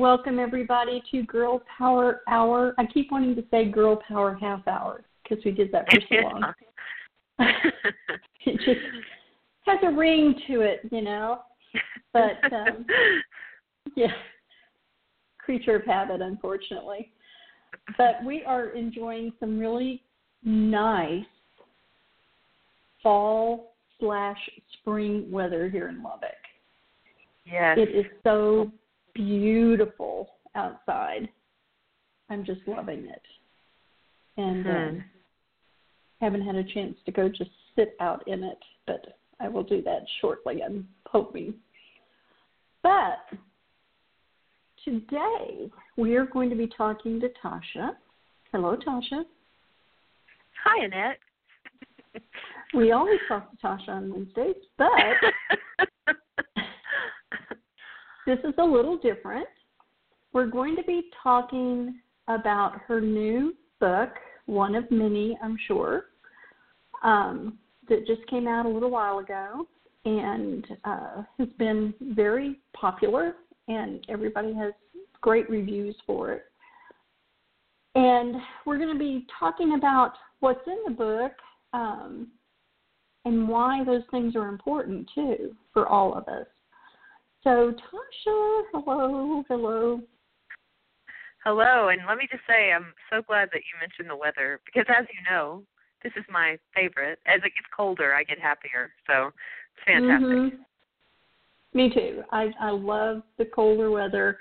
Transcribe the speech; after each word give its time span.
Welcome 0.00 0.38
everybody 0.38 1.02
to 1.10 1.24
Girl 1.24 1.62
Power 1.76 2.22
Hour. 2.26 2.74
I 2.78 2.86
keep 2.86 3.12
wanting 3.12 3.36
to 3.36 3.44
say 3.50 3.66
Girl 3.66 4.00
Power 4.08 4.32
Half 4.32 4.66
Hour 4.66 5.04
because 5.22 5.44
we 5.44 5.50
did 5.50 5.70
that 5.72 5.84
for 5.90 6.00
so 6.08 6.14
long. 6.26 6.54
it 8.46 8.56
just 8.64 8.80
has 9.66 9.78
a 9.82 9.90
ring 9.94 10.40
to 10.46 10.62
it, 10.62 10.80
you 10.90 11.02
know. 11.02 11.40
But 12.14 12.42
um, 12.50 12.86
yeah, 13.94 14.06
creature 15.36 15.76
of 15.76 15.84
habit, 15.84 16.22
unfortunately. 16.22 17.12
But 17.98 18.24
we 18.24 18.42
are 18.44 18.70
enjoying 18.70 19.34
some 19.38 19.58
really 19.58 20.02
nice 20.42 21.26
fall 23.02 23.74
slash 24.00 24.38
spring 24.80 25.30
weather 25.30 25.68
here 25.68 25.88
in 25.88 26.02
Lubbock. 26.02 26.30
Yes. 27.44 27.76
It 27.78 27.94
is 27.94 28.06
so 28.24 28.72
beautiful 29.20 30.30
outside. 30.54 31.28
I'm 32.28 32.44
just 32.44 32.60
loving 32.66 33.06
it. 33.06 33.22
And 34.36 34.64
hmm. 34.64 34.70
um, 34.70 35.04
haven't 36.20 36.42
had 36.42 36.54
a 36.54 36.64
chance 36.64 36.96
to 37.06 37.12
go 37.12 37.28
just 37.28 37.50
sit 37.76 37.96
out 38.00 38.26
in 38.26 38.42
it, 38.44 38.58
but 38.86 39.18
I 39.40 39.48
will 39.48 39.62
do 39.62 39.82
that 39.82 40.04
shortly, 40.20 40.62
I'm 40.62 40.86
hoping. 41.06 41.54
But 42.82 43.38
today 44.84 45.70
we 45.96 46.16
are 46.16 46.26
going 46.26 46.50
to 46.50 46.56
be 46.56 46.68
talking 46.76 47.20
to 47.20 47.28
Toshia. 47.42 47.90
Hello, 48.52 48.76
Toshia. 48.76 49.24
Hi, 50.64 50.84
Annette. 50.84 51.18
We 52.72 52.92
always 52.92 53.18
talk 53.26 53.50
to 53.50 53.56
Tasha 53.66 53.88
on 53.88 54.12
Wednesdays, 54.12 54.54
but 54.78 54.86
this 58.26 58.38
is 58.44 58.54
a 58.58 58.64
little 58.64 58.98
different. 58.98 59.48
We're 60.32 60.46
going 60.46 60.76
to 60.76 60.82
be 60.84 61.10
talking 61.22 62.00
about 62.28 62.80
her 62.86 63.00
new 63.00 63.54
book, 63.80 64.10
one 64.46 64.74
of 64.74 64.90
many, 64.90 65.36
I'm 65.42 65.56
sure, 65.66 66.06
um, 67.02 67.58
that 67.88 68.06
just 68.06 68.24
came 68.28 68.46
out 68.46 68.66
a 68.66 68.68
little 68.68 68.90
while 68.90 69.18
ago 69.18 69.66
and 70.04 70.66
uh, 70.84 71.22
has 71.38 71.48
been 71.58 71.92
very 72.00 72.60
popular, 72.72 73.34
and 73.68 74.04
everybody 74.08 74.54
has 74.54 74.72
great 75.20 75.48
reviews 75.50 75.96
for 76.06 76.32
it. 76.32 76.44
And 77.94 78.36
we're 78.64 78.78
going 78.78 78.92
to 78.92 78.98
be 78.98 79.26
talking 79.38 79.74
about 79.74 80.12
what's 80.38 80.66
in 80.66 80.78
the 80.86 80.92
book 80.92 81.32
um, 81.72 82.28
and 83.24 83.48
why 83.48 83.84
those 83.84 84.02
things 84.10 84.36
are 84.36 84.48
important 84.48 85.10
too 85.14 85.54
for 85.72 85.86
all 85.86 86.14
of 86.14 86.26
us. 86.28 86.46
So, 87.42 87.72
Toshia, 87.72 88.62
hello, 88.72 89.44
hello. 89.48 90.00
Hello, 91.42 91.88
and 91.88 92.02
let 92.06 92.18
me 92.18 92.28
just 92.30 92.42
say 92.46 92.70
I'm 92.70 92.92
so 93.08 93.22
glad 93.26 93.48
that 93.52 93.62
you 93.62 93.80
mentioned 93.80 94.10
the 94.10 94.16
weather 94.16 94.60
because, 94.66 94.84
as 94.90 95.06
you 95.08 95.20
know, 95.30 95.62
this 96.02 96.12
is 96.16 96.24
my 96.30 96.58
favorite. 96.74 97.18
As 97.26 97.38
it 97.38 97.54
gets 97.54 97.66
colder, 97.74 98.14
I 98.14 98.24
get 98.24 98.38
happier. 98.38 98.90
So 99.06 99.28
it's 99.28 99.86
fantastic. 99.86 100.28
Mm-hmm. 100.28 100.56
Me 101.72 101.88
too. 101.94 102.22
I 102.30 102.50
I 102.60 102.70
love 102.70 103.22
the 103.38 103.46
colder 103.46 103.90
weather. 103.90 104.38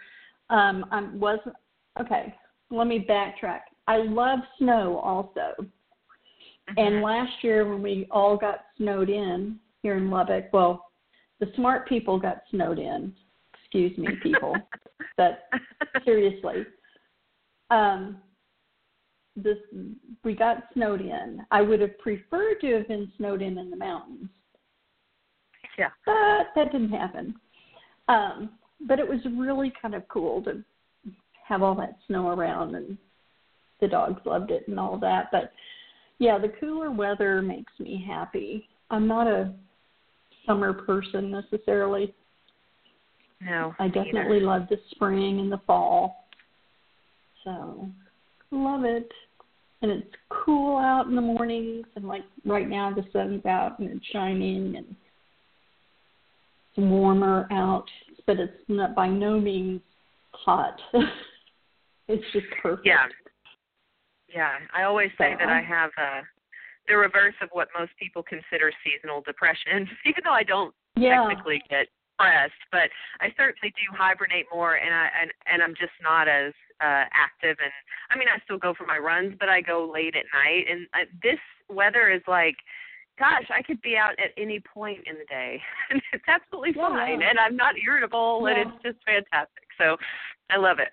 Um, 0.50 0.86
I 0.92 1.02
wasn't 1.14 1.56
okay. 2.02 2.36
Let 2.70 2.88
me 2.88 3.06
backtrack. 3.10 3.62
I 3.88 3.98
love 3.98 4.40
snow 4.58 4.98
also. 4.98 5.56
Mm-hmm. 5.58 6.78
And 6.78 7.02
last 7.02 7.32
year 7.44 7.68
when 7.68 7.82
we 7.82 8.08
all 8.12 8.36
got 8.36 8.66
snowed 8.78 9.10
in 9.10 9.58
here 9.84 9.96
in 9.96 10.10
Lubbock, 10.10 10.52
well, 10.52 10.89
the 11.40 11.52
smart 11.56 11.88
people 11.88 12.20
got 12.20 12.44
snowed 12.52 12.80
in. 12.80 13.14
Excuse 13.54 13.98
me, 13.98 14.08
people. 14.24 14.56
but 15.18 15.44
seriously, 16.06 16.66
um, 17.70 18.18
this 19.36 19.58
we 20.24 20.36
got 20.36 20.64
snowed 20.74 21.02
in. 21.02 21.46
I 21.52 21.62
would 21.62 21.82
have 21.82 21.98
preferred 22.00 22.60
to 22.62 22.74
have 22.74 22.88
been 22.88 23.12
snowed 23.18 23.42
in 23.42 23.58
in 23.58 23.70
the 23.70 23.78
mountains. 23.78 24.30
Yeah. 25.78 25.90
But 26.06 26.48
that 26.56 26.72
didn't 26.72 26.90
happen. 26.90 27.36
Um, 28.08 28.52
but 28.88 29.00
it 29.00 29.08
was 29.08 29.20
really 29.38 29.72
kind 29.82 29.94
of 29.94 30.08
cool 30.08 30.42
to 30.44 30.64
have 31.48 31.62
all 31.62 31.76
that 31.76 31.98
snow 32.08 32.30
around 32.30 32.76
and 32.76 32.98
the 33.82 33.88
dogs 33.88 34.22
loved 34.26 34.52
it 34.52 34.68
and 34.68 34.80
all 34.80 34.98
that. 35.00 35.30
But 35.32 35.52
yeah, 36.18 36.38
the 36.38 36.52
cooler 36.60 36.92
weather 36.92 37.42
makes 37.42 37.72
me 37.80 38.04
happy. 38.06 38.68
I'm 38.90 39.08
not 39.08 39.28
a 39.28 39.54
summer 40.50 40.74
person 40.74 41.30
necessarily. 41.30 42.14
No. 43.40 43.76
I 43.80 43.88
definitely 43.88 44.38
either. 44.38 44.46
love 44.48 44.64
the 44.70 44.78
spring 44.92 45.40
and 45.40 45.52
the 45.52 45.62
fall. 45.68 46.26
So 47.44 47.88
love 48.52 48.84
it. 48.84 49.10
And 49.82 49.92
it's 49.92 50.08
cool 50.30 50.78
out 50.78 51.06
in 51.08 51.16
the 51.16 51.22
mornings 51.22 51.86
and 51.96 52.06
like 52.06 52.24
right 52.46 52.68
now 52.68 52.92
the 52.94 53.06
sun's 53.14 53.46
out 53.46 53.80
and 53.80 53.90
it's 53.90 54.06
shining 54.08 54.76
and 54.76 54.88
it's 54.88 56.78
warmer 56.78 57.48
out, 57.52 57.86
but 58.26 58.40
it's 58.40 58.52
not 58.68 58.96
by 58.96 59.08
no 59.08 59.40
means 59.40 59.82
hot. 60.32 60.80
it's 62.08 62.26
just 62.34 62.48
perfect. 62.62 62.88
Yeah. 62.88 63.06
Yeah. 64.34 64.52
I 64.76 64.84
always 64.84 65.12
say 65.18 65.34
So 65.34 65.46
that 65.46 65.50
I 65.50 65.62
have 65.62 65.92
uh 65.98 66.22
the 66.90 66.98
reverse 66.98 67.36
of 67.42 67.50
what 67.54 67.70
most 67.78 67.92
people 67.98 68.24
consider 68.24 68.72
seasonal 68.84 69.22
depression, 69.22 69.88
even 70.06 70.24
though 70.26 70.34
I 70.34 70.44
don't 70.44 70.74
Yeah. 70.98 71.22
technically 71.22 71.62
get 71.70 71.88
depressed, 72.18 72.62
but 72.72 72.90
I 73.22 73.32
certainly 73.38 73.72
do 73.78 73.96
hibernate 73.96 74.48
more 74.54 74.76
and 74.76 74.94
I 74.94 75.10
and 75.22 75.32
and 75.46 75.64
I'm 75.64 75.76
just 75.76 75.96
not 76.02 76.28
as 76.28 76.52
uh 76.82 77.06
active 77.14 77.56
and 77.64 77.72
I 78.10 78.18
mean 78.18 78.28
I 78.28 78.40
still 78.44 78.58
go 78.58 78.74
for 78.74 78.86
my 78.86 78.98
runs, 78.98 79.36
but 79.40 79.48
I 79.48 79.62
go 79.62 79.90
late 79.92 80.16
at 80.16 80.26
night 80.34 80.66
and 80.70 80.88
I, 80.94 81.06
this 81.24 81.40
weather 81.70 82.10
is 82.10 82.22
like 82.28 82.58
gosh, 83.18 83.48
I 83.54 83.62
could 83.62 83.82
be 83.82 83.98
out 83.98 84.14
at 84.18 84.32
any 84.38 84.62
point 84.62 85.04
in 85.06 85.16
the 85.18 85.26
day. 85.26 85.62
and 85.90 86.02
it's 86.14 86.24
absolutely 86.28 86.74
Yeah. 86.76 86.90
fine 86.90 87.22
and 87.22 87.38
I'm 87.40 87.56
not 87.56 87.76
irritable 87.78 88.46
and 88.48 88.58
it's 88.58 88.84
just 88.84 88.98
fantastic. 89.06 89.64
So 89.78 89.96
I 90.50 90.58
love 90.58 90.80
it. 90.80 90.90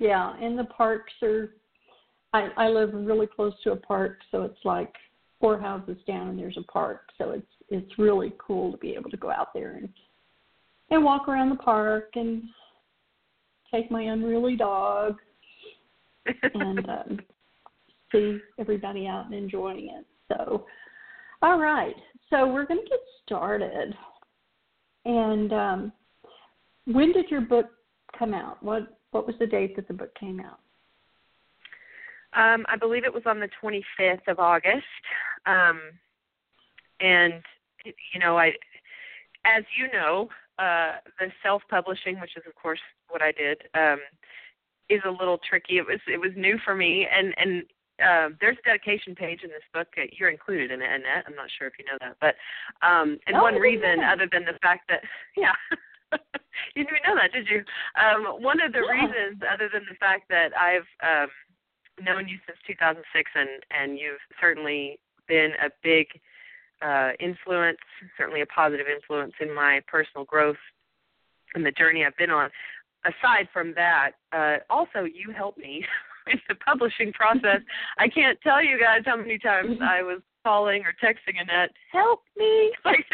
Yeah, 0.00 0.34
and 0.40 0.58
the 0.58 0.64
parks 0.64 1.12
are. 1.22 1.50
I 2.32 2.48
I 2.56 2.68
live 2.68 2.90
really 2.92 3.26
close 3.26 3.54
to 3.64 3.72
a 3.72 3.76
park, 3.76 4.18
so 4.30 4.42
it's 4.42 4.64
like 4.64 4.92
four 5.40 5.58
houses 5.60 5.98
down, 6.06 6.28
and 6.28 6.38
there's 6.38 6.58
a 6.58 6.72
park. 6.72 7.08
So 7.18 7.30
it's 7.30 7.46
it's 7.68 7.98
really 7.98 8.32
cool 8.38 8.72
to 8.72 8.78
be 8.78 8.94
able 8.94 9.10
to 9.10 9.16
go 9.16 9.30
out 9.30 9.52
there 9.54 9.76
and 9.76 9.88
and 10.90 11.04
walk 11.04 11.28
around 11.28 11.50
the 11.50 11.56
park 11.56 12.10
and 12.14 12.42
take 13.72 13.90
my 13.90 14.02
unruly 14.02 14.56
dog 14.56 15.16
and 16.54 16.88
um, 16.88 17.20
see 18.12 18.38
everybody 18.58 19.06
out 19.06 19.26
and 19.26 19.34
enjoying 19.34 19.88
it. 19.88 20.06
So, 20.28 20.66
all 21.40 21.58
right, 21.58 21.96
so 22.30 22.46
we're 22.46 22.66
going 22.66 22.80
to 22.82 22.88
get 22.88 23.00
started. 23.24 23.94
And 25.04 25.52
um, 25.52 25.92
when 26.86 27.12
did 27.12 27.30
your 27.30 27.40
book 27.40 27.66
come 28.18 28.34
out? 28.34 28.62
What 28.62 28.98
what 29.10 29.26
was 29.26 29.36
the 29.38 29.46
date 29.46 29.76
that 29.76 29.88
the 29.88 29.94
book 29.94 30.14
came 30.18 30.40
out? 30.40 30.60
Um, 32.34 32.64
I 32.68 32.76
believe 32.76 33.04
it 33.04 33.12
was 33.12 33.24
on 33.26 33.40
the 33.40 33.48
25th 33.62 34.26
of 34.28 34.38
August. 34.38 34.84
Um, 35.46 35.80
and 37.00 37.34
you 37.84 38.20
know, 38.20 38.38
I, 38.38 38.48
as 39.44 39.64
you 39.76 39.88
know, 39.92 40.28
uh, 40.58 40.92
the 41.18 41.26
self-publishing, 41.42 42.20
which 42.20 42.36
is 42.36 42.44
of 42.46 42.54
course 42.54 42.80
what 43.08 43.22
I 43.22 43.32
did, 43.32 43.62
um, 43.74 43.98
is 44.88 45.00
a 45.06 45.10
little 45.10 45.38
tricky. 45.48 45.78
It 45.78 45.86
was 45.86 46.00
it 46.06 46.18
was 46.20 46.30
new 46.36 46.58
for 46.64 46.74
me, 46.74 47.06
and 47.10 47.34
and 47.36 47.62
uh, 48.02 48.34
there's 48.40 48.56
a 48.58 48.66
dedication 48.68 49.14
page 49.14 49.40
in 49.42 49.50
this 49.50 49.62
book. 49.74 49.88
that 49.96 50.14
You're 50.18 50.30
included 50.30 50.70
in 50.70 50.80
it, 50.80 50.86
Annette. 50.86 51.24
I'm 51.26 51.34
not 51.34 51.50
sure 51.58 51.66
if 51.66 51.74
you 51.78 51.84
know 51.84 51.98
that, 52.00 52.16
but 52.20 52.34
um, 52.86 53.18
and 53.26 53.36
Oh, 53.36 53.42
one 53.42 53.56
reason, 53.56 54.00
know 54.00 54.12
other 54.12 54.28
than 54.30 54.44
the 54.44 54.58
fact 54.62 54.88
that, 54.88 55.02
yeah, 55.36 55.54
you 56.74 56.84
didn't 56.84 56.96
even 56.96 57.02
know 57.06 57.16
that, 57.20 57.32
did 57.32 57.48
you? 57.48 57.64
Um, 58.00 58.42
one 58.42 58.60
of 58.60 58.72
the 58.72 58.80
Yeah. 58.86 58.92
reasons, 58.92 59.42
other 59.50 59.68
than 59.72 59.84
the 59.88 59.96
fact 59.96 60.28
that 60.28 60.50
I've 60.56 60.86
um, 61.02 61.30
known 62.04 62.28
you 62.28 62.38
since 62.46 62.58
2006, 62.66 63.30
and 63.34 63.48
and 63.70 63.98
you've 63.98 64.20
certainly 64.40 64.98
been 65.28 65.52
a 65.64 65.70
big 65.82 66.06
uh, 66.82 67.10
influence, 67.20 67.78
certainly 68.18 68.40
a 68.42 68.46
positive 68.46 68.86
influence 68.86 69.32
in 69.40 69.54
my 69.54 69.80
personal 69.86 70.24
growth 70.24 70.56
and 71.54 71.64
the 71.64 71.72
journey 71.72 72.04
I've 72.04 72.16
been 72.16 72.30
on. 72.30 72.50
Aside 73.04 73.48
from 73.52 73.74
that, 73.74 74.12
uh, 74.32 74.56
also 74.70 75.04
you 75.04 75.32
helped 75.36 75.58
me 75.58 75.84
in 76.32 76.40
the 76.48 76.54
publishing 76.56 77.12
process. 77.12 77.60
I 77.98 78.08
can't 78.08 78.38
tell 78.42 78.62
you 78.62 78.78
guys 78.78 79.02
how 79.04 79.16
many 79.16 79.38
times 79.38 79.78
I 79.82 80.02
was 80.02 80.20
calling 80.44 80.82
or 80.82 80.92
texting 81.02 81.40
Annette, 81.40 81.70
help 81.90 82.22
me. 82.36 82.72
Like 82.84 83.06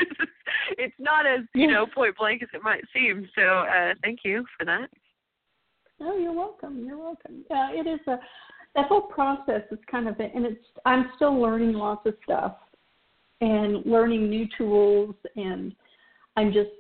it's 0.78 0.94
not 0.98 1.26
as 1.26 1.40
you 1.54 1.66
know 1.66 1.86
point 1.86 2.16
blank 2.16 2.42
as 2.42 2.48
it 2.54 2.62
might 2.62 2.82
seem. 2.94 3.28
So 3.34 3.42
uh, 3.42 3.94
thank 4.02 4.20
you 4.24 4.44
for 4.58 4.64
that. 4.64 4.88
Oh, 6.00 6.16
you're 6.16 6.32
welcome. 6.32 6.84
You're 6.86 6.98
welcome. 6.98 7.44
Yeah, 7.50 7.70
it 7.72 7.86
is 7.86 8.00
a 8.06 8.18
that 8.74 8.86
whole 8.86 9.02
process 9.02 9.62
is 9.70 9.78
kind 9.90 10.08
of 10.08 10.18
and 10.20 10.46
it's 10.46 10.64
I'm 10.84 11.10
still 11.16 11.40
learning 11.40 11.72
lots 11.72 12.06
of 12.06 12.14
stuff 12.24 12.56
and 13.40 13.84
learning 13.86 14.28
new 14.28 14.46
tools 14.56 15.14
and 15.36 15.74
I'm 16.36 16.52
just 16.52 16.70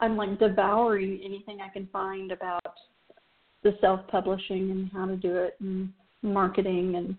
I'm 0.00 0.16
like 0.16 0.38
devouring 0.38 1.20
anything 1.24 1.60
I 1.60 1.68
can 1.68 1.88
find 1.92 2.32
about 2.32 2.74
the 3.62 3.76
self-publishing 3.80 4.70
and 4.70 4.90
how 4.92 5.06
to 5.06 5.16
do 5.16 5.36
it 5.36 5.56
and 5.60 5.92
marketing 6.22 6.96
and 6.96 7.16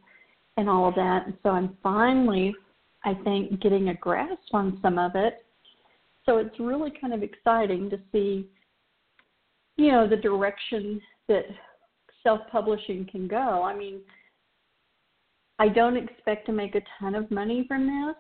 and 0.58 0.70
all 0.70 0.88
of 0.88 0.96
that. 0.96 1.26
And 1.26 1.36
so 1.44 1.50
I'm 1.50 1.78
finally, 1.82 2.54
I 3.04 3.14
think, 3.24 3.62
getting 3.62 3.90
a 3.90 3.94
grasp 3.96 4.54
on 4.54 4.80
some 4.82 4.98
of 4.98 5.12
it. 5.16 5.46
So 6.26 6.38
it's 6.38 6.60
really 6.60 6.92
kind 7.00 7.14
of 7.14 7.24
exciting 7.24 7.90
to 7.90 7.98
see, 8.12 8.48
you 9.78 9.92
know, 9.92 10.08
the 10.08 10.18
direction 10.18 11.02
that 11.28 11.46
self-publishing 12.24 13.08
can 13.12 13.28
go. 13.28 13.64
I 13.64 13.76
mean, 13.76 14.00
I 15.60 15.68
don't 15.68 15.98
expect 15.98 16.46
to 16.48 16.52
make 16.52 16.76
a 16.76 16.82
ton 17.00 17.16
of 17.16 17.30
money 17.30 17.66
from 17.68 17.86
this, 17.86 18.16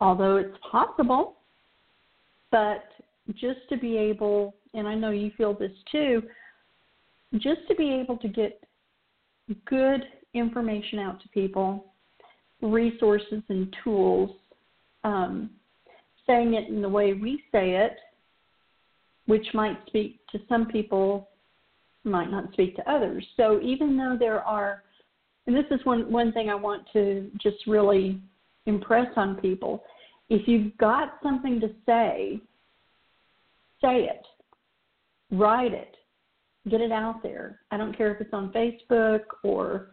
although 0.00 0.36
it's 0.36 0.56
possible. 0.70 1.36
But 2.50 2.84
just 3.34 3.60
to 3.68 3.76
be 3.76 3.96
able, 3.96 4.54
and 4.74 4.86
I 4.86 4.94
know 4.94 5.10
you 5.10 5.30
feel 5.36 5.54
this 5.54 5.72
too, 5.90 6.22
just 7.34 7.60
to 7.68 7.74
be 7.74 7.92
able 7.92 8.16
to 8.18 8.28
get 8.28 8.62
good 9.66 10.02
information 10.34 10.98
out 10.98 11.20
to 11.22 11.28
people, 11.28 11.86
resources 12.62 13.42
and 13.48 13.74
tools, 13.82 14.30
um, 15.04 15.50
saying 16.26 16.54
it 16.54 16.68
in 16.68 16.82
the 16.82 16.88
way 16.88 17.14
we 17.14 17.42
say 17.50 17.76
it, 17.76 17.96
which 19.26 19.46
might 19.54 19.78
speak 19.86 20.20
to 20.32 20.38
some 20.48 20.66
people, 20.66 21.29
might 22.04 22.30
not 22.30 22.52
speak 22.52 22.76
to 22.76 22.90
others. 22.90 23.24
So 23.36 23.60
even 23.62 23.96
though 23.96 24.16
there 24.18 24.42
are, 24.42 24.82
and 25.46 25.56
this 25.56 25.66
is 25.70 25.84
one, 25.84 26.10
one 26.10 26.32
thing 26.32 26.48
I 26.48 26.54
want 26.54 26.86
to 26.92 27.30
just 27.40 27.66
really 27.66 28.20
impress 28.66 29.08
on 29.16 29.36
people, 29.36 29.84
if 30.28 30.46
you've 30.46 30.76
got 30.78 31.18
something 31.22 31.60
to 31.60 31.68
say, 31.86 32.40
say 33.82 34.04
it, 34.04 34.24
write 35.30 35.74
it, 35.74 35.96
get 36.68 36.80
it 36.80 36.92
out 36.92 37.22
there. 37.22 37.60
I 37.70 37.76
don't 37.76 37.96
care 37.96 38.14
if 38.14 38.20
it's 38.20 38.32
on 38.32 38.52
Facebook 38.52 39.22
or, 39.42 39.88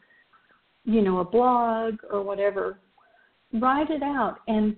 you 0.86 1.02
know, 1.02 1.20
a 1.20 1.26
blog 1.26 1.96
or 2.12 2.22
whatever. 2.22 2.80
Write 3.54 3.90
it 3.90 4.04
out. 4.04 4.40
And 4.48 4.76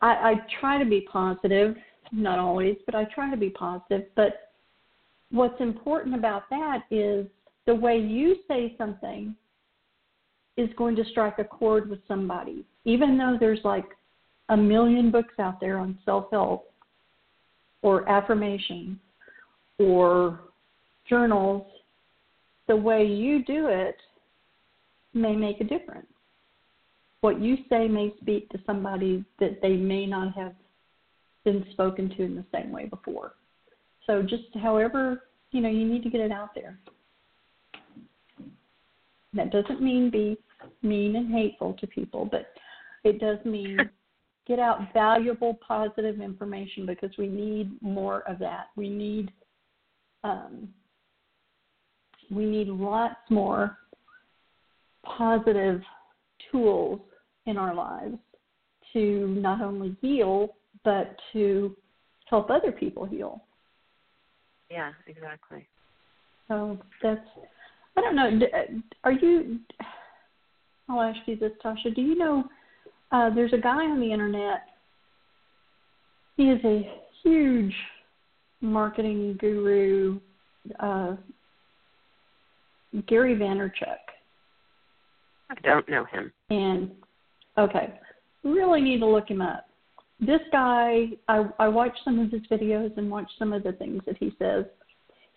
I, 0.00 0.08
I 0.08 0.34
try 0.60 0.82
to 0.82 0.88
be 0.88 1.02
positive, 1.12 1.76
not 2.12 2.38
always, 2.38 2.76
but 2.86 2.94
I 2.94 3.04
try 3.14 3.30
to 3.30 3.36
be 3.36 3.50
positive. 3.50 4.04
But 4.16 4.49
what's 5.30 5.60
important 5.60 6.14
about 6.14 6.48
that 6.50 6.82
is 6.90 7.26
the 7.66 7.74
way 7.74 7.98
you 7.98 8.36
say 8.48 8.74
something 8.76 9.34
is 10.56 10.68
going 10.76 10.96
to 10.96 11.04
strike 11.04 11.38
a 11.38 11.44
chord 11.44 11.88
with 11.88 12.00
somebody. 12.08 12.64
Even 12.84 13.16
though 13.16 13.36
there's 13.38 13.60
like 13.64 13.86
a 14.48 14.56
million 14.56 15.10
books 15.10 15.34
out 15.38 15.60
there 15.60 15.78
on 15.78 15.98
self 16.04 16.26
help 16.30 16.72
or 17.82 18.08
affirmation 18.08 18.98
or 19.78 20.40
journals, 21.08 21.66
the 22.68 22.76
way 22.76 23.04
you 23.04 23.44
do 23.44 23.68
it 23.68 23.96
may 25.14 25.34
make 25.34 25.60
a 25.60 25.64
difference. 25.64 26.06
What 27.20 27.40
you 27.40 27.58
say 27.68 27.88
may 27.88 28.12
speak 28.20 28.48
to 28.50 28.60
somebody 28.66 29.24
that 29.38 29.60
they 29.60 29.76
may 29.76 30.06
not 30.06 30.34
have 30.34 30.54
been 31.44 31.64
spoken 31.72 32.08
to 32.16 32.22
in 32.22 32.34
the 32.34 32.44
same 32.52 32.70
way 32.72 32.86
before. 32.86 33.34
So 34.06 34.22
just 34.22 34.44
however, 34.60 35.24
you 35.52 35.60
know, 35.60 35.68
you 35.68 35.86
need 35.86 36.02
to 36.02 36.10
get 36.10 36.20
it 36.20 36.32
out 36.32 36.54
there. 36.54 36.78
That 39.32 39.52
doesn't 39.52 39.80
mean 39.80 40.10
be 40.10 40.36
mean 40.82 41.16
and 41.16 41.32
hateful 41.32 41.74
to 41.74 41.86
people, 41.86 42.28
but 42.30 42.52
it 43.04 43.20
does 43.20 43.38
mean 43.44 43.78
get 44.46 44.58
out 44.58 44.92
valuable, 44.92 45.58
positive 45.66 46.20
information 46.20 46.84
because 46.84 47.10
we 47.16 47.28
need 47.28 47.70
more 47.80 48.28
of 48.28 48.38
that. 48.40 48.66
We 48.76 48.88
need 48.88 49.30
um, 50.24 50.68
we 52.30 52.44
need 52.44 52.68
lots 52.68 53.16
more 53.30 53.78
positive 55.04 55.80
tools 56.50 57.00
in 57.46 57.56
our 57.56 57.74
lives 57.74 58.18
to 58.92 59.28
not 59.38 59.60
only 59.60 59.96
heal 60.00 60.56
but 60.84 61.16
to 61.32 61.76
help 62.26 62.50
other 62.50 62.72
people 62.72 63.04
heal. 63.04 63.44
Yeah, 64.70 64.92
exactly. 65.06 65.66
So 66.48 66.78
that's 67.02 67.20
I 67.96 68.00
don't 68.00 68.16
know. 68.16 68.46
Are 69.04 69.12
you? 69.12 69.58
I'll 70.88 71.02
ask 71.02 71.18
you 71.26 71.36
this, 71.36 71.52
Toshia. 71.64 71.94
Do 71.94 72.02
you 72.02 72.16
know? 72.16 72.44
Uh, 73.12 73.30
there's 73.34 73.52
a 73.52 73.58
guy 73.58 73.84
on 73.84 74.00
the 74.00 74.12
internet. 74.12 74.62
He 76.36 76.44
is 76.44 76.60
a 76.64 76.90
huge 77.22 77.74
marketing 78.60 79.36
guru, 79.40 80.20
uh, 80.78 81.16
Gary 83.06 83.34
Vaynerchuk. 83.34 83.98
I 85.50 85.54
don't 85.62 85.88
know 85.88 86.04
him. 86.04 86.32
And 86.50 86.92
okay, 87.58 87.98
really 88.44 88.80
need 88.80 89.00
to 89.00 89.06
look 89.06 89.28
him 89.28 89.42
up. 89.42 89.66
This 90.20 90.40
guy, 90.52 91.06
I, 91.28 91.44
I 91.58 91.68
watch 91.68 91.96
some 92.04 92.18
of 92.18 92.30
his 92.30 92.42
videos 92.50 92.96
and 92.98 93.10
watch 93.10 93.30
some 93.38 93.52
of 93.52 93.62
the 93.62 93.72
things 93.72 94.02
that 94.06 94.16
he 94.18 94.34
says. 94.38 94.64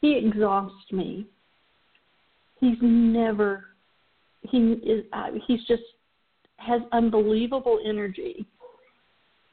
He 0.01 0.17
exhausts 0.17 0.91
me. 0.91 1.25
He's 2.59 2.77
never. 2.81 3.65
He 4.41 4.57
is. 4.57 5.05
Uh, 5.13 5.31
he's 5.47 5.63
just 5.65 5.83
has 6.57 6.81
unbelievable 6.91 7.79
energy 7.85 8.45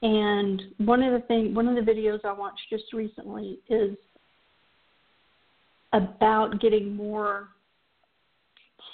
and 0.02 0.62
one 0.78 1.02
of 1.02 1.12
the 1.12 1.26
thing, 1.26 1.54
one 1.54 1.68
of 1.68 1.74
the 1.74 1.90
videos 1.92 2.24
I 2.24 2.32
watched 2.32 2.62
just 2.70 2.92
recently 2.92 3.58
is 3.68 3.96
about 5.92 6.60
getting 6.60 6.96
more 6.96 7.48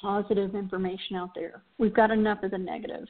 positive 0.00 0.54
information 0.54 1.16
out 1.16 1.30
there. 1.34 1.62
We've 1.78 1.94
got 1.94 2.10
enough 2.10 2.42
of 2.42 2.50
the 2.50 2.58
negative, 2.58 3.06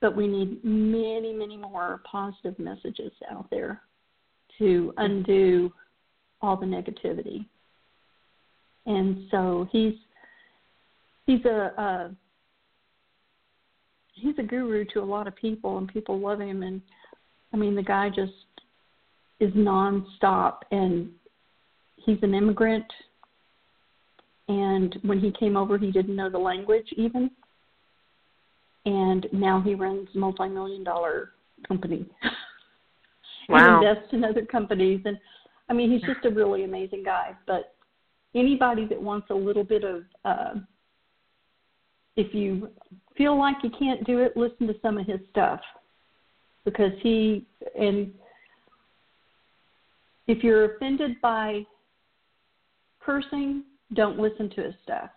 but 0.00 0.16
we 0.16 0.26
need 0.26 0.62
many, 0.64 1.32
many 1.32 1.56
more 1.56 2.00
positive 2.10 2.58
messages 2.58 3.12
out 3.30 3.48
there 3.50 3.82
to 4.58 4.92
undo 4.96 5.72
all 6.40 6.56
the 6.56 6.66
negativity. 6.66 7.46
And 8.86 9.26
so 9.30 9.68
he's 9.70 9.94
he's 11.26 11.44
a, 11.44 11.72
a 11.76 12.10
he's 14.14 14.34
a 14.38 14.42
guru 14.42 14.84
to 14.92 15.00
a 15.00 15.04
lot 15.04 15.26
of 15.26 15.36
people, 15.36 15.78
and 15.78 15.88
people 15.88 16.18
love 16.18 16.40
him. 16.40 16.62
And 16.62 16.80
I 17.52 17.56
mean, 17.56 17.74
the 17.74 17.82
guy 17.82 18.08
just 18.08 18.32
is 19.40 19.52
nonstop, 19.52 20.58
and 20.70 21.10
he's 21.96 22.18
an 22.22 22.34
immigrant. 22.34 22.86
And 24.48 24.96
when 25.02 25.20
he 25.20 25.30
came 25.32 25.56
over, 25.56 25.76
he 25.76 25.90
didn't 25.90 26.16
know 26.16 26.30
the 26.30 26.38
language 26.38 26.86
even. 26.96 27.30
And 28.86 29.26
now 29.32 29.60
he 29.60 29.74
runs 29.74 30.08
a 30.14 30.18
multi-million 30.18 30.84
dollar 30.84 31.30
company. 31.66 32.06
Wow. 33.50 33.78
and 33.80 33.86
invests 33.86 34.12
in 34.12 34.24
other 34.24 34.44
companies, 34.44 35.00
and 35.06 35.18
I 35.70 35.72
mean, 35.72 35.90
he's 35.90 36.02
just 36.02 36.22
a 36.26 36.30
really 36.30 36.64
amazing 36.64 37.02
guy. 37.02 37.34
But 37.46 37.74
anybody 38.34 38.84
that 38.86 39.00
wants 39.00 39.28
a 39.30 39.34
little 39.34 39.64
bit 39.64 39.84
of 39.84 40.02
uh, 40.24 40.54
if 42.16 42.34
you 42.34 42.68
feel 43.16 43.38
like 43.38 43.56
you 43.62 43.70
can't 43.78 44.04
do 44.04 44.18
it, 44.18 44.36
listen 44.36 44.66
to 44.66 44.74
some 44.82 44.98
of 44.98 45.06
his 45.06 45.20
stuff 45.30 45.60
because 46.64 46.92
he 47.00 47.46
and 47.78 48.12
if 50.26 50.44
you're 50.44 50.74
offended 50.76 51.18
by 51.22 51.64
cursing, 53.00 53.64
don't 53.94 54.18
listen 54.18 54.50
to 54.50 54.62
his 54.62 54.74
stuff. 54.82 55.10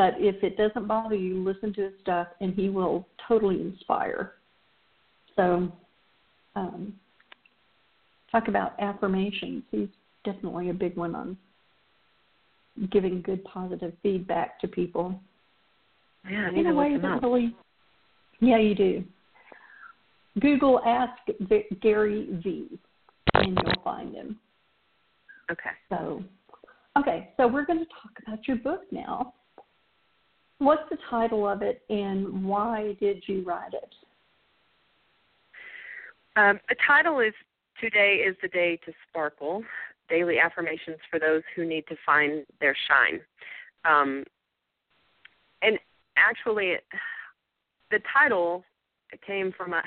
But 0.00 0.14
if 0.16 0.42
it 0.42 0.56
doesn't 0.56 0.88
bother 0.88 1.14
you, 1.14 1.44
listen 1.44 1.74
to 1.74 1.82
his 1.82 1.92
stuff, 2.00 2.28
and 2.40 2.54
he 2.54 2.70
will 2.70 3.06
totally 3.28 3.60
inspire. 3.60 4.32
So, 5.36 5.70
um, 6.56 6.94
talk 8.32 8.48
about 8.48 8.80
affirmations. 8.80 9.62
He's 9.70 9.90
definitely 10.24 10.70
a 10.70 10.72
big 10.72 10.96
one 10.96 11.14
on 11.14 11.36
giving 12.90 13.20
good 13.20 13.44
positive 13.44 13.92
feedback 14.02 14.58
to 14.60 14.68
people. 14.68 15.20
Yeah, 16.30 16.46
I 16.46 16.50
need 16.50 16.62
to 16.62 16.70
look 16.70 17.02
them 17.02 17.20
Really, 17.22 17.54
yeah, 18.40 18.56
you 18.56 18.74
do. 18.74 19.04
Google 20.40 20.80
Ask 20.86 21.20
Gary 21.82 22.40
V, 22.42 22.68
and 23.34 23.58
you'll 23.62 23.84
find 23.84 24.14
him. 24.14 24.38
Okay. 25.50 25.70
So, 25.90 26.24
okay, 26.98 27.34
so 27.36 27.46
we're 27.46 27.66
going 27.66 27.80
to 27.80 27.84
talk 27.84 28.12
about 28.26 28.48
your 28.48 28.56
book 28.56 28.84
now. 28.90 29.34
What's 30.60 30.82
the 30.90 30.98
title 31.08 31.48
of 31.48 31.62
it, 31.62 31.80
and 31.88 32.44
why 32.44 32.94
did 33.00 33.22
you 33.26 33.42
write 33.44 33.72
it? 33.72 33.94
Um, 36.36 36.60
the 36.68 36.76
title 36.86 37.20
is 37.20 37.32
"Today 37.80 38.16
is 38.16 38.36
the 38.42 38.48
Day 38.48 38.78
to 38.84 38.92
Sparkle: 39.08 39.64
Daily 40.10 40.38
Affirmations 40.38 40.98
for 41.10 41.18
Those 41.18 41.42
Who 41.56 41.64
Need 41.64 41.86
to 41.88 41.96
Find 42.04 42.44
Their 42.60 42.76
Shine." 42.86 43.22
Um, 43.86 44.22
and 45.62 45.78
actually, 46.18 46.74
the 47.90 48.00
title 48.12 48.62
came 49.26 49.52
from 49.56 49.72
a 49.72 49.82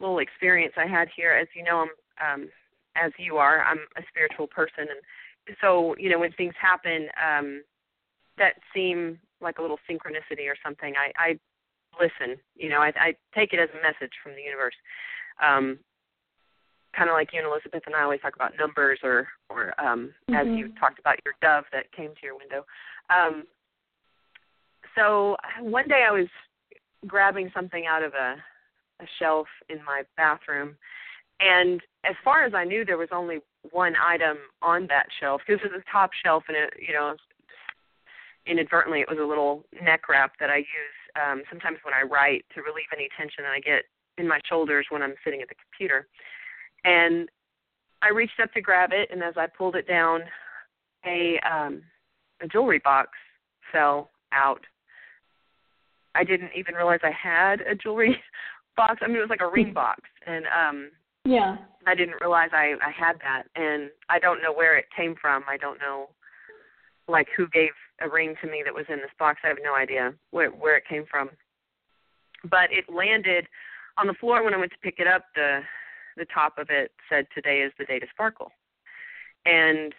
little 0.00 0.20
experience 0.20 0.72
I 0.78 0.86
had 0.86 1.08
here. 1.14 1.32
As 1.32 1.48
you 1.54 1.64
know, 1.64 1.84
I'm 2.18 2.42
um, 2.42 2.48
as 2.96 3.12
you 3.18 3.36
are. 3.36 3.62
I'm 3.62 3.80
a 3.98 4.02
spiritual 4.08 4.46
person, 4.46 4.86
and 5.46 5.56
so 5.60 5.94
you 5.98 6.08
know 6.08 6.18
when 6.18 6.32
things 6.32 6.54
happen 6.58 7.08
um, 7.22 7.62
that 8.38 8.54
seem 8.74 9.18
like 9.42 9.58
a 9.58 9.62
little 9.62 9.78
synchronicity 9.88 10.46
or 10.48 10.56
something, 10.64 10.94
I, 10.96 11.12
I 11.18 11.38
listen. 12.00 12.38
You 12.54 12.70
know, 12.70 12.78
I, 12.78 12.92
I 12.96 13.14
take 13.34 13.52
it 13.52 13.60
as 13.60 13.68
a 13.70 13.82
message 13.82 14.12
from 14.22 14.32
the 14.32 14.42
universe. 14.42 14.74
Um, 15.42 15.78
kind 16.96 17.08
of 17.08 17.14
like 17.14 17.30
you 17.32 17.40
and 17.40 17.48
Elizabeth 17.48 17.82
and 17.86 17.94
I 17.94 18.02
always 18.02 18.20
talk 18.20 18.36
about 18.36 18.52
numbers, 18.58 19.00
or 19.02 19.28
or 19.48 19.78
um, 19.80 20.12
mm-hmm. 20.30 20.34
as 20.34 20.46
you 20.58 20.72
talked 20.78 20.98
about 20.98 21.16
your 21.24 21.34
dove 21.40 21.64
that 21.72 21.90
came 21.92 22.10
to 22.10 22.22
your 22.22 22.36
window. 22.36 22.64
Um, 23.10 23.44
so 24.94 25.36
one 25.60 25.88
day 25.88 26.04
I 26.08 26.12
was 26.12 26.28
grabbing 27.06 27.50
something 27.54 27.86
out 27.86 28.02
of 28.02 28.12
a, 28.14 28.36
a 29.02 29.06
shelf 29.18 29.46
in 29.68 29.78
my 29.84 30.02
bathroom, 30.16 30.76
and 31.40 31.80
as 32.04 32.14
far 32.24 32.44
as 32.44 32.52
I 32.54 32.64
knew, 32.64 32.84
there 32.84 32.98
was 32.98 33.08
only 33.12 33.38
one 33.70 33.94
item 34.04 34.38
on 34.60 34.86
that 34.88 35.06
shelf 35.20 35.40
because 35.46 35.62
it 35.64 35.72
was 35.72 35.82
a 35.86 35.90
top 35.90 36.10
shelf, 36.24 36.44
and 36.48 36.56
it, 36.56 36.74
you 36.86 36.92
know, 36.92 37.14
inadvertently 38.46 39.00
it 39.00 39.08
was 39.08 39.18
a 39.20 39.24
little 39.24 39.64
neck 39.82 40.08
wrap 40.08 40.32
that 40.40 40.50
I 40.50 40.58
use 40.58 40.98
um, 41.14 41.42
sometimes 41.48 41.78
when 41.84 41.94
I 41.94 42.02
write 42.02 42.44
to 42.54 42.62
relieve 42.62 42.90
any 42.92 43.08
tension 43.16 43.44
that 43.44 43.52
I 43.52 43.60
get 43.60 43.84
in 44.18 44.26
my 44.28 44.40
shoulders 44.48 44.86
when 44.90 45.02
I'm 45.02 45.14
sitting 45.24 45.42
at 45.42 45.48
the 45.48 45.54
computer. 45.54 46.06
And 46.84 47.28
I 48.02 48.10
reached 48.10 48.40
up 48.42 48.52
to 48.54 48.60
grab 48.60 48.90
it, 48.92 49.08
and 49.12 49.22
as 49.22 49.34
I 49.36 49.46
pulled 49.46 49.76
it 49.76 49.86
down, 49.86 50.22
a 51.06 51.38
um, 51.48 51.82
a 52.42 52.48
jewelry 52.48 52.80
box 52.82 53.10
fell 53.70 54.10
out. 54.32 54.60
I 56.14 56.24
didn't 56.24 56.50
even 56.56 56.74
realize 56.74 57.00
I 57.02 57.12
had 57.12 57.60
a 57.60 57.74
jewelry 57.74 58.16
box. 58.76 59.00
I 59.02 59.06
mean, 59.06 59.16
it 59.16 59.20
was 59.20 59.30
like 59.30 59.40
a 59.40 59.50
ring 59.50 59.72
box, 59.74 60.00
and 60.26 60.44
um, 60.46 60.90
yeah, 61.24 61.56
I 61.86 61.94
didn't 61.94 62.20
realize 62.20 62.50
I 62.52 62.74
I 62.84 62.90
had 62.90 63.18
that, 63.20 63.44
and 63.54 63.90
I 64.08 64.18
don't 64.18 64.42
know 64.42 64.52
where 64.52 64.76
it 64.76 64.86
came 64.96 65.14
from. 65.20 65.44
I 65.48 65.56
don't 65.56 65.78
know, 65.78 66.10
like 67.06 67.28
who 67.36 67.46
gave 67.48 67.70
a 68.00 68.08
ring 68.08 68.34
to 68.42 68.50
me 68.50 68.62
that 68.64 68.74
was 68.74 68.86
in 68.88 68.98
this 68.98 69.10
box. 69.18 69.40
I 69.44 69.48
have 69.48 69.58
no 69.62 69.74
idea 69.74 70.14
where 70.30 70.50
where 70.50 70.76
it 70.76 70.84
came 70.88 71.04
from, 71.10 71.30
but 72.50 72.72
it 72.72 72.84
landed 72.92 73.46
on 73.98 74.06
the 74.06 74.14
floor 74.14 74.42
when 74.42 74.54
I 74.54 74.58
went 74.58 74.72
to 74.72 74.78
pick 74.78 74.96
it 74.98 75.06
up. 75.06 75.24
The 75.34 75.60
the 76.16 76.26
top 76.32 76.58
of 76.58 76.68
it 76.70 76.92
said, 77.08 77.26
"Today 77.34 77.60
is 77.60 77.72
the 77.78 77.84
day 77.84 77.98
to 77.98 78.06
sparkle," 78.10 78.50
and 79.46 79.94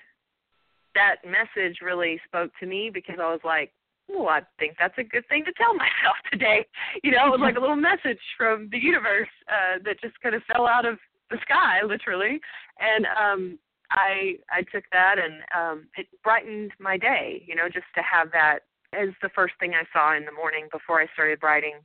that 0.95 1.17
message 1.25 1.79
really 1.81 2.19
spoke 2.25 2.51
to 2.59 2.65
me 2.65 2.91
because 2.93 3.15
I 3.19 3.31
was 3.31 3.41
like, 3.43 3.71
well, 4.07 4.29
I 4.29 4.41
think 4.59 4.75
that's 4.77 4.97
a 4.99 5.03
good 5.03 5.27
thing 5.27 5.43
to 5.45 5.53
tell 5.53 5.73
myself 5.73 6.17
today." 6.31 6.65
You 7.03 7.11
know, 7.11 7.27
it 7.27 7.31
was 7.31 7.41
like 7.41 7.57
a 7.57 7.61
little 7.61 7.75
message 7.75 8.21
from 8.37 8.69
the 8.71 8.79
universe 8.79 9.29
uh, 9.47 9.79
that 9.85 10.01
just 10.01 10.19
kind 10.21 10.35
of 10.35 10.43
fell 10.51 10.67
out 10.67 10.85
of 10.85 10.97
the 11.29 11.37
sky, 11.41 11.81
literally, 11.83 12.39
and 12.79 13.05
um, 13.17 13.59
I 13.93 14.37
I 14.51 14.63
took 14.63 14.83
that 14.91 15.15
and 15.19 15.35
um, 15.55 15.87
it 15.97 16.07
brightened 16.23 16.71
my 16.79 16.97
day. 16.97 17.43
You 17.45 17.55
know, 17.55 17.67
just 17.67 17.85
to 17.95 18.01
have 18.01 18.31
that 18.31 18.59
as 18.93 19.09
the 19.21 19.29
first 19.29 19.53
thing 19.59 19.73
I 19.73 19.83
saw 19.93 20.15
in 20.15 20.25
the 20.25 20.31
morning 20.31 20.67
before 20.71 21.01
I 21.01 21.07
started 21.13 21.39
writing 21.41 21.75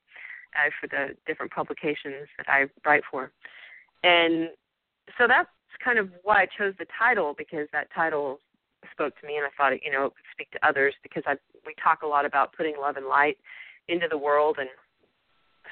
uh, 0.56 0.70
for 0.80 0.88
the 0.88 1.14
different 1.26 1.52
publications 1.52 2.28
that 2.36 2.48
I 2.48 2.66
write 2.84 3.02
for. 3.10 3.30
And 4.02 4.48
so 5.16 5.26
that's 5.26 5.48
kind 5.84 5.98
of 5.98 6.10
why 6.22 6.42
I 6.42 6.46
chose 6.58 6.74
the 6.78 6.86
title 6.98 7.34
because 7.36 7.68
that 7.72 7.88
title 7.94 8.40
spoke 8.92 9.18
to 9.20 9.26
me 9.26 9.36
and 9.36 9.46
I 9.46 9.50
thought 9.56 9.72
it, 9.72 9.80
you 9.84 9.90
know, 9.90 10.06
it 10.06 10.12
would 10.16 10.32
speak 10.32 10.50
to 10.52 10.66
others 10.66 10.94
because 11.02 11.22
I 11.26 11.36
we 11.66 11.74
talk 11.82 12.02
a 12.02 12.06
lot 12.06 12.24
about 12.24 12.52
putting 12.52 12.74
love 12.80 12.96
and 12.96 13.06
light 13.06 13.36
into 13.88 14.06
the 14.08 14.18
world 14.18 14.56
and 14.58 14.68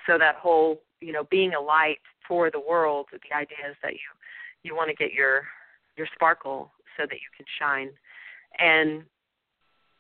so 0.07 0.19
that 0.19 0.37
whole, 0.37 0.81
you 1.01 1.13
know, 1.13 1.25
being 1.25 1.55
a 1.55 1.61
light 1.61 1.99
for 2.29 2.51
the 2.51 2.61
world, 2.61 3.07
the 3.13 3.37
idea 3.37 3.59
is 3.71 3.77
that 3.83 3.93
you 3.93 4.09
you 4.63 4.75
want 4.75 4.91
to 4.91 4.97
get 4.97 5.13
your 5.13 5.45
your 5.97 6.09
sparkle 6.15 6.71
so 6.97 7.05
that 7.05 7.15
you 7.15 7.31
can 7.37 7.47
shine. 7.59 7.91
And 8.59 9.05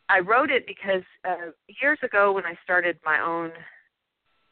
I 0.08 0.20
wrote 0.20 0.50
it 0.50 0.66
because 0.66 1.02
uh, 1.28 1.50
years 1.82 1.98
ago 2.02 2.32
when 2.32 2.44
I 2.44 2.54
started 2.62 2.98
my 3.04 3.20
own 3.20 3.52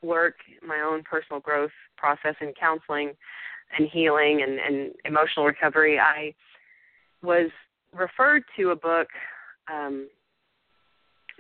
work, 0.03 0.35
my 0.67 0.81
own 0.81 1.03
personal 1.03 1.41
growth 1.41 1.71
process 1.97 2.35
in 2.41 2.53
counseling, 2.59 3.13
and 3.77 3.89
healing 3.89 4.43
and, 4.43 4.59
and 4.59 4.93
emotional 5.05 5.47
recovery, 5.47 5.99
I 5.99 6.35
was 7.23 7.51
referred 7.93 8.43
to 8.57 8.71
a 8.71 8.77
book, 8.77 9.09
um, 9.73 10.09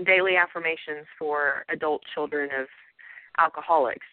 Daily 0.04 0.37
Affirmations 0.37 1.06
for 1.18 1.64
Adult 1.68 2.02
Children 2.14 2.50
of 2.58 2.66
Alcoholics. 3.38 4.06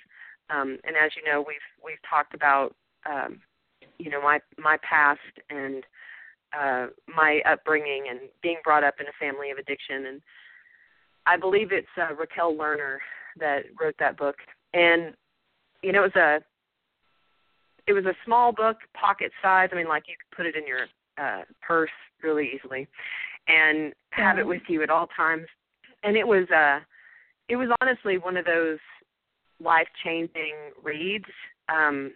Um, 0.50 0.78
and 0.84 0.96
as 0.96 1.12
you 1.16 1.24
know, 1.30 1.44
we've 1.48 1.58
we've 1.84 2.02
talked 2.08 2.34
about 2.34 2.76
um, 3.10 3.40
you 4.02 4.10
know 4.10 4.22
my 4.22 4.40
my 4.58 4.78
past 4.88 5.20
and 5.50 5.84
uh, 6.58 6.88
my 7.08 7.42
upbringing 7.50 8.06
and 8.10 8.20
being 8.42 8.58
brought 8.64 8.84
up 8.84 8.96
in 9.00 9.08
a 9.08 9.20
family 9.20 9.52
of 9.52 9.58
addiction. 9.58 10.08
And 10.08 10.22
I 11.26 11.38
believe 11.38 11.72
it's 11.72 11.88
uh, 11.98 12.10
Rokelle 12.14 12.58
Lerner 12.58 12.98
that 13.40 13.64
wrote 13.80 13.96
that 14.00 14.18
book. 14.18 14.36
And 14.74 15.14
you 15.82 15.92
know, 15.92 16.04
it 16.04 16.14
was 16.14 16.22
a 16.22 16.40
it 17.88 17.94
was 17.94 18.06
a 18.06 18.16
small 18.26 18.52
book, 18.52 18.78
pocket 18.94 19.32
size. 19.42 19.70
I 19.72 19.76
mean, 19.76 19.88
like 19.88 20.04
you 20.08 20.16
could 20.18 20.38
put 20.38 20.46
it 20.46 20.56
in 20.56 20.68
your 20.68 20.86
uh, 21.18 21.44
purse 21.62 21.90
really 22.24 22.52
easily, 22.56 22.88
and 23.48 23.94
have 24.12 24.38
it 24.38 24.46
with 24.46 24.62
you 24.68 24.84
at 24.84 24.90
all 24.90 25.08
times. 25.16 25.48
And 26.04 26.16
it 26.16 26.28
was 26.28 26.50
uh, 26.50 26.80
it 27.50 27.56
was 27.56 27.70
honestly 27.82 28.18
one 28.18 28.38
of 28.38 28.46
those 28.46 28.80
life 29.64 29.88
changing 30.04 30.54
reads. 30.84 31.26
Um, 31.70 32.12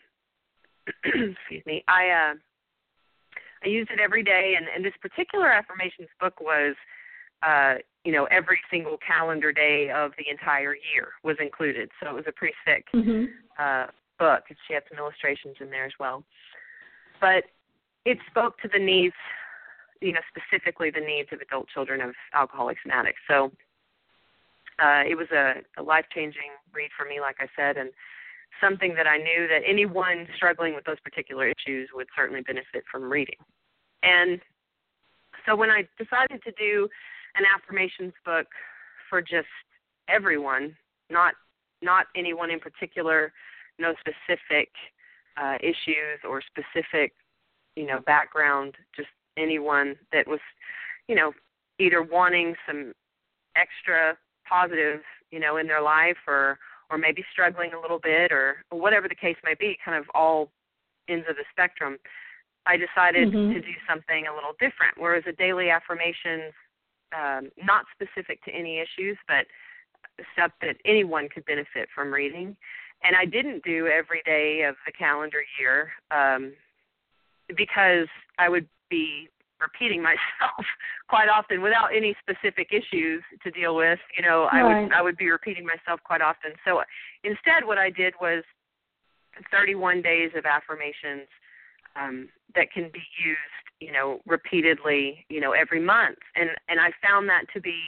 excuse 1.05 1.65
me. 1.65 1.83
I 1.87 2.09
uh, 2.09 2.33
I 3.63 3.67
used 3.67 3.89
it 3.91 3.99
every 3.99 4.23
day, 4.23 4.55
and, 4.57 4.67
and 4.73 4.85
this 4.85 4.93
particular 5.01 5.51
affirmations 5.51 6.09
book 6.19 6.39
was, 6.39 6.75
uh, 7.41 7.75
you 8.03 8.11
know, 8.11 8.25
every 8.25 8.59
single 8.69 8.97
calendar 9.05 9.51
day 9.51 9.89
of 9.89 10.11
the 10.17 10.29
entire 10.29 10.75
year 10.75 11.09
was 11.23 11.37
included. 11.39 11.89
So 12.01 12.09
it 12.09 12.13
was 12.13 12.25
a 12.27 12.31
pretty 12.31 12.53
thick 12.63 12.85
mm-hmm. 12.93 13.25
uh, 13.57 13.87
book, 14.19 14.43
and 14.49 14.57
she 14.67 14.73
had 14.73 14.83
some 14.89 14.99
illustrations 14.99 15.55
in 15.59 15.71
there 15.71 15.85
as 15.85 15.93
well. 15.99 16.23
But 17.19 17.45
it 18.05 18.19
spoke 18.29 18.59
to 18.61 18.69
the 18.71 18.79
needs, 18.79 19.15
you 20.01 20.13
know, 20.13 20.21
specifically 20.29 20.91
the 20.91 21.01
needs 21.01 21.29
of 21.31 21.39
adult 21.41 21.67
children 21.73 22.01
of 22.01 22.13
alcoholics 22.33 22.81
and 22.83 22.93
addicts. 22.93 23.21
So 23.27 23.51
uh, 24.77 25.03
it 25.07 25.17
was 25.17 25.27
a, 25.31 25.55
a 25.77 25.83
life 25.83 26.05
changing 26.13 26.53
read 26.73 26.91
for 26.95 27.07
me, 27.07 27.19
like 27.19 27.37
I 27.39 27.47
said, 27.55 27.77
and 27.77 27.89
something 28.61 28.95
that 28.95 29.07
I 29.07 29.17
knew 29.17 29.47
that 29.47 29.61
anyone 29.65 30.27
struggling 30.35 30.75
with 30.75 30.85
those 30.85 30.99
particular 31.03 31.51
issues 31.51 31.89
would 31.93 32.07
certainly 32.15 32.41
benefit 32.41 32.83
from 32.91 33.03
reading. 33.03 33.37
And 34.03 34.39
so 35.45 35.55
when 35.55 35.69
I 35.69 35.87
decided 35.97 36.41
to 36.43 36.51
do 36.51 36.87
an 37.35 37.43
affirmations 37.53 38.13
book 38.25 38.47
for 39.09 39.21
just 39.21 39.47
everyone, 40.07 40.75
not 41.09 41.33
not 41.81 42.07
anyone 42.15 42.49
in 42.49 42.59
particular, 42.59 43.31
no 43.77 43.93
specific 43.99 44.69
uh, 45.37 45.57
issues 45.61 46.19
or 46.27 46.41
specific, 46.41 47.13
you 47.75 47.85
know, 47.85 47.99
background, 48.05 48.75
just 48.95 49.09
anyone 49.37 49.95
that 50.11 50.27
was, 50.27 50.39
you 51.07 51.15
know, 51.15 51.33
either 51.79 52.01
wanting 52.01 52.55
some 52.65 52.93
extra 53.55 54.17
positive, 54.47 55.01
you 55.31 55.39
know, 55.39 55.57
in 55.57 55.67
their 55.67 55.81
life 55.81 56.17
or 56.27 56.57
or 56.95 56.97
maybe 56.97 57.23
struggling 57.31 57.73
a 57.73 57.81
little 57.81 57.99
bit 57.99 58.31
or, 58.31 58.63
or 58.71 58.79
whatever 58.79 59.09
the 59.09 59.15
case 59.15 59.35
may 59.43 59.55
be, 59.59 59.77
kind 59.83 59.97
of 59.97 60.05
all 60.15 60.49
ends 61.09 61.25
of 61.29 61.35
the 61.35 61.43
spectrum. 61.51 61.97
I 62.65 62.77
decided 62.77 63.27
mm-hmm. 63.27 63.53
to 63.53 63.59
do 63.59 63.75
something 63.87 64.25
a 64.31 64.33
little 64.33 64.53
different. 64.53 64.95
Whereas 64.97 65.23
a 65.27 65.33
daily 65.33 65.69
affirmations, 65.69 66.53
um, 67.11 67.51
not 67.61 67.83
specific 67.93 68.41
to 68.45 68.51
any 68.51 68.79
issues, 68.79 69.17
but 69.27 69.45
stuff 70.31 70.51
that 70.61 70.77
anyone 70.85 71.27
could 71.27 71.45
benefit 71.45 71.89
from 71.93 72.13
reading 72.13 72.55
and 73.03 73.15
I 73.15 73.25
didn't 73.25 73.63
do 73.63 73.87
every 73.87 74.21
day 74.25 74.63
of 74.63 74.75
the 74.85 74.91
calendar 74.91 75.43
year 75.59 75.91
um, 76.11 76.53
because 77.55 78.07
I 78.39 78.49
would 78.49 78.67
be 78.89 79.29
repeating 79.61 80.01
myself 80.01 80.65
quite 81.09 81.29
often 81.29 81.61
without 81.61 81.95
any 81.95 82.15
specific 82.19 82.69
issues 82.71 83.23
to 83.43 83.51
deal 83.51 83.75
with. 83.75 83.99
You 84.17 84.23
know, 84.23 84.49
right. 84.51 84.61
I 84.61 84.63
would 84.63 84.93
I 84.93 85.01
would 85.01 85.17
be 85.17 85.29
repeating 85.29 85.65
myself 85.65 85.99
quite 86.03 86.21
often. 86.21 86.51
So 86.65 86.81
instead, 87.23 87.65
what 87.65 87.77
I 87.77 87.89
did 87.89 88.13
was 88.19 88.43
31 89.51 90.01
days 90.01 90.31
of 90.35 90.45
affirmations 90.45 91.27
um, 91.95 92.29
that 92.55 92.71
can 92.71 92.89
be 92.93 93.03
used, 93.23 93.65
you 93.79 93.91
know, 93.91 94.19
repeatedly, 94.25 95.25
you 95.29 95.39
know, 95.39 95.51
every 95.51 95.81
month, 95.81 96.19
and 96.35 96.49
and 96.69 96.79
I 96.79 96.91
found 97.01 97.29
that 97.29 97.45
to 97.53 97.61
be 97.61 97.79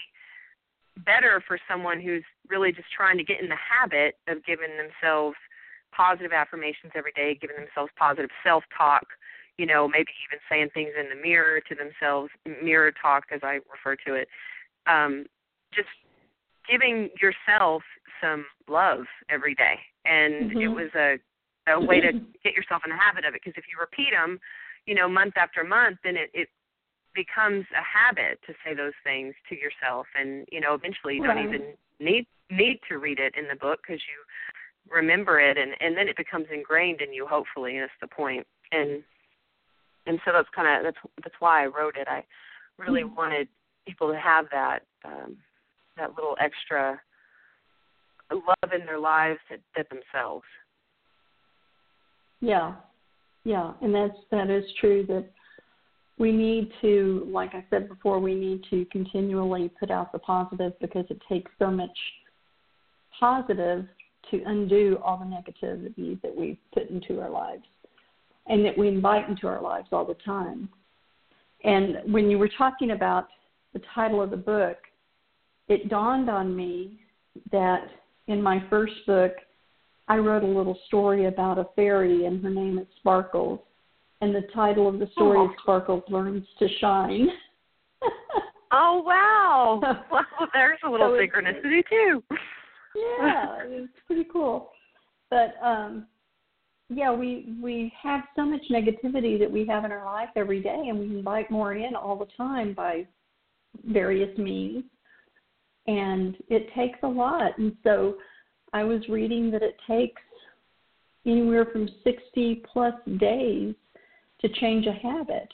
better 1.05 1.43
for 1.47 1.59
someone 1.69 2.01
who's 2.01 2.23
really 2.49 2.71
just 2.71 2.87
trying 2.95 3.17
to 3.17 3.23
get 3.23 3.41
in 3.41 3.49
the 3.49 3.55
habit 3.55 4.15
of 4.27 4.43
giving 4.45 4.69
themselves 4.77 5.35
positive 5.95 6.31
affirmations 6.31 6.91
every 6.95 7.11
day, 7.13 7.37
giving 7.39 7.55
themselves 7.55 7.91
positive 7.97 8.29
self 8.43 8.63
talk, 8.75 9.05
you 9.57 9.65
know, 9.65 9.87
maybe 9.87 10.11
even 10.27 10.39
saying 10.49 10.69
things 10.73 10.91
in 10.99 11.09
the 11.09 11.21
mirror 11.21 11.59
to 11.61 11.75
themselves, 11.75 12.29
mirror 12.63 12.91
talk 12.91 13.25
as 13.33 13.41
I 13.43 13.59
refer 13.71 13.95
to 14.05 14.13
it. 14.13 14.27
Um, 14.85 15.25
just 15.73 15.89
giving 16.69 17.09
yourself 17.21 17.81
some 18.21 18.45
love 18.67 19.05
every 19.29 19.55
day. 19.55 19.75
And 20.05 20.51
mm-hmm. 20.51 20.61
it 20.61 20.67
was 20.67 20.89
a 20.95 21.17
a 21.69 21.79
way 21.79 21.99
to 21.99 22.11
get 22.43 22.53
yourself 22.53 22.81
in 22.85 22.91
the 22.91 22.97
habit 22.97 23.25
of 23.25 23.33
it. 23.33 23.41
Because 23.43 23.57
if 23.57 23.65
you 23.71 23.79
repeat 23.79 24.11
them, 24.11 24.39
you 24.85 24.95
know, 24.95 25.09
month 25.09 25.35
after 25.37 25.63
month, 25.63 25.97
then 26.03 26.15
it 26.15 26.29
it 26.33 26.49
becomes 27.13 27.65
a 27.73 27.83
habit 27.83 28.39
to 28.45 28.53
say 28.63 28.73
those 28.73 28.93
things 29.03 29.33
to 29.49 29.55
yourself, 29.55 30.05
and 30.15 30.47
you 30.51 30.61
know, 30.61 30.73
eventually 30.73 31.15
you 31.15 31.23
don't 31.23 31.43
even 31.43 31.73
need 31.99 32.27
need 32.49 32.79
to 32.87 32.97
read 32.97 33.19
it 33.19 33.33
in 33.35 33.47
the 33.47 33.55
book 33.55 33.79
because 33.81 34.01
you 34.07 34.93
remember 34.93 35.39
it, 35.39 35.57
and 35.57 35.71
and 35.81 35.97
then 35.97 36.07
it 36.07 36.15
becomes 36.15 36.45
ingrained 36.53 37.01
in 37.01 37.13
you. 37.13 37.25
Hopefully, 37.27 37.75
and 37.75 37.83
that's 37.83 38.01
the 38.01 38.07
point. 38.07 38.45
And 38.71 39.03
and 40.07 40.19
so 40.25 40.31
that's 40.33 40.47
kind 40.55 40.67
of 40.67 40.83
that's 40.83 41.13
that's 41.23 41.35
why 41.39 41.63
I 41.63 41.67
wrote 41.67 41.95
it. 41.97 42.07
I 42.07 42.23
really 42.77 43.03
mm-hmm. 43.03 43.15
wanted 43.15 43.47
people 43.85 44.11
to 44.11 44.17
have 44.17 44.45
that 44.51 44.79
um, 45.05 45.37
that 45.97 46.15
little 46.15 46.35
extra 46.39 46.99
love 48.31 48.71
in 48.73 48.85
their 48.85 48.99
lives 48.99 49.39
that, 49.49 49.59
that 49.75 49.87
themselves. 49.89 50.45
Yeah, 52.41 52.75
yeah, 53.43 53.73
and 53.81 53.93
that's 53.93 54.17
that 54.31 54.49
is 54.49 54.63
true. 54.79 55.05
That 55.07 55.25
we 56.17 56.31
need 56.31 56.71
to, 56.81 57.27
like 57.31 57.53
I 57.53 57.63
said 57.69 57.89
before, 57.89 58.19
we 58.19 58.35
need 58.35 58.63
to 58.69 58.85
continually 58.91 59.69
put 59.79 59.91
out 59.91 60.11
the 60.11 60.19
positive 60.19 60.73
because 60.79 61.05
it 61.09 61.21
takes 61.29 61.51
so 61.59 61.69
much 61.69 61.97
positive 63.19 63.85
to 64.31 64.43
undo 64.45 64.99
all 65.03 65.17
the 65.17 65.25
negativity 65.25 66.21
that 66.21 66.35
we 66.35 66.59
put 66.73 66.89
into 66.89 67.21
our 67.21 67.29
lives 67.29 67.63
and 68.49 68.65
that 68.65 68.77
we 68.77 68.87
invite 68.87 69.29
into 69.29 69.47
our 69.47 69.61
lives 69.61 69.87
all 69.91 70.05
the 70.05 70.15
time. 70.25 70.69
And 71.63 71.97
when 72.11 72.29
you 72.29 72.37
were 72.37 72.49
talking 72.57 72.91
about 72.91 73.27
the 73.73 73.81
title 73.93 74.21
of 74.21 74.29
the 74.29 74.37
book, 74.37 74.77
it 75.67 75.89
dawned 75.89 76.29
on 76.29 76.55
me 76.55 76.99
that 77.51 77.87
in 78.27 78.41
my 78.41 78.63
first 78.69 78.93
book, 79.05 79.33
I 80.07 80.17
wrote 80.17 80.43
a 80.43 80.47
little 80.47 80.77
story 80.87 81.25
about 81.25 81.57
a 81.57 81.67
fairy, 81.75 82.25
and 82.25 82.41
her 82.41 82.49
name 82.49 82.79
is 82.79 82.87
Sparkles. 82.99 83.59
And 84.21 84.33
the 84.33 84.47
title 84.53 84.87
of 84.87 84.99
the 84.99 85.09
story 85.11 85.37
oh. 85.39 85.45
is 85.45 85.51
Sparkles 85.61 86.03
Learns 86.09 86.45
to 86.59 86.67
Shine. 86.79 87.27
oh, 88.71 89.03
wow. 89.05 89.81
Well, 90.11 90.23
there's 90.53 90.79
a 90.85 90.89
little 90.89 91.09
so 91.09 91.13
synchronicity, 91.13 91.81
too. 91.89 92.23
yeah, 92.95 93.57
it's 93.65 93.91
pretty 94.05 94.25
cool. 94.31 94.69
But 95.29 95.55
um 95.61 96.07
yeah, 96.89 97.11
we 97.11 97.53
we 97.61 97.91
have 98.01 98.21
so 98.35 98.45
much 98.45 98.61
negativity 98.71 99.37
that 99.39 99.51
we 99.51 99.65
have 99.67 99.83
in 99.83 99.91
our 99.91 100.05
life 100.05 100.29
every 100.35 100.61
day, 100.61 100.85
and 100.87 100.97
we 100.97 101.05
invite 101.05 101.51
more 101.51 101.73
in 101.73 101.95
all 101.95 102.15
the 102.15 102.27
time 102.37 102.73
by 102.73 103.05
various 103.85 104.35
means, 104.37 104.83
and 105.87 106.37
it 106.49 106.73
takes 106.73 106.99
a 107.03 107.07
lot. 107.07 107.57
And 107.57 107.75
so, 107.83 108.15
I 108.73 108.83
was 108.83 109.01
reading 109.09 109.51
that 109.51 109.63
it 109.63 109.75
takes 109.87 110.21
anywhere 111.25 111.65
from 111.65 111.89
60 112.03 112.63
plus 112.71 112.93
days 113.19 113.75
to 114.41 114.49
change 114.49 114.85
a 114.87 114.93
habit. 114.93 115.51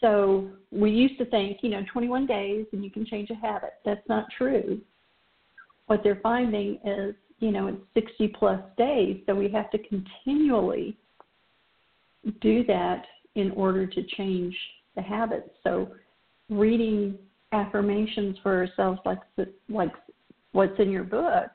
So 0.00 0.48
we 0.72 0.90
used 0.90 1.16
to 1.18 1.24
think, 1.26 1.58
you 1.62 1.70
know, 1.70 1.82
21 1.92 2.26
days 2.26 2.66
and 2.72 2.82
you 2.82 2.90
can 2.90 3.06
change 3.06 3.30
a 3.30 3.34
habit. 3.34 3.74
That's 3.84 4.06
not 4.08 4.26
true. 4.36 4.80
What 5.86 6.00
they're 6.02 6.20
finding 6.22 6.80
is 6.84 7.14
you 7.42 7.50
know, 7.50 7.66
it's 7.66 8.08
60 8.08 8.28
plus 8.38 8.60
days. 8.78 9.20
So 9.26 9.34
we 9.34 9.50
have 9.50 9.68
to 9.72 9.78
continually 9.78 10.96
do 12.40 12.62
that 12.66 13.02
in 13.34 13.50
order 13.50 13.84
to 13.84 14.02
change 14.16 14.56
the 14.94 15.02
habits. 15.02 15.50
So 15.64 15.88
reading 16.48 17.18
affirmations 17.50 18.36
for 18.44 18.56
ourselves, 18.56 19.00
like 19.04 19.18
like 19.68 19.90
what's 20.52 20.78
in 20.78 20.92
your 20.92 21.02
book, 21.02 21.50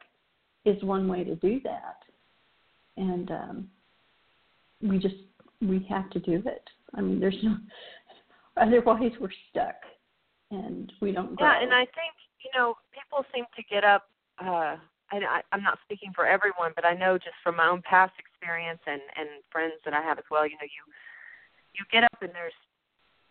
is 0.65 0.84
one 0.84 1.08
way 1.08 1.23
to 1.23 1.36
do 1.36 1.62
that. 1.63 2.00
And 2.97 3.32
um, 3.32 3.69
we 4.82 5.00
just 5.00 5.15
we 5.62 5.88
have 5.89 6.10
to 6.10 6.19
do 6.19 6.43
it. 6.45 6.69
I 6.95 7.02
mean, 7.02 7.17
there's 7.21 7.38
no 7.41 7.56
otherwise 8.62 9.13
we're 9.21 9.30
stuck 9.52 9.76
and 10.52 10.91
we 11.00 11.13
don't. 11.13 11.34
Grow. 11.38 11.47
Yeah, 11.47 11.63
and 11.63 11.73
I 11.73 11.86
think 11.86 12.13
you 12.43 12.60
know 12.60 12.76
people 12.91 13.26
seem 13.34 13.45
to 13.56 13.63
get 13.73 13.86
up 13.86 14.10
uh, 14.43 14.76
I, 15.12 15.17
I, 15.17 15.41
I'm 15.52 15.63
not 15.63 15.80
speaking 15.84 16.12
for 16.13 16.28
everyone, 16.28 16.74
but 16.76 16.86
I 16.86 16.93
know 16.93 17.17
just 17.17 17.36
from 17.43 17.58
my 17.58 17.67
own 17.67 17.82
past 17.82 18.13
experience 18.20 18.80
and 18.86 19.02
and 19.15 19.30
friends 19.52 19.76
that 19.86 19.93
I 19.93 20.02
have 20.02 20.17
as 20.17 20.26
well. 20.30 20.46
You 20.46 20.56
know, 20.60 20.67
you 20.67 20.84
you 21.74 21.86
get 21.91 22.04
up 22.04 22.22
and 22.22 22.32
there's 22.34 22.58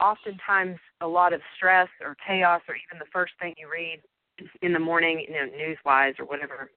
oftentimes 0.01 0.77
a 1.01 1.07
lot 1.07 1.33
of 1.33 1.41
stress 1.57 1.89
or 2.03 2.17
chaos, 2.27 2.63
or 2.69 2.77
even 2.77 2.99
the 2.99 3.11
first 3.13 3.33
thing 3.41 3.55
you 3.59 3.69
read 3.71 4.01
in 4.63 4.73
the 4.73 4.79
morning, 4.79 5.25
you 5.27 5.35
know, 5.35 5.47
news 5.47 5.79
wise 5.85 6.15
or 6.19 6.27
whatever 6.27 6.71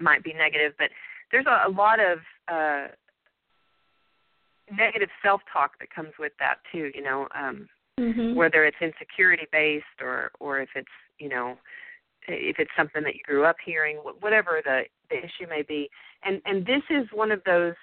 might 0.00 0.22
be 0.22 0.32
negative. 0.32 0.72
But 0.78 0.90
there's 1.30 1.46
a, 1.46 1.68
a 1.68 1.70
lot 1.70 1.98
of 2.00 2.18
uh, 2.48 2.88
negative 4.74 5.08
self 5.22 5.40
talk 5.52 5.72
that 5.80 5.94
comes 5.94 6.12
with 6.18 6.32
that 6.38 6.56
too. 6.72 6.90
You 6.94 7.02
know, 7.02 7.28
um, 7.34 7.68
mm-hmm. 7.98 8.34
whether 8.34 8.64
it's 8.64 8.76
insecurity 8.80 9.46
based 9.52 10.00
or 10.00 10.30
or 10.40 10.60
if 10.60 10.70
it's 10.74 10.88
you 11.18 11.28
know 11.28 11.56
if 12.28 12.58
it's 12.58 12.70
something 12.76 13.02
that 13.02 13.14
you 13.14 13.20
grew 13.24 13.44
up 13.44 13.56
hearing, 13.64 13.96
whatever 14.20 14.60
the, 14.64 14.82
the 15.10 15.18
issue 15.18 15.48
may 15.48 15.62
be. 15.62 15.90
And 16.24 16.40
and 16.44 16.66
this 16.66 16.82
is 16.90 17.06
one 17.12 17.30
of 17.30 17.42
those, 17.44 17.74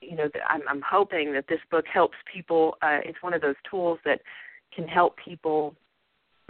you 0.00 0.16
know, 0.16 0.28
that 0.32 0.42
I'm, 0.48 0.62
I'm 0.68 0.82
hoping 0.88 1.32
that 1.32 1.46
this 1.48 1.60
book 1.70 1.84
helps 1.92 2.16
people. 2.32 2.76
Uh, 2.82 2.98
it's 3.04 3.22
one 3.22 3.34
of 3.34 3.40
those 3.40 3.56
tools 3.68 3.98
that 4.04 4.20
can 4.74 4.86
help 4.86 5.16
people 5.16 5.74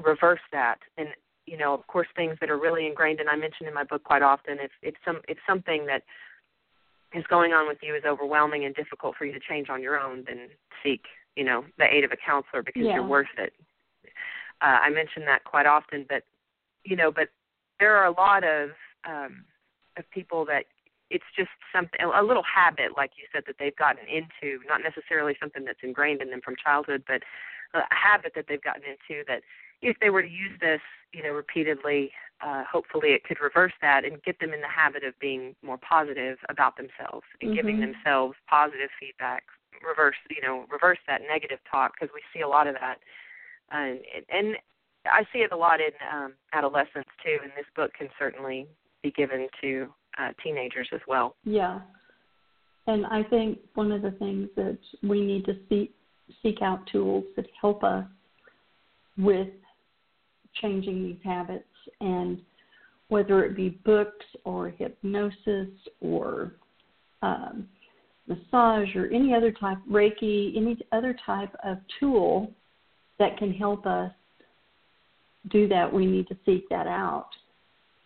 reverse 0.05 0.41
that. 0.53 0.79
And 0.99 1.09
you 1.47 1.57
know, 1.57 1.75
of 1.75 1.87
course, 1.87 2.07
things 2.15 2.37
that 2.41 2.51
are 2.51 2.59
really 2.59 2.87
ingrained, 2.87 3.19
and 3.19 3.29
I 3.29 3.37
mention 3.37 3.67
in 3.67 3.75
my 3.75 3.85
book 3.85 4.05
quite 4.05 4.23
often, 4.23 4.59
if 4.61 4.71
if 4.83 4.95
some 5.05 5.21
if 5.27 5.39
something 5.47 5.87
that 5.87 6.03
is 7.13 7.25
going 7.29 7.53
on 7.53 7.67
with 7.67 7.79
you 7.83 7.95
is 7.95 8.05
overwhelming 8.07 8.65
and 8.65 8.75
difficult 8.75 9.17
for 9.17 9.25
you 9.25 9.33
to 9.33 9.41
change 9.41 9.69
on 9.69 9.83
your 9.83 9.99
own, 9.99 10.25
then 10.27 10.49
seek, 10.83 11.03
you 11.35 11.45
know, 11.45 11.65
the 11.77 11.85
aid 11.85 12.05
of 12.05 12.13
a 12.13 12.17
counselor 12.17 12.63
because 12.63 12.83
yeah. 12.85 12.95
you're 12.95 13.07
worth 13.07 13.27
it. 13.37 13.53
Uh, 14.63 14.79
I 14.85 14.91
mention 14.91 15.25
that 15.25 15.43
quite 15.45 15.67
often, 15.67 16.07
but 16.09 16.23
you 16.85 16.97
know, 16.97 17.11
but 17.11 17.29
there 17.79 17.97
are 17.97 18.07
a 18.07 18.13
lot 18.13 18.45
of 18.45 18.71
um, 19.09 19.45
of 19.97 20.09
people 20.11 20.45
that 20.47 20.65
it's 21.11 21.25
just 21.37 21.51
something 21.75 22.01
a 22.01 22.23
little 22.23 22.45
habit, 22.45 22.97
like 22.97 23.13
you 23.19 23.25
said, 23.33 23.43
that 23.47 23.57
they've 23.59 23.77
gotten 23.77 24.07
into. 24.07 24.61
Not 24.69 24.81
necessarily 24.83 25.37
something 25.41 25.65
that's 25.65 25.81
ingrained 25.83 26.23
in 26.23 26.31
them 26.31 26.41
from 26.45 26.55
childhood, 26.63 27.03
but 27.07 27.23
a 27.75 27.83
habit 27.95 28.33
that 28.35 28.47
they've 28.49 28.63
gotten 28.63 28.83
into 28.83 29.25
that 29.29 29.43
if 29.83 29.97
they 30.01 30.11
were 30.11 30.23
to 30.23 30.29
use 30.29 30.59
this, 30.61 30.81
you 31.13 31.23
know, 31.23 31.31
repeatedly, 31.31 32.13
uh, 32.41 32.65
hopefully 32.71 33.11
it 33.11 33.25
could 33.25 33.41
reverse 33.41 33.73
that 33.81 34.05
and 34.05 34.23
get 34.23 34.39
them 34.41 34.53
in 34.53 34.61
the 34.61 34.69
habit 34.69 35.05
of 35.05 35.19
being 35.21 35.55
more 35.63 35.79
positive 35.79 36.39
about 36.49 36.77
themselves 36.77 37.25
and 37.41 37.51
mm-hmm. 37.51 37.57
giving 37.57 37.81
themselves 37.81 38.35
positive 38.49 38.91
feedback. 38.99 39.45
Reverse, 39.87 40.17
you 40.29 40.43
know, 40.43 40.67
reverse 40.71 40.99
that 41.07 41.23
negative 41.27 41.59
talk 41.71 41.93
because 41.99 42.13
we 42.15 42.21
see 42.35 42.43
a 42.43 42.49
lot 42.49 42.67
of 42.67 42.75
that. 42.75 42.99
And 43.71 44.01
and 44.29 44.57
I 45.07 45.25
see 45.33 45.41
it 45.41 45.53
a 45.53 45.57
lot 45.57 45.81
in 45.81 45.93
um, 46.13 46.35
adolescents 46.53 47.09
too, 47.25 47.39
and 47.43 47.53
this 47.57 47.67
book 47.75 47.91
can 47.99 48.09
certainly 48.19 48.67
be 49.03 49.11
given 49.13 49.49
to 49.63 49.89
uh, 50.19 50.29
teenagers 50.43 50.89
as 50.93 51.01
well. 51.09 51.37
Yeah, 51.45 51.81
and 52.87 53.07
I 53.07 53.23
think 53.25 53.59
one 53.75 53.93
of 53.93 54.03
the 54.03 54.11
things 54.13 54.49
that 54.57 54.79
we 55.03 55.21
need 55.21 55.45
to 55.47 55.55
seek 55.69 55.95
seek 56.43 56.63
out 56.63 56.87
tools 56.91 57.25
that 57.37 57.47
help 57.61 57.83
us 57.83 58.05
with 59.19 59.49
changing 60.61 61.03
these 61.03 61.19
habits, 61.25 61.65
and 62.01 62.41
whether 63.09 63.45
it 63.45 63.57
be 63.57 63.71
books 63.85 64.25
or 64.45 64.71
hypnosis 64.71 65.69
or 66.01 66.53
um, 67.23 67.69
massage 68.27 68.95
or 68.95 69.07
any 69.13 69.35
other 69.35 69.51
type, 69.53 69.79
Reiki, 69.91 70.57
any 70.57 70.79
other 70.93 71.17
type 71.27 71.55
of 71.65 71.79
tool 71.99 72.53
that 73.19 73.37
can 73.37 73.53
help 73.53 73.87
us 73.87 74.13
do 75.49 75.69
that, 75.69 75.93
we 75.93 76.07
need 76.07 76.29
to 76.29 76.37
seek 76.45 76.69
that 76.69 76.87
out. 76.87 77.29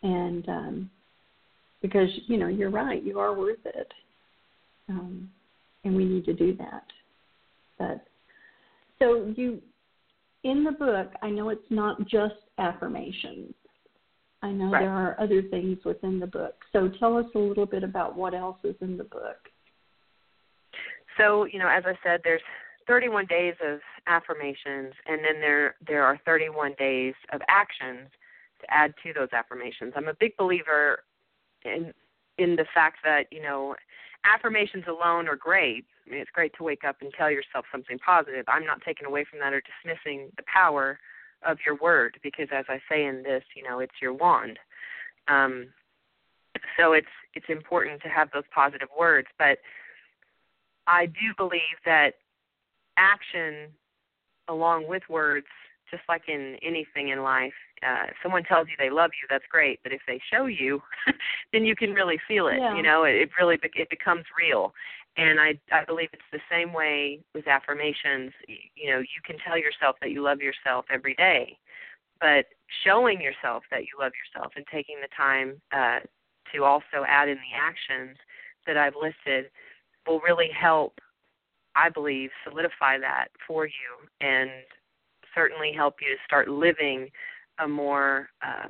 And 0.02 0.48
um, 0.48 0.90
because, 1.82 2.08
you 2.26 2.36
know, 2.36 2.48
you're 2.48 2.70
right, 2.70 3.02
you 3.02 3.18
are 3.18 3.34
worth 3.34 3.64
it. 3.64 3.92
Um, 4.88 5.30
and 5.84 5.96
we 5.96 6.04
need 6.04 6.24
to 6.26 6.32
do 6.32 6.56
that. 6.56 6.84
But 7.78 8.04
so 8.98 9.32
you, 9.36 9.60
in 10.44 10.64
the 10.64 10.72
book, 10.72 11.10
I 11.22 11.30
know 11.30 11.48
it's 11.48 11.62
not 11.70 12.06
just 12.06 12.34
affirmations. 12.58 13.54
I 14.42 14.50
know 14.50 14.70
right. 14.70 14.80
there 14.80 14.90
are 14.90 15.16
other 15.18 15.42
things 15.42 15.78
within 15.84 16.20
the 16.20 16.26
book. 16.26 16.54
So 16.72 16.90
tell 17.00 17.16
us 17.16 17.24
a 17.34 17.38
little 17.38 17.66
bit 17.66 17.82
about 17.82 18.16
what 18.16 18.34
else 18.34 18.58
is 18.62 18.76
in 18.82 18.96
the 18.98 19.04
book. 19.04 19.38
So, 21.16 21.46
you 21.46 21.58
know, 21.58 21.68
as 21.68 21.84
I 21.86 21.94
said, 22.02 22.20
there's 22.24 22.42
31 22.86 23.26
days 23.26 23.54
of 23.64 23.80
affirmations 24.06 24.92
and 25.06 25.20
then 25.24 25.40
there 25.40 25.76
there 25.86 26.04
are 26.04 26.18
31 26.24 26.74
days 26.78 27.14
of 27.32 27.40
actions 27.48 28.08
to 28.60 28.74
add 28.74 28.94
to 29.02 29.12
those 29.12 29.28
affirmations. 29.32 29.92
I'm 29.96 30.08
a 30.08 30.14
big 30.14 30.36
believer 30.36 31.00
in 31.64 31.92
in 32.38 32.56
the 32.56 32.66
fact 32.74 32.98
that, 33.04 33.24
you 33.30 33.40
know, 33.40 33.76
affirmations 34.24 34.84
alone 34.88 35.28
are 35.28 35.36
great. 35.36 35.84
I 36.06 36.10
mean, 36.10 36.20
it's 36.20 36.30
great 36.30 36.52
to 36.58 36.64
wake 36.64 36.82
up 36.84 36.96
and 37.00 37.12
tell 37.16 37.30
yourself 37.30 37.64
something 37.70 37.98
positive. 37.98 38.44
I'm 38.48 38.66
not 38.66 38.82
taking 38.84 39.06
away 39.06 39.24
from 39.24 39.38
that 39.38 39.52
or 39.52 39.62
dismissing 39.62 40.30
the 40.36 40.42
power 40.52 40.98
of 41.46 41.58
your 41.64 41.76
word 41.76 42.18
because 42.22 42.48
as 42.52 42.64
I 42.68 42.80
say 42.90 43.04
in 43.04 43.22
this, 43.22 43.44
you 43.54 43.62
know, 43.62 43.80
it's 43.80 43.94
your 44.00 44.12
wand. 44.12 44.58
Um 45.28 45.68
so 46.78 46.92
it's 46.92 47.06
it's 47.34 47.46
important 47.48 48.02
to 48.02 48.08
have 48.08 48.30
those 48.32 48.44
positive 48.54 48.88
words. 48.98 49.28
But 49.38 49.58
I 50.86 51.06
do 51.06 51.32
believe 51.36 51.78
that 51.84 52.14
action, 52.96 53.70
along 54.48 54.88
with 54.88 55.02
words, 55.08 55.46
just 55.90 56.02
like 56.08 56.28
in 56.28 56.56
anything 56.62 57.10
in 57.10 57.22
life, 57.22 57.52
uh, 57.82 58.06
if 58.08 58.16
someone 58.22 58.42
tells 58.44 58.68
you 58.68 58.74
they 58.78 58.90
love 58.90 59.10
you, 59.20 59.26
that's 59.28 59.44
great. 59.50 59.80
But 59.82 59.92
if 59.92 60.00
they 60.06 60.20
show 60.32 60.46
you, 60.46 60.80
then 61.52 61.64
you 61.64 61.76
can 61.76 61.92
really 61.92 62.18
feel 62.26 62.48
it. 62.48 62.56
Yeah. 62.58 62.76
You 62.76 62.82
know, 62.82 63.04
it, 63.04 63.14
it 63.14 63.30
really 63.38 63.58
it 63.62 63.90
becomes 63.90 64.24
real. 64.38 64.72
And 65.16 65.38
I 65.38 65.58
I 65.70 65.84
believe 65.84 66.08
it's 66.12 66.22
the 66.32 66.40
same 66.50 66.72
way 66.72 67.20
with 67.34 67.46
affirmations. 67.46 68.32
You, 68.48 68.56
you 68.74 68.90
know, 68.90 68.98
you 68.98 69.20
can 69.24 69.36
tell 69.46 69.58
yourself 69.58 69.96
that 70.00 70.10
you 70.10 70.22
love 70.22 70.40
yourself 70.40 70.86
every 70.90 71.14
day, 71.14 71.58
but 72.20 72.46
showing 72.84 73.20
yourself 73.20 73.64
that 73.70 73.82
you 73.82 73.98
love 74.00 74.12
yourself 74.16 74.52
and 74.56 74.64
taking 74.72 74.96
the 75.00 75.08
time 75.16 75.60
uh, 75.72 76.00
to 76.54 76.64
also 76.64 77.04
add 77.06 77.28
in 77.28 77.36
the 77.36 77.56
actions 77.56 78.16
that 78.66 78.76
I've 78.76 78.94
listed 79.00 79.50
will 80.06 80.20
really 80.20 80.50
help, 80.58 80.98
I 81.76 81.88
believe, 81.88 82.30
solidify 82.48 82.98
that 82.98 83.28
for 83.46 83.66
you 83.66 83.72
and 84.20 84.50
certainly 85.34 85.72
help 85.74 85.96
you 86.00 86.08
to 86.08 86.22
start 86.24 86.48
living 86.48 87.08
a 87.62 87.68
more 87.68 88.28
uh, 88.42 88.68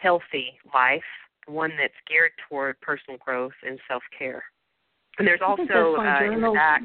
healthy 0.00 0.52
life, 0.74 1.02
one 1.46 1.70
that's 1.78 1.94
geared 2.08 2.32
toward 2.48 2.80
personal 2.80 3.18
growth 3.18 3.52
and 3.66 3.78
self 3.88 4.02
care. 4.16 4.42
And 5.18 5.26
there's 5.26 5.40
also 5.46 5.96
uh, 5.98 6.32
in 6.32 6.40
the 6.40 6.52
back. 6.54 6.82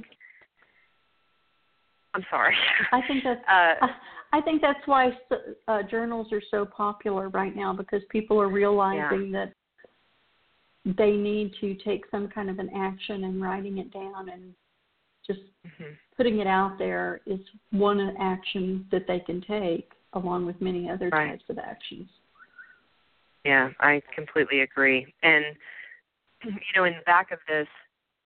I'm 2.14 2.26
sorry. 2.30 2.56
I 2.92 3.02
think 3.08 3.24
that's. 3.24 3.42
Uh, 3.50 3.88
I 4.34 4.42
think 4.42 4.62
that's 4.62 4.86
why 4.86 5.12
uh, 5.70 5.84
journals 5.84 6.28
are 6.34 6.42
so 6.52 6.66
popular 6.66 7.30
right 7.30 7.56
now 7.56 7.74
because 7.74 8.02
people 8.10 8.42
are 8.42 8.50
realizing 8.50 9.32
yeah. 9.32 9.46
that 9.46 10.96
they 10.98 11.12
need 11.12 11.54
to 11.62 11.76
take 11.86 12.04
some 12.12 12.28
kind 12.28 12.50
of 12.50 12.60
an 12.60 12.70
action 12.76 13.24
and 13.24 13.42
writing 13.42 13.78
it 13.78 13.94
down 13.94 14.28
and 14.28 14.54
just 15.28 15.40
mm-hmm. 15.66 15.94
putting 16.18 16.40
it 16.40 16.48
out 16.48 16.78
there 16.78 17.22
is 17.26 17.40
one 17.72 18.16
action 18.20 18.86
that 18.92 19.06
they 19.08 19.20
can 19.20 19.42
take 19.42 19.92
along 20.14 20.46
with 20.46 20.60
many 20.62 20.90
other 20.90 21.10
right. 21.10 21.32
types 21.32 21.44
of 21.50 21.58
actions. 21.58 22.08
Yeah, 23.44 23.70
I 23.80 24.02
completely 24.16 24.62
agree. 24.62 25.14
And 25.22 25.46
you 26.44 26.52
know, 26.76 26.86
in 26.86 26.94
the 26.94 27.06
back 27.06 27.32
of 27.32 27.40
this 27.48 27.68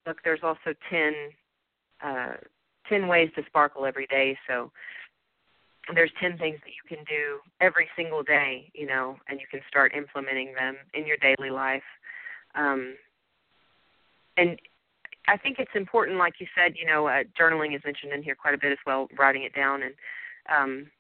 book, 0.06 0.18
there's 0.24 0.40
also 0.44 0.74
ten 0.90 1.14
uh, 2.04 2.34
ten 2.88 3.08
ways 3.08 3.30
to 3.36 3.44
sparkle 3.48 3.86
every 3.86 4.08
day. 4.08 4.38
So 4.48 4.72
there's 5.94 6.12
10 6.22 6.38
things 6.38 6.60
that 6.64 6.70
you 6.70 6.96
can 6.96 7.04
do 7.06 7.40
every 7.62 7.88
single 7.96 8.22
day, 8.22 8.72
you 8.74 8.86
know, 8.86 9.18
and 9.28 9.40
you 9.40 9.48
can 9.50 9.62
start 9.68 9.94
implementing 9.96 10.54
them 10.54 10.76
in 10.94 11.08
your 11.08 11.18
daily 11.18 11.50
life. 11.50 11.84
Um, 12.56 12.96
and 14.38 14.60
I 15.30 15.38
think 15.38 15.58
it's 15.60 15.72
important, 15.76 16.18
like 16.18 16.36
you 16.40 16.48
said, 16.56 16.74
you 16.76 16.86
know, 16.86 17.08
uh, 17.08 17.24
journaling 17.40 17.76
is 17.76 17.82
mentioned 17.86 18.14
in 18.14 18.24
here 18.24 18.36
quite 18.36 18.56
a 18.56 18.58
bit 18.58 18.72
as 18.72 18.78
well, 18.86 19.08
writing 19.18 19.44
it 19.44 19.54
down. 19.54 19.84
And 19.84 19.94
um, 20.50 20.92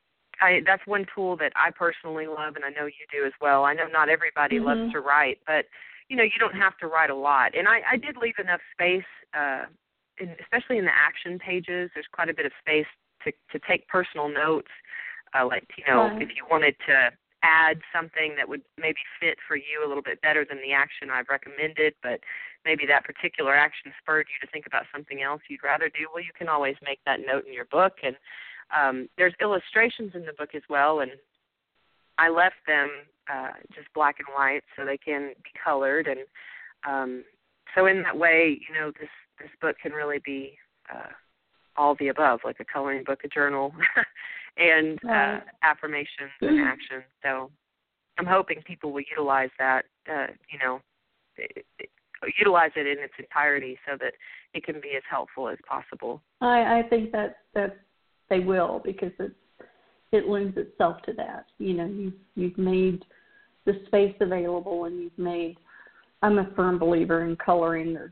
I, 0.41 0.61
that's 0.65 0.85
one 0.85 1.05
tool 1.13 1.35
that 1.37 1.51
I 1.55 1.71
personally 1.71 2.27
love, 2.27 2.55
and 2.55 2.63
I 2.63 2.69
know 2.69 2.85
you 2.85 3.05
do 3.11 3.25
as 3.25 3.33
well. 3.41 3.65
I 3.65 3.73
know 3.73 3.87
not 3.91 4.07
everybody 4.07 4.57
mm-hmm. 4.57 4.65
loves 4.65 4.93
to 4.93 4.99
write, 4.99 5.39
but 5.47 5.65
you 6.09 6.17
know, 6.17 6.23
you 6.23 6.39
don't 6.39 6.55
have 6.55 6.77
to 6.77 6.87
write 6.87 7.09
a 7.09 7.15
lot. 7.15 7.55
And 7.57 7.67
I, 7.67 7.81
I 7.91 7.97
did 7.97 8.17
leave 8.17 8.39
enough 8.39 8.61
space, 8.73 9.09
uh, 9.37 9.65
in, 10.19 10.35
especially 10.41 10.77
in 10.77 10.85
the 10.85 10.93
action 10.93 11.37
pages. 11.39 11.91
There's 11.93 12.09
quite 12.11 12.29
a 12.29 12.33
bit 12.33 12.45
of 12.45 12.51
space 12.59 12.87
to 13.23 13.31
to 13.51 13.59
take 13.67 13.87
personal 13.87 14.29
notes, 14.29 14.71
uh, 15.37 15.45
like 15.45 15.67
you 15.77 15.83
know, 15.87 16.03
right. 16.03 16.21
if 16.21 16.29
you 16.29 16.45
wanted 16.49 16.75
to 16.87 17.11
add 17.43 17.79
something 17.93 18.35
that 18.35 18.49
would 18.49 18.61
maybe 18.77 18.99
fit 19.19 19.37
for 19.47 19.55
you 19.55 19.85
a 19.85 19.87
little 19.87 20.03
bit 20.03 20.21
better 20.21 20.45
than 20.45 20.57
the 20.57 20.73
action 20.73 21.09
I've 21.09 21.29
recommended, 21.29 21.93
but 22.03 22.19
maybe 22.65 22.85
that 22.87 23.05
particular 23.05 23.55
action 23.55 23.93
spurred 24.01 24.27
you 24.27 24.45
to 24.45 24.51
think 24.51 24.67
about 24.67 24.83
something 24.93 25.21
else 25.21 25.41
you'd 25.49 25.63
rather 25.63 25.89
do, 25.89 26.07
well, 26.13 26.23
you 26.23 26.31
can 26.37 26.49
always 26.49 26.75
make 26.83 26.99
that 27.05 27.19
note 27.25 27.45
in 27.47 27.53
your 27.53 27.65
book. 27.65 27.93
And 28.03 28.15
um, 28.75 29.09
there's 29.17 29.33
illustrations 29.41 30.11
in 30.15 30.25
the 30.25 30.33
book 30.33 30.49
as 30.53 30.63
well, 30.69 30.99
and 30.99 31.11
I 32.17 32.29
left 32.29 32.59
them 32.67 32.89
uh, 33.31 33.51
just 33.73 33.87
black 33.93 34.17
and 34.19 34.27
white 34.35 34.63
so 34.75 34.85
they 34.85 34.97
can 34.97 35.33
be 35.43 35.51
colored. 35.63 36.07
And 36.07 36.19
um, 36.87 37.23
so 37.75 37.85
in 37.85 38.03
that 38.03 38.17
way, 38.17 38.59
you 38.67 38.75
know, 38.75 38.91
this 38.99 39.09
this 39.39 39.49
book 39.61 39.77
can 39.81 39.93
really 39.93 40.19
be 40.25 40.57
uh, 40.93 41.13
all 41.77 41.95
the 41.95 42.09
above, 42.09 42.41
like 42.43 42.59
a 42.59 42.65
coloring 42.65 43.05
book, 43.05 43.21
a 43.23 43.29
journal, 43.29 43.73
and 44.57 44.99
right. 45.03 45.37
uh, 45.37 45.39
affirmations 45.63 46.31
and 46.41 46.59
action. 46.67 47.03
So 47.23 47.49
I'm 48.17 48.25
hoping 48.25 48.61
people 48.65 48.91
will 48.91 49.01
utilize 49.01 49.49
that, 49.59 49.85
uh, 50.11 50.27
you 50.51 50.59
know, 50.59 50.81
it, 51.37 51.65
it, 51.79 51.89
utilize 52.37 52.71
it 52.75 52.85
in 52.85 53.01
its 53.03 53.13
entirety 53.17 53.77
so 53.87 53.95
that 53.99 54.13
it 54.53 54.65
can 54.65 54.81
be 54.81 54.91
as 54.97 55.03
helpful 55.09 55.47
as 55.47 55.57
possible. 55.67 56.21
I, 56.41 56.79
I 56.79 56.83
think 56.89 57.11
that 57.11 57.37
that 57.53 57.77
they 58.29 58.39
will 58.39 58.81
because 58.83 59.11
it 59.19 59.31
it 60.11 60.27
lends 60.27 60.57
itself 60.57 61.01
to 61.03 61.13
that. 61.13 61.45
You 61.59 61.73
know, 61.75 61.85
you've 61.85 62.13
you've 62.35 62.57
made 62.57 63.05
the 63.65 63.81
space 63.87 64.15
available 64.19 64.85
and 64.85 64.99
you've 64.99 65.17
made. 65.17 65.57
I'm 66.21 66.39
a 66.39 66.51
firm 66.55 66.77
believer 66.77 67.23
in 67.23 67.37
coloring 67.37 67.95
or 67.95 68.11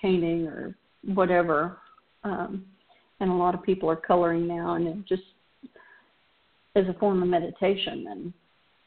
painting 0.00 0.46
or 0.46 0.76
whatever. 1.14 1.78
Um, 2.24 2.66
and 3.20 3.30
a 3.30 3.34
lot 3.34 3.54
of 3.54 3.62
people 3.62 3.88
are 3.88 3.96
coloring 3.96 4.46
now 4.46 4.74
and 4.74 4.86
it 4.86 4.96
just 5.06 5.22
as 6.74 6.86
a 6.88 6.94
form 6.94 7.22
of 7.22 7.28
meditation 7.28 8.06
and 8.10 8.32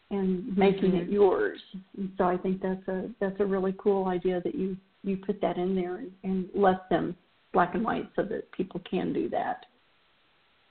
and 0.10 0.58
making 0.58 0.92
mm-hmm. 0.92 1.02
it 1.02 1.10
yours. 1.10 1.60
And 1.98 2.10
so 2.18 2.24
I 2.24 2.38
think 2.38 2.62
that's 2.62 2.88
a 2.88 3.10
that's 3.20 3.40
a 3.40 3.46
really 3.46 3.76
cool 3.78 4.08
idea 4.08 4.42
that 4.44 4.56
you 4.56 4.78
you 5.04 5.18
put 5.18 5.42
that 5.42 5.58
in 5.58 5.76
there 5.76 5.98
and, 5.98 6.12
and 6.24 6.50
left 6.54 6.90
them 6.90 7.16
black 7.54 7.76
and 7.76 7.84
white 7.84 8.10
so 8.16 8.24
that 8.24 8.52
people 8.52 8.82
can 8.90 9.14
do 9.14 9.30
that. 9.30 9.66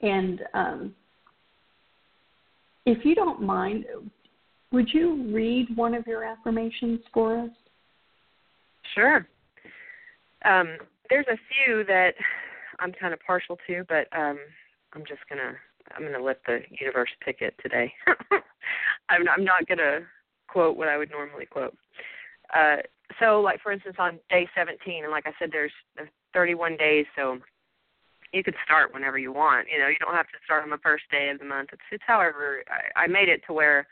And 0.01 0.41
um, 0.53 0.95
if 2.85 3.03
you 3.03 3.15
don't 3.15 3.41
mind, 3.41 3.85
would 4.71 4.89
you 4.93 5.31
read 5.33 5.67
one 5.75 5.93
of 5.93 6.05
your 6.05 6.23
affirmations 6.23 6.99
for 7.13 7.39
us? 7.39 7.49
Sure. 8.95 9.27
Um, 10.45 10.77
there's 11.09 11.25
a 11.27 11.37
few 11.65 11.83
that 11.85 12.11
I'm 12.79 12.91
kind 12.93 13.13
of 13.13 13.19
partial 13.25 13.57
to, 13.67 13.83
but 13.89 14.07
um, 14.17 14.37
I'm 14.93 15.03
just 15.07 15.21
gonna 15.29 15.55
I'm 15.95 16.03
gonna 16.03 16.23
let 16.23 16.41
the 16.45 16.59
universe 16.79 17.09
pick 17.23 17.41
it 17.41 17.55
today. 17.61 17.93
I'm 19.09 19.27
I'm 19.29 19.43
not 19.43 19.67
gonna 19.67 19.99
quote 20.47 20.77
what 20.77 20.87
I 20.87 20.97
would 20.97 21.11
normally 21.11 21.45
quote. 21.45 21.75
Uh, 22.55 22.77
so, 23.19 23.41
like 23.41 23.61
for 23.61 23.71
instance, 23.71 23.95
on 23.99 24.19
day 24.29 24.47
17, 24.55 25.03
and 25.03 25.11
like 25.11 25.27
I 25.27 25.31
said, 25.39 25.49
there's 25.51 25.71
31 26.33 26.77
days, 26.77 27.05
so 27.15 27.39
you 28.33 28.43
could 28.43 28.55
start 28.63 28.93
whenever 28.93 29.17
you 29.17 29.31
want. 29.31 29.67
You 29.71 29.79
know, 29.79 29.87
you 29.87 29.97
don't 29.99 30.15
have 30.15 30.27
to 30.27 30.39
start 30.43 30.63
on 30.63 30.69
the 30.69 30.77
first 30.83 31.03
day 31.11 31.29
of 31.29 31.39
the 31.39 31.45
month. 31.45 31.69
It's 31.73 31.81
it's 31.91 32.03
however 32.05 32.63
I, 32.69 33.03
I 33.03 33.07
made 33.07 33.29
it 33.29 33.41
to 33.47 33.53
where 33.53 33.87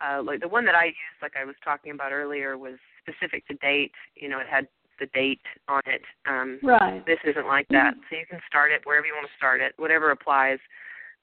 uh, 0.00 0.22
like 0.22 0.40
the 0.40 0.48
one 0.48 0.64
that 0.64 0.74
I 0.74 0.86
used, 0.86 1.20
like 1.20 1.34
I 1.40 1.44
was 1.44 1.56
talking 1.64 1.92
about 1.92 2.12
earlier, 2.12 2.58
was 2.58 2.74
specific 3.00 3.46
to 3.48 3.54
date. 3.54 3.92
You 4.14 4.28
know, 4.28 4.40
it 4.40 4.46
had 4.48 4.68
the 5.00 5.06
date 5.06 5.40
on 5.68 5.82
it. 5.86 6.02
Um, 6.28 6.58
right. 6.62 7.04
This 7.06 7.18
isn't 7.24 7.46
like 7.46 7.66
that, 7.70 7.94
so 8.08 8.16
you 8.16 8.26
can 8.28 8.40
start 8.46 8.72
it 8.72 8.82
wherever 8.84 9.06
you 9.06 9.14
want 9.14 9.26
to 9.26 9.36
start 9.36 9.60
it, 9.60 9.72
whatever 9.76 10.10
applies, 10.10 10.58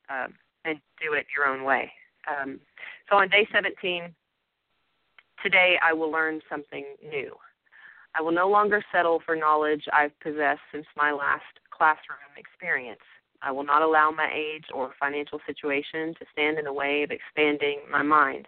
uh, 0.10 0.28
and 0.66 0.80
do 1.02 1.14
it 1.14 1.26
your 1.36 1.48
own 1.48 1.64
way. 1.64 1.92
Um, 2.28 2.60
so 3.10 3.18
on 3.18 3.30
day 3.30 3.48
17, 3.54 4.14
today 5.44 5.78
I 5.84 5.94
will 5.94 6.12
learn 6.12 6.42
something 6.50 6.86
new. 7.08 7.36
I 8.16 8.22
will 8.22 8.32
no 8.32 8.50
longer 8.50 8.84
settle 8.92 9.22
for 9.26 9.36
knowledge 9.36 9.84
I've 9.94 10.18
possessed 10.20 10.62
since 10.72 10.86
my 10.98 11.12
last 11.12 11.44
classroom 11.72 12.18
experience. 12.38 13.00
I 13.42 13.52
will 13.52 13.64
not 13.64 13.82
allow 13.82 14.12
my 14.12 14.30
age 14.34 14.66
or 14.74 14.92
financial 15.00 15.40
situation 15.48 16.14
to 16.20 16.26
stand 16.34 16.58
in 16.58 16.66
the 16.66 16.74
way 16.74 17.04
of 17.04 17.12
expanding 17.12 17.80
my 17.90 18.02
mind. 18.02 18.48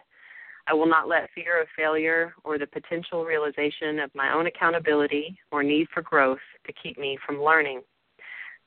I 0.67 0.74
will 0.74 0.88
not 0.88 1.08
let 1.08 1.30
fear 1.34 1.62
of 1.62 1.67
failure 1.76 2.34
or 2.43 2.58
the 2.58 2.67
potential 2.67 3.24
realization 3.24 4.00
of 4.00 4.13
my 4.13 4.34
own 4.34 4.47
accountability 4.47 5.39
or 5.52 5.63
need 5.63 5.88
for 5.93 6.02
growth 6.02 6.39
to 6.65 6.74
keep 6.74 7.00
me 7.00 7.17
from 7.26 7.41
learning. 7.41 7.82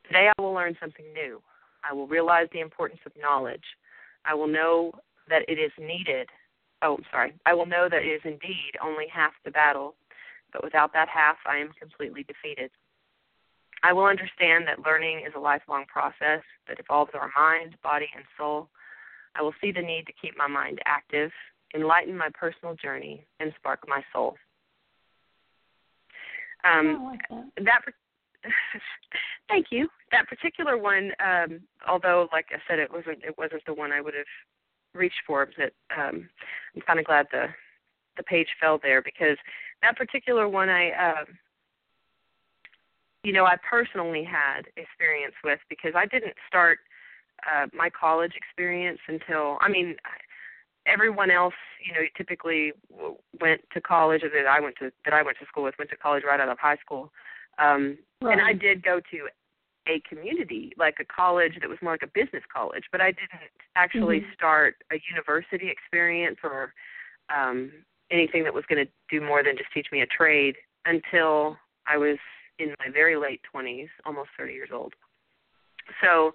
Today 0.07 0.31
I 0.37 0.43
will 0.43 0.53
learn 0.53 0.77
something 0.81 1.05
new. 1.13 1.41
I 1.89 1.93
will 1.93 2.07
realize 2.07 2.49
the 2.53 2.61
importance 2.61 3.01
of 3.07 3.13
knowledge. 3.21 3.65
I 4.25 4.35
will 4.35 4.47
know 4.47 4.93
that 5.29 5.43
it 5.49 5.59
is 5.59 5.73
needed. 5.79 6.29
Oh, 6.83 6.99
sorry. 7.11 7.35
I 7.47 7.55
will 7.55 7.67
know 7.67 7.89
that 7.91 8.03
it 8.03 8.09
is 8.09 8.23
indeed 8.25 8.73
only 8.83 9.07
half 9.13 9.33
the 9.45 9.51
battle, 9.51 9.95
but 10.53 10.65
without 10.65 10.93
that 10.93 11.09
half, 11.09 11.37
I 11.47 11.59
am 11.59 11.71
completely 11.79 12.25
defeated. 12.25 12.71
I 13.83 13.93
will 13.93 14.07
understand 14.07 14.67
that 14.67 14.85
learning 14.85 15.25
is 15.27 15.33
a 15.37 15.41
lifelong 15.41 15.85
process 15.87 16.43
that 16.69 16.79
involves 16.79 17.13
our 17.15 17.31
mind, 17.37 17.77
body, 17.83 18.09
and 18.15 18.25
soul. 18.39 18.69
I 19.37 19.43
will 19.43 19.55
see 19.61 19.73
the 19.73 19.83
need 19.83 20.07
to 20.07 20.13
keep 20.21 20.39
my 20.39 20.47
mind 20.47 20.79
active 20.87 21.31
enlighten 21.75 22.17
my 22.17 22.29
personal 22.33 22.75
journey, 22.75 23.27
and 23.41 23.53
spark 23.59 23.81
my 23.89 24.03
soul. 24.13 24.37
Um, 26.65 27.05
like 27.05 27.21
that. 27.29 27.65
that 27.65 27.81
thank 29.49 29.67
you. 29.71 29.89
That 30.13 30.29
particular 30.29 30.79
one, 30.79 31.13
um, 31.25 31.61
although 31.89 32.29
like 32.33 32.47
I 32.51 32.59
said, 32.69 32.79
it 32.79 32.93
wasn't 32.93 33.23
it 33.25 33.37
wasn't 33.39 33.65
the 33.67 33.75
one 33.75 33.93
I 33.93 34.01
would 34.01 34.15
have 34.15 34.27
reached 34.95 35.23
for. 35.27 35.49
But 35.57 35.73
um, 35.97 36.29
I'm 36.75 36.83
kind 36.83 36.99
of 36.99 37.07
glad 37.07 37.27
the 37.33 37.47
the 38.17 38.23
page 38.23 38.49
fell 38.61 38.79
there 38.83 39.03
because 39.03 39.37
that 39.83 39.97
particular 39.97 40.49
one 40.49 40.69
I 40.69 40.91
uh, 40.91 41.25
you 43.23 43.33
know 43.33 43.45
I 43.45 43.57
personally 43.69 44.25
had 44.25 44.63
experience 44.77 45.35
with 45.43 45.59
because 45.69 45.93
I 45.97 46.07
didn't 46.07 46.35
start 46.47 46.79
uh, 47.45 47.67
my 47.73 47.91
college 47.91 48.33
experience 48.37 49.01
until 49.09 49.59
I 49.61 49.69
mean 49.69 49.97
everyone 50.87 51.31
else 51.31 51.55
you 51.85 51.93
know 51.93 52.01
typically 52.17 52.73
w- 52.91 53.17
went 53.41 53.63
to 53.73 53.81
college 53.81 54.23
that 54.23 54.47
I 54.47 54.61
went 54.61 54.77
to 54.79 54.91
that 55.05 55.15
I 55.15 55.23
went 55.23 55.39
to 55.39 55.47
school 55.47 55.65
with 55.65 55.75
went 55.79 55.91
to 55.91 55.97
college 55.97 56.23
right 56.27 56.41
out 56.41 56.49
of 56.49 56.59
high 56.59 56.77
school 56.77 57.11
um 57.59 57.99
right. 58.23 58.33
and 58.33 58.41
I 58.41 58.53
did 58.53 58.83
go 58.83 59.01
to 59.11 59.29
a 59.89 60.01
community 60.09 60.73
like 60.79 60.97
a 61.01 61.05
college 61.05 61.53
that 61.61 61.69
was 61.69 61.79
more 61.83 61.93
like 61.93 62.03
a 62.03 62.15
business 62.15 62.43
college 62.53 62.85
but 62.91 63.01
I 63.01 63.07
didn't 63.07 63.53
actually 63.77 64.21
mm-hmm. 64.21 64.33
start 64.35 64.77
a 64.93 64.97
university 65.11 65.69
experience 65.69 66.39
or 66.43 66.73
um 67.35 67.71
anything 68.11 68.45
that 68.45 68.55
was 68.55 68.65
going 68.69 68.85
to 68.85 68.91
do 69.11 69.25
more 69.25 69.43
than 69.43 69.57
just 69.57 69.73
teach 69.73 69.87
me 69.91 70.03
a 70.03 70.07
trade 70.07 70.57
until 70.85 71.57
I 71.87 71.97
was 71.97 72.19
in 72.59 72.75
my 72.79 72.93
very 72.93 73.17
late 73.17 73.41
20s 73.55 73.89
almost 74.07 74.31
30 74.39 74.53
years 74.53 74.71
old 74.73 74.95
so 76.03 76.33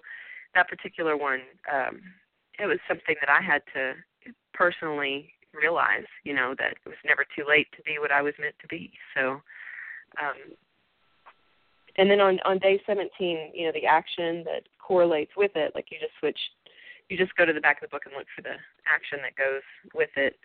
that 0.54 0.68
particular 0.68 1.16
one 1.16 1.40
um 1.72 2.00
it 2.58 2.66
was 2.66 2.78
something 2.86 3.14
that 3.20 3.30
I 3.30 3.40
had 3.40 3.62
to 3.72 3.94
personally 4.52 5.32
realize, 5.54 6.06
you 6.24 6.34
know, 6.34 6.54
that 6.58 6.72
it 6.72 6.88
was 6.88 6.98
never 7.04 7.24
too 7.36 7.44
late 7.48 7.66
to 7.76 7.82
be 7.82 7.98
what 7.98 8.12
I 8.12 8.22
was 8.22 8.34
meant 8.38 8.54
to 8.60 8.68
be. 8.68 8.92
So, 9.16 9.40
um, 10.20 10.54
and 12.00 12.10
then 12.10 12.20
on 12.20 12.40
on 12.46 12.58
day 12.58 12.80
17, 12.86 13.52
you 13.54 13.66
know, 13.66 13.72
the 13.72 13.84
action 13.84 14.42
that 14.44 14.62
correlates 14.78 15.32
with 15.36 15.50
it, 15.54 15.72
like 15.74 15.88
you 15.90 15.98
just 16.00 16.14
switch, 16.18 16.38
you 17.10 17.18
just 17.18 17.36
go 17.36 17.44
to 17.44 17.52
the 17.52 17.60
back 17.60 17.76
of 17.76 17.88
the 17.88 17.94
book 17.94 18.06
and 18.06 18.14
look 18.16 18.26
for 18.34 18.40
the 18.40 18.56
action 18.86 19.18
that 19.20 19.36
goes 19.36 19.60
with 19.94 20.08
it. 20.16 20.36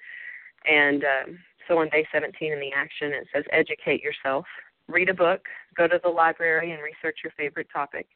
And 0.69 1.05
um, 1.05 1.39
so 1.67 1.77
on 1.79 1.87
day 1.89 2.05
17 2.11 2.51
in 2.51 2.59
the 2.59 2.73
action, 2.75 3.13
it 3.13 3.27
says 3.33 3.45
educate 3.53 4.03
yourself, 4.03 4.45
read 4.89 5.07
a 5.07 5.13
book, 5.13 5.45
go 5.77 5.87
to 5.87 5.97
the 6.03 6.09
library 6.09 6.73
and 6.73 6.81
research 6.83 7.19
your 7.23 7.31
favorite 7.37 7.67
topic, 7.71 8.07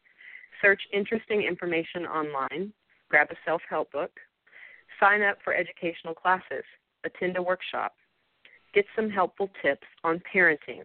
search 0.61 0.81
interesting 0.91 1.43
information 1.43 2.05
online, 2.07 2.73
grab 3.09 3.29
a 3.31 3.35
self 3.45 3.61
help 3.69 3.89
book, 3.93 4.11
sign 4.99 5.21
up 5.21 5.37
for 5.45 5.53
educational 5.53 6.13
classes, 6.13 6.65
attend 7.05 7.37
a 7.37 7.41
workshop, 7.41 7.93
get 8.73 8.83
some 8.97 9.09
helpful 9.09 9.49
tips 9.61 9.87
on 10.03 10.21
parenting, 10.27 10.83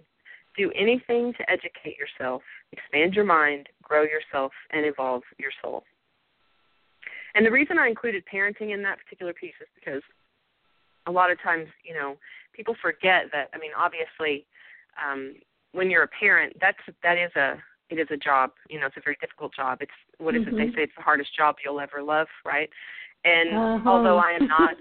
do 0.57 0.71
anything 0.73 1.33
to 1.39 1.51
educate 1.51 1.97
yourself, 1.99 2.43
expand 2.73 3.15
your 3.15 3.25
mind, 3.25 3.69
grow 3.83 4.03
yourself, 4.03 4.53
and 4.71 4.87
evolve 4.87 5.23
your 5.39 5.51
soul. 5.63 5.85
And 7.35 7.45
the 7.45 7.51
reason 7.51 7.79
I 7.79 7.89
included 7.89 8.25
parenting 8.33 8.73
in 8.73 8.83
that 8.83 8.99
particular 8.99 9.33
piece 9.33 9.55
is 9.61 9.69
because 9.75 10.03
a 11.07 11.11
lot 11.11 11.31
of 11.31 11.43
times, 11.43 11.67
you 11.85 11.95
know, 11.95 12.17
people 12.53 12.77
forget 12.81 13.25
that. 13.33 13.49
I 13.53 13.59
mean, 13.59 13.73
obviously, 13.77 14.47
um, 15.03 15.35
when 15.73 15.91
you're 15.91 16.05
a 16.05 16.09
parent, 16.09 16.57
that's 16.61 16.79
that 17.03 17.19
is 17.19 17.35
a 17.37 17.57
it 17.91 17.99
is 17.99 18.09
a 18.11 18.17
job. 18.17 18.51
You 18.71 18.81
know, 18.81 18.87
it's 18.87 18.97
a 18.97 19.03
very 19.05 19.17
difficult 19.21 19.55
job. 19.55 19.79
It's 19.81 19.93
what 20.19 20.37
is 20.37 20.43
mm-hmm. 20.43 20.59
it 20.59 20.67
they 20.73 20.77
say? 20.77 20.83
It's 20.85 20.93
the 20.97 21.03
hardest 21.03 21.37
job 21.37 21.57
you'll 21.65 21.81
ever 21.81 22.03
love, 22.03 22.29
right? 22.45 22.71
And 23.25 23.57
uh-huh. 23.57 23.89
although 23.89 24.19
I 24.19 24.33
am 24.33 24.47
not, 24.47 24.75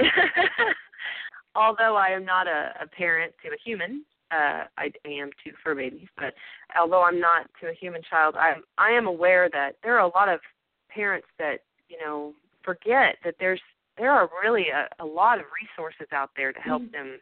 although 1.54 1.96
I 1.96 2.08
am 2.08 2.24
not 2.24 2.46
a, 2.48 2.72
a 2.82 2.86
parent 2.88 3.32
to 3.44 3.48
a 3.50 3.56
human, 3.64 4.04
uh, 4.30 4.64
I 4.76 4.92
am 5.04 5.30
to 5.44 5.52
fur 5.62 5.74
babies. 5.74 6.08
But 6.16 6.34
although 6.78 7.02
I'm 7.02 7.20
not 7.20 7.46
to 7.60 7.68
a 7.68 7.74
human 7.74 8.02
child, 8.08 8.34
I 8.36 8.54
I 8.78 8.90
am 8.90 9.06
aware 9.06 9.48
that 9.52 9.76
there 9.82 9.96
are 9.96 10.06
a 10.06 10.14
lot 10.14 10.28
of 10.28 10.40
parents 10.88 11.28
that 11.38 11.58
you 11.88 11.98
know 11.98 12.32
forget 12.64 13.16
that 13.24 13.34
there's 13.38 13.60
there 13.98 14.12
are 14.12 14.28
really 14.42 14.66
a, 14.68 14.88
a 15.02 15.06
lot 15.06 15.38
of 15.38 15.46
resources 15.62 16.08
out 16.12 16.30
there 16.36 16.52
to 16.52 16.60
help 16.60 16.82
mm-hmm. 16.82 16.92
them 16.92 17.20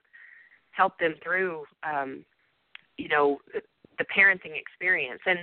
help 0.70 0.98
them 0.98 1.14
through 1.22 1.64
um, 1.82 2.24
you 2.96 3.08
know 3.08 3.38
the 3.98 4.04
parenting 4.04 4.58
experience 4.58 5.20
and 5.26 5.40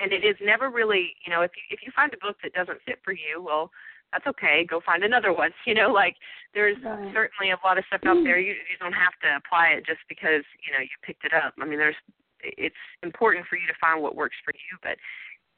and 0.00 0.12
it 0.12 0.24
is 0.24 0.36
never 0.42 0.70
really 0.70 1.14
you 1.24 1.32
know 1.32 1.42
if 1.42 1.50
you 1.56 1.62
if 1.70 1.80
you 1.84 1.92
find 1.94 2.12
a 2.14 2.26
book 2.26 2.36
that 2.42 2.52
doesn't 2.52 2.82
fit 2.84 2.98
for 3.04 3.12
you 3.12 3.42
well 3.42 3.70
that's 4.12 4.26
okay. 4.26 4.66
Go 4.68 4.80
find 4.84 5.04
another 5.04 5.32
one. 5.32 5.50
You 5.66 5.74
know, 5.74 5.92
like 5.92 6.16
there's 6.54 6.76
right. 6.82 7.12
certainly 7.12 7.52
a 7.52 7.60
lot 7.64 7.76
of 7.76 7.84
stuff 7.88 8.00
out 8.06 8.22
there. 8.24 8.38
You 8.48 8.52
you 8.52 8.76
don't 8.80 8.96
have 8.96 9.12
to 9.22 9.36
apply 9.36 9.76
it 9.76 9.86
just 9.86 10.00
because 10.08 10.44
you 10.64 10.72
know 10.72 10.80
you 10.80 10.96
picked 11.04 11.24
it 11.24 11.32
up. 11.34 11.52
I 11.60 11.66
mean, 11.66 11.78
there's 11.78 11.98
it's 12.40 12.82
important 13.02 13.46
for 13.46 13.56
you 13.56 13.66
to 13.66 13.74
find 13.80 14.02
what 14.02 14.16
works 14.16 14.36
for 14.44 14.54
you, 14.54 14.78
but 14.82 14.96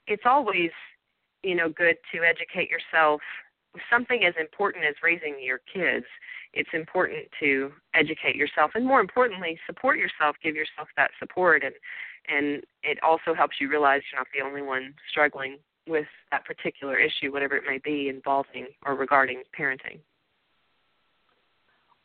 it's 0.06 0.24
always 0.26 0.70
you 1.42 1.54
know 1.54 1.68
good 1.68 1.96
to 2.12 2.24
educate 2.24 2.70
yourself 2.70 3.20
with 3.72 3.82
something 3.88 4.24
as 4.24 4.34
important 4.40 4.84
as 4.84 4.94
raising 5.02 5.36
your 5.40 5.60
kids. 5.72 6.06
It's 6.52 6.70
important 6.74 7.28
to 7.38 7.70
educate 7.94 8.34
yourself, 8.34 8.72
and 8.74 8.84
more 8.84 9.00
importantly, 9.00 9.58
support 9.66 9.98
yourself. 9.98 10.34
Give 10.42 10.56
yourself 10.56 10.88
that 10.96 11.12
support, 11.20 11.62
and 11.62 11.74
and 12.26 12.64
it 12.82 12.98
also 13.02 13.32
helps 13.32 13.56
you 13.60 13.70
realize 13.70 14.02
you're 14.10 14.20
not 14.20 14.26
the 14.34 14.44
only 14.44 14.62
one 14.62 14.94
struggling 15.08 15.58
with 15.90 16.07
that 16.31 16.44
particular 16.44 16.96
issue, 16.96 17.33
whatever 17.33 17.57
it 17.57 17.64
may 17.66 17.79
be 17.85 18.09
involving 18.09 18.68
or 18.87 18.94
regarding 18.94 19.42
parenting? 19.59 19.98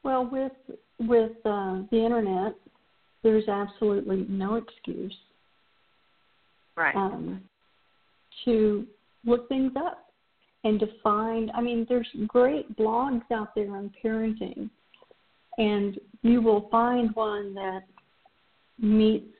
Well, 0.04 0.28
with 0.30 0.52
with 1.00 1.32
uh, 1.46 1.82
the 1.92 2.04
internet, 2.04 2.56
there's 3.24 3.48
absolutely 3.48 4.26
no 4.30 4.56
excuse 4.56 5.16
right. 6.76 6.96
um, 6.96 7.42
to 8.46 8.86
look 9.26 9.48
things 9.50 9.72
up 9.78 10.10
and 10.64 10.80
to 10.80 10.88
find. 11.02 11.52
I 11.56 11.62
mean, 11.62 11.86
there's 11.88 12.08
great 12.28 12.78
blogs 12.78 13.24
out 13.34 13.56
there 13.56 13.72
on 13.72 13.92
parenting, 14.04 14.70
and 15.58 16.00
you 16.22 16.42
will 16.42 16.68
find 16.70 17.14
one 17.16 17.54
that 17.56 17.82
meets 18.80 19.34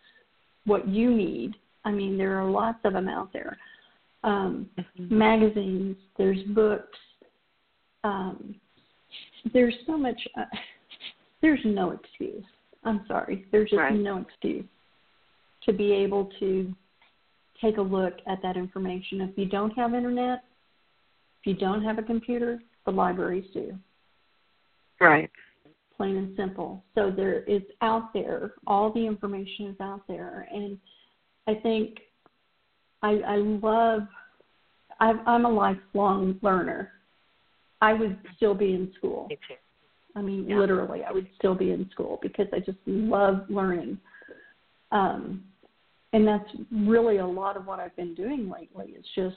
what 0.66 0.88
you 0.88 1.14
need. 1.14 1.54
I 1.84 1.92
mean, 1.92 2.18
there 2.18 2.40
are 2.40 2.50
lots 2.50 2.80
of 2.84 2.94
them 2.94 3.08
out 3.08 3.32
there 3.34 3.58
um, 4.26 4.70
mm-hmm. 4.78 5.18
magazines, 5.18 5.96
there's 6.18 6.42
books. 6.48 6.98
Um, 8.04 8.56
there's 9.54 9.76
so 9.86 9.98
much. 9.98 10.20
Uh, 10.38 10.44
there's 11.42 11.60
no 11.64 11.92
excuse. 11.92 12.44
I'm 12.84 13.06
sorry. 13.08 13.46
There's 13.52 13.70
just 13.70 13.80
right. 13.80 13.94
no 13.94 14.18
excuse 14.18 14.66
to 15.64 15.74
be 15.74 15.92
able 15.92 16.30
to 16.40 16.74
take 17.62 17.78
a 17.78 17.82
look 17.82 18.16
at 18.28 18.42
that 18.42 18.58
information. 18.58 19.22
If 19.22 19.38
you 19.38 19.46
don't 19.46 19.72
have 19.72 19.94
internet, 19.94 20.44
if 21.40 21.48
you 21.48 21.54
don't 21.54 21.84
have 21.84 21.98
a 21.98 22.04
computer, 22.04 22.60
the 22.86 22.92
libraries 22.92 23.46
do. 23.54 23.76
Right. 25.00 25.30
Plain 25.98 26.18
and 26.18 26.36
simple. 26.36 26.84
So 26.94 27.12
there 27.16 27.42
is 27.44 27.62
out 27.82 28.14
there. 28.14 28.54
All 28.68 28.92
the 28.92 29.06
information 29.06 29.68
is 29.68 29.76
out 29.80 30.02
there, 30.08 30.48
and 30.52 30.78
I 31.48 31.56
think 31.56 32.00
I, 33.06 33.34
I 33.34 33.36
love. 33.36 34.08
i 35.00 35.12
I'm 35.28 35.46
a 35.46 35.50
lifelong 35.50 36.40
learner. 36.42 36.92
I 37.82 37.94
would 37.94 38.18
still 38.36 38.56
be 38.56 38.74
in 38.74 38.92
school. 38.98 39.28
Me 39.30 39.38
too. 39.48 39.56
I 40.16 40.22
mean, 40.22 40.48
yeah. 40.48 40.58
literally, 40.58 41.04
I 41.04 41.12
would 41.12 41.28
still 41.38 41.56
be 41.56 41.72
in 41.72 41.90
school 41.92 42.20
because 42.22 42.48
I 42.54 42.60
just 42.60 42.78
love 42.86 43.46
learning. 43.50 44.00
Um, 44.92 45.44
and 46.14 46.28
that's 46.28 46.50
really 46.72 47.18
a 47.18 47.28
lot 47.28 47.58
of 47.58 47.68
what 47.68 47.80
I've 47.80 47.96
been 47.96 48.16
doing 48.16 48.50
lately. 48.50 48.96
Is 48.98 49.06
just 49.14 49.36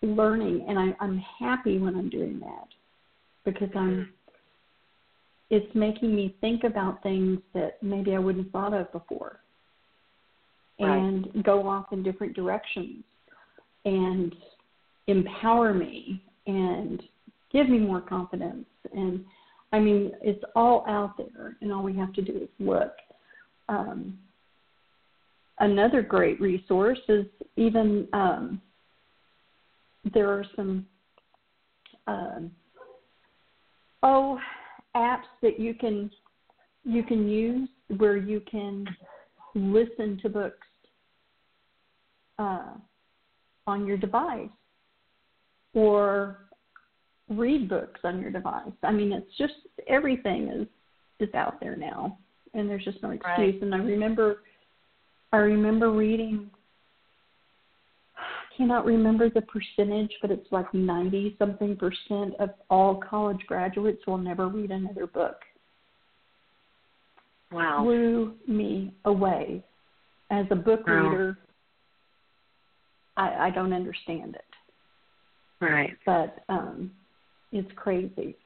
learning, 0.00 0.64
and 0.68 0.78
I, 0.78 0.96
I'm 1.00 1.22
happy 1.38 1.78
when 1.78 1.94
I'm 1.94 2.08
doing 2.08 2.40
that 2.40 2.68
because 3.44 3.70
I'm. 3.76 3.90
Mm-hmm. 3.90 4.10
It's 5.50 5.74
making 5.74 6.16
me 6.16 6.34
think 6.40 6.64
about 6.64 7.02
things 7.02 7.38
that 7.52 7.76
maybe 7.82 8.14
I 8.14 8.18
wouldn't 8.18 8.46
have 8.46 8.52
thought 8.52 8.72
of 8.72 8.90
before 8.90 9.41
and 10.82 11.44
go 11.44 11.66
off 11.68 11.86
in 11.92 12.02
different 12.02 12.34
directions 12.34 13.04
and 13.84 14.34
empower 15.06 15.74
me 15.74 16.22
and 16.46 17.02
give 17.52 17.68
me 17.68 17.78
more 17.78 18.00
confidence. 18.00 18.66
And 18.94 19.24
i 19.72 19.78
mean 19.78 20.12
it's 20.20 20.44
all 20.54 20.84
out 20.86 21.16
there 21.16 21.56
and 21.60 21.72
all 21.72 21.82
we 21.82 21.96
have 21.96 22.12
to 22.14 22.22
do 22.22 22.32
is 22.32 22.48
look. 22.58 22.92
Um, 23.68 24.18
another 25.60 26.02
great 26.02 26.40
resource 26.40 26.98
is 27.08 27.24
even 27.56 28.08
um, 28.12 28.60
there 30.12 30.28
are 30.30 30.44
some 30.56 30.86
um, 32.06 32.50
oh 34.02 34.38
apps 34.96 35.30
that 35.42 35.58
you 35.58 35.74
can 35.74 36.10
you 36.84 37.02
can 37.02 37.28
use 37.28 37.68
where 37.98 38.16
you 38.16 38.42
can 38.50 38.84
listen 39.54 40.18
to 40.22 40.28
books 40.28 40.66
uh, 42.38 42.72
on 43.66 43.86
your 43.86 43.96
device 43.96 44.48
or 45.74 46.38
read 47.28 47.68
books 47.68 48.00
on 48.04 48.20
your 48.20 48.30
device. 48.30 48.72
I 48.82 48.92
mean, 48.92 49.12
it's 49.12 49.36
just 49.38 49.54
everything 49.88 50.48
is 50.48 50.66
is 51.20 51.32
out 51.34 51.60
there 51.60 51.76
now, 51.76 52.18
and 52.54 52.68
there's 52.68 52.84
just 52.84 53.02
no 53.02 53.10
excuse. 53.10 53.38
Right. 53.38 53.62
And 53.62 53.74
I 53.74 53.78
remember, 53.78 54.38
I 55.32 55.36
remember 55.38 55.92
reading. 55.92 56.50
I 58.16 58.56
cannot 58.56 58.84
remember 58.84 59.30
the 59.30 59.42
percentage, 59.42 60.12
but 60.20 60.30
it's 60.30 60.46
like 60.50 60.72
90 60.74 61.36
something 61.38 61.76
percent 61.76 62.34
of 62.38 62.50
all 62.68 62.96
college 63.08 63.40
graduates 63.46 64.06
will 64.06 64.18
never 64.18 64.48
read 64.48 64.70
another 64.70 65.06
book. 65.06 65.36
Wow. 67.50 67.84
Blew 67.84 68.34
me 68.46 68.94
away. 69.04 69.62
As 70.30 70.46
a 70.50 70.56
book 70.56 70.86
wow. 70.86 71.08
reader, 71.08 71.38
I, 73.16 73.46
I 73.46 73.50
don't 73.50 73.72
understand 73.72 74.34
it. 74.34 75.64
Right. 75.64 75.96
But 76.04 76.44
um, 76.48 76.90
it's 77.52 77.70
crazy. 77.76 78.36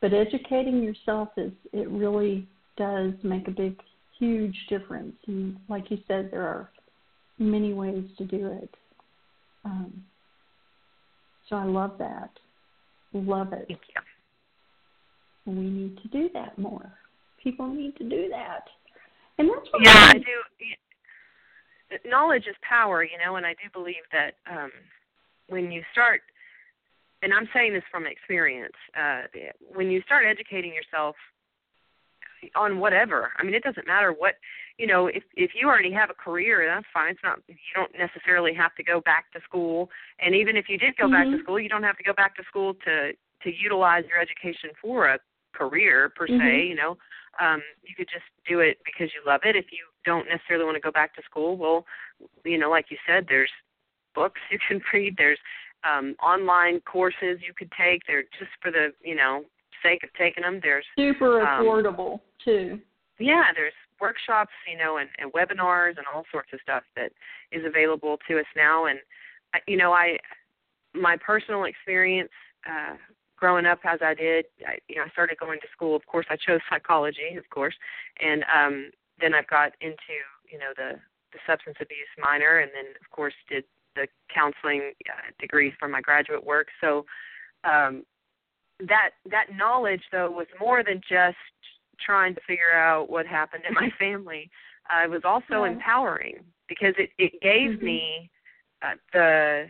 But 0.00 0.12
educating 0.12 0.82
yourself 0.82 1.28
is 1.36 1.52
it 1.72 1.88
really 1.88 2.48
does 2.76 3.12
make 3.22 3.48
a 3.48 3.52
big, 3.52 3.78
huge 4.18 4.56
difference. 4.68 5.14
And 5.26 5.56
like 5.68 5.90
you 5.90 5.98
said, 6.08 6.30
there 6.30 6.42
are 6.42 6.70
many 7.38 7.72
ways 7.72 8.04
to 8.18 8.24
do 8.24 8.48
it. 8.48 8.74
Um, 9.64 10.04
so 11.48 11.56
I 11.56 11.64
love 11.64 11.92
that. 11.98 12.30
Love 13.12 13.52
it. 13.52 13.66
Thank 13.68 13.80
you. 13.94 15.52
We 15.54 15.68
need 15.68 15.98
to 16.02 16.08
do 16.08 16.30
that 16.34 16.58
more. 16.58 16.92
People 17.42 17.68
need 17.68 17.96
to 17.96 18.04
do 18.04 18.28
that. 18.30 18.64
And 19.38 19.48
that's 19.48 19.66
what 19.70 19.84
Yeah, 19.84 20.10
I 20.10 20.18
do. 20.18 20.24
Knowledge 22.04 22.46
is 22.48 22.56
power, 22.68 23.04
you 23.04 23.18
know, 23.24 23.36
and 23.36 23.46
I 23.46 23.52
do 23.52 23.68
believe 23.72 24.04
that 24.12 24.32
um, 24.50 24.70
when 25.48 25.70
you 25.70 25.82
start, 25.92 26.22
and 27.22 27.32
I'm 27.32 27.48
saying 27.54 27.72
this 27.72 27.82
from 27.90 28.06
experience, 28.06 28.74
uh, 28.98 29.22
when 29.74 29.90
you 29.90 30.02
start 30.02 30.24
educating 30.28 30.72
yourself 30.72 31.16
on 32.54 32.78
whatever, 32.78 33.32
I 33.38 33.44
mean, 33.44 33.54
it 33.54 33.62
doesn't 33.62 33.86
matter 33.86 34.12
what 34.12 34.34
you 34.78 34.86
know, 34.86 35.06
if 35.06 35.22
if 35.34 35.52
you 35.54 35.68
already 35.68 35.92
have 35.92 36.10
a 36.10 36.14
career, 36.14 36.66
that's 36.66 36.86
fine. 36.92 37.12
It's 37.12 37.20
not 37.22 37.38
you 37.46 37.54
don't 37.74 37.92
necessarily 37.96 38.52
have 38.54 38.74
to 38.74 38.82
go 38.82 39.00
back 39.00 39.32
to 39.32 39.40
school. 39.46 39.88
And 40.18 40.34
even 40.34 40.56
if 40.56 40.68
you 40.68 40.78
did 40.78 40.96
go 40.96 41.04
mm-hmm. 41.04 41.12
back 41.12 41.26
to 41.26 41.42
school, 41.42 41.60
you 41.60 41.68
don't 41.68 41.84
have 41.84 41.96
to 41.98 42.02
go 42.02 42.12
back 42.12 42.36
to 42.36 42.42
school 42.48 42.74
to 42.84 43.12
to 43.12 43.50
utilize 43.54 44.04
your 44.08 44.20
education 44.20 44.70
for 44.82 45.06
a 45.06 45.18
career 45.52 46.10
per 46.16 46.26
mm-hmm. 46.26 46.40
se. 46.40 46.66
You 46.66 46.74
know, 46.74 46.96
um, 47.40 47.62
you 47.82 47.94
could 47.96 48.08
just 48.08 48.24
do 48.48 48.60
it 48.60 48.78
because 48.84 49.12
you 49.14 49.20
love 49.26 49.40
it. 49.44 49.56
If 49.56 49.66
you 49.72 49.84
don't 50.04 50.28
necessarily 50.28 50.64
want 50.64 50.76
to 50.76 50.80
go 50.80 50.92
back 50.92 51.14
to 51.16 51.22
school, 51.22 51.56
well, 51.56 51.84
you 52.44 52.58
know, 52.58 52.70
like 52.70 52.86
you 52.90 52.96
said, 53.06 53.26
there's 53.28 53.50
books 54.14 54.40
you 54.50 54.58
can 54.68 54.80
read. 54.92 55.14
There's 55.16 55.38
um, 55.84 56.14
online 56.22 56.80
courses 56.80 57.40
you 57.46 57.52
could 57.56 57.70
take. 57.78 58.02
They're 58.06 58.22
just 58.38 58.52
for 58.62 58.70
the 58.70 58.88
you 59.02 59.14
know 59.14 59.44
sake 59.82 60.02
of 60.02 60.10
taking 60.14 60.42
them. 60.42 60.60
There's 60.62 60.84
super 60.96 61.42
um, 61.42 61.64
affordable 61.64 62.20
too. 62.44 62.80
Yeah, 63.18 63.44
there's 63.54 63.72
workshops, 64.00 64.50
you 64.70 64.76
know, 64.76 64.96
and, 64.96 65.08
and 65.18 65.32
webinars 65.32 65.96
and 65.98 66.06
all 66.12 66.24
sorts 66.32 66.48
of 66.52 66.58
stuff 66.62 66.82
that 66.96 67.12
is 67.52 67.62
available 67.64 68.18
to 68.28 68.38
us 68.38 68.46
now. 68.56 68.86
And 68.86 68.98
you 69.66 69.76
know, 69.76 69.92
I 69.92 70.16
my 70.94 71.16
personal 71.16 71.64
experience 71.64 72.30
uh, 72.68 72.94
growing 73.36 73.66
up 73.66 73.80
as 73.84 74.00
I 74.02 74.14
did, 74.14 74.46
I, 74.66 74.78
you 74.88 74.96
know, 74.96 75.02
I 75.04 75.10
started 75.10 75.38
going 75.38 75.60
to 75.60 75.66
school. 75.72 75.96
Of 75.96 76.06
course, 76.06 76.26
I 76.30 76.36
chose 76.36 76.60
psychology, 76.70 77.36
of 77.36 77.48
course, 77.50 77.74
and 78.20 78.44
um, 78.54 78.90
then 79.20 79.34
I've 79.34 79.48
got 79.48 79.72
into 79.80 80.16
you 80.50 80.58
know 80.58 80.72
the 80.76 80.98
the 81.32 81.38
substance 81.46 81.76
abuse 81.80 82.08
minor, 82.18 82.58
and 82.58 82.70
then 82.74 82.92
of 83.00 83.10
course 83.10 83.34
did 83.48 83.64
the 83.96 84.06
counseling 84.34 84.92
uh, 85.08 85.30
degree 85.38 85.72
for 85.78 85.88
my 85.88 86.00
graduate 86.00 86.44
work. 86.44 86.68
So 86.80 87.04
um, 87.64 88.04
that 88.80 89.10
that 89.30 89.46
knowledge 89.54 90.02
though 90.12 90.30
was 90.30 90.46
more 90.60 90.82
than 90.82 91.00
just 91.08 91.36
trying 92.04 92.34
to 92.34 92.40
figure 92.46 92.74
out 92.74 93.08
what 93.08 93.26
happened 93.26 93.62
in 93.68 93.74
my 93.74 93.88
family 93.98 94.50
uh, 94.90 95.04
it 95.04 95.10
was 95.10 95.22
also 95.24 95.64
yeah. 95.64 95.72
empowering 95.72 96.38
because 96.68 96.94
it 96.98 97.10
it 97.18 97.32
gave 97.40 97.76
mm-hmm. 97.78 97.84
me 97.84 98.30
uh, 98.82 98.94
the 99.12 99.66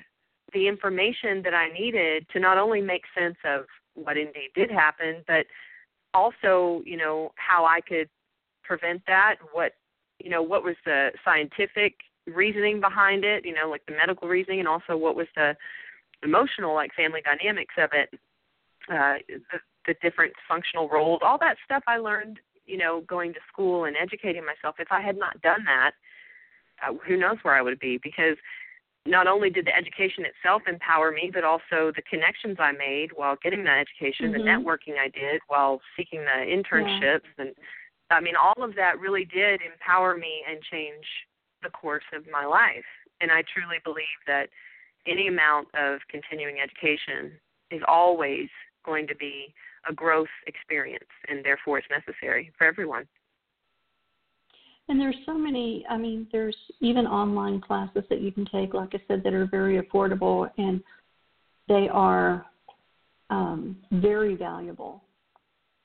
the 0.54 0.68
information 0.68 1.42
that 1.42 1.52
I 1.54 1.68
needed 1.68 2.26
to 2.32 2.40
not 2.40 2.56
only 2.56 2.80
make 2.80 3.02
sense 3.18 3.36
of 3.44 3.66
what 3.94 4.16
indeed 4.16 4.50
did 4.54 4.70
happen, 4.70 5.16
but 5.26 5.46
also 6.14 6.82
you 6.84 6.96
know 6.96 7.32
how 7.36 7.64
I 7.64 7.80
could 7.80 8.08
prevent 8.62 9.02
that. 9.06 9.36
What 9.52 9.72
you 10.18 10.30
know 10.30 10.42
what 10.42 10.64
was 10.64 10.76
the 10.84 11.10
scientific 11.24 11.94
reasoning 12.26 12.80
behind 12.80 13.24
it? 13.24 13.44
You 13.44 13.54
know, 13.54 13.68
like 13.68 13.84
the 13.86 13.92
medical 13.92 14.28
reasoning, 14.28 14.60
and 14.60 14.68
also 14.68 14.96
what 14.96 15.16
was 15.16 15.26
the 15.36 15.54
emotional, 16.22 16.74
like 16.74 16.94
family 16.94 17.20
dynamics 17.22 17.74
of 17.76 17.90
it. 17.92 18.18
Uh, 18.90 19.14
the, 19.28 19.58
the 19.86 19.94
different 20.02 20.32
functional 20.46 20.88
roles, 20.88 21.20
all 21.22 21.38
that 21.38 21.56
stuff 21.64 21.82
I 21.86 21.96
learned, 21.96 22.38
you 22.66 22.76
know, 22.76 23.02
going 23.08 23.32
to 23.32 23.40
school 23.50 23.84
and 23.84 23.96
educating 23.96 24.44
myself. 24.44 24.76
If 24.78 24.88
I 24.90 25.00
had 25.00 25.16
not 25.18 25.40
done 25.42 25.64
that, 25.64 25.92
uh, 26.82 26.94
who 27.06 27.16
knows 27.16 27.36
where 27.42 27.54
I 27.54 27.62
would 27.62 27.78
be? 27.78 27.98
Because 28.02 28.36
not 29.06 29.26
only 29.26 29.50
did 29.50 29.66
the 29.66 29.76
education 29.76 30.24
itself 30.24 30.62
empower 30.66 31.12
me, 31.12 31.30
but 31.32 31.44
also 31.44 31.92
the 31.94 32.02
connections 32.08 32.56
I 32.58 32.72
made 32.72 33.10
while 33.14 33.36
getting 33.42 33.64
that 33.64 33.84
education, 33.84 34.32
mm-hmm. 34.32 34.44
the 34.44 34.48
networking 34.48 34.98
I 34.98 35.08
did 35.08 35.40
while 35.48 35.80
seeking 35.96 36.20
the 36.20 36.46
internships, 36.46 37.28
yeah. 37.38 37.46
and 37.46 37.54
I 38.10 38.20
mean, 38.20 38.34
all 38.36 38.62
of 38.62 38.74
that 38.76 39.00
really 39.00 39.24
did 39.24 39.60
empower 39.62 40.16
me 40.16 40.42
and 40.48 40.60
change 40.70 41.04
the 41.62 41.70
course 41.70 42.04
of 42.14 42.24
my 42.30 42.44
life. 42.44 42.84
And 43.20 43.30
I 43.30 43.42
truly 43.52 43.78
believe 43.82 44.20
that 44.26 44.48
any 45.06 45.28
amount 45.28 45.68
of 45.74 46.00
continuing 46.10 46.56
education 46.60 47.32
is 47.70 47.82
always 47.88 48.48
going 48.84 49.06
to 49.06 49.16
be 49.16 49.54
a 49.88 49.92
growth 49.92 50.32
experience, 50.46 51.08
and 51.28 51.44
therefore 51.44 51.78
it's 51.78 51.88
necessary 51.90 52.52
for 52.56 52.66
everyone. 52.66 53.06
And 54.88 55.00
there's 55.00 55.16
so 55.24 55.34
many, 55.34 55.84
I 55.88 55.96
mean, 55.96 56.26
there's 56.30 56.56
even 56.80 57.06
online 57.06 57.60
classes 57.60 58.04
that 58.10 58.20
you 58.20 58.30
can 58.30 58.44
take, 58.52 58.74
like 58.74 58.90
I 58.92 59.00
said, 59.08 59.22
that 59.24 59.32
are 59.32 59.46
very 59.46 59.80
affordable 59.80 60.50
and 60.58 60.82
they 61.68 61.88
are 61.90 62.44
um, 63.30 63.76
very 63.92 64.34
valuable. 64.34 65.02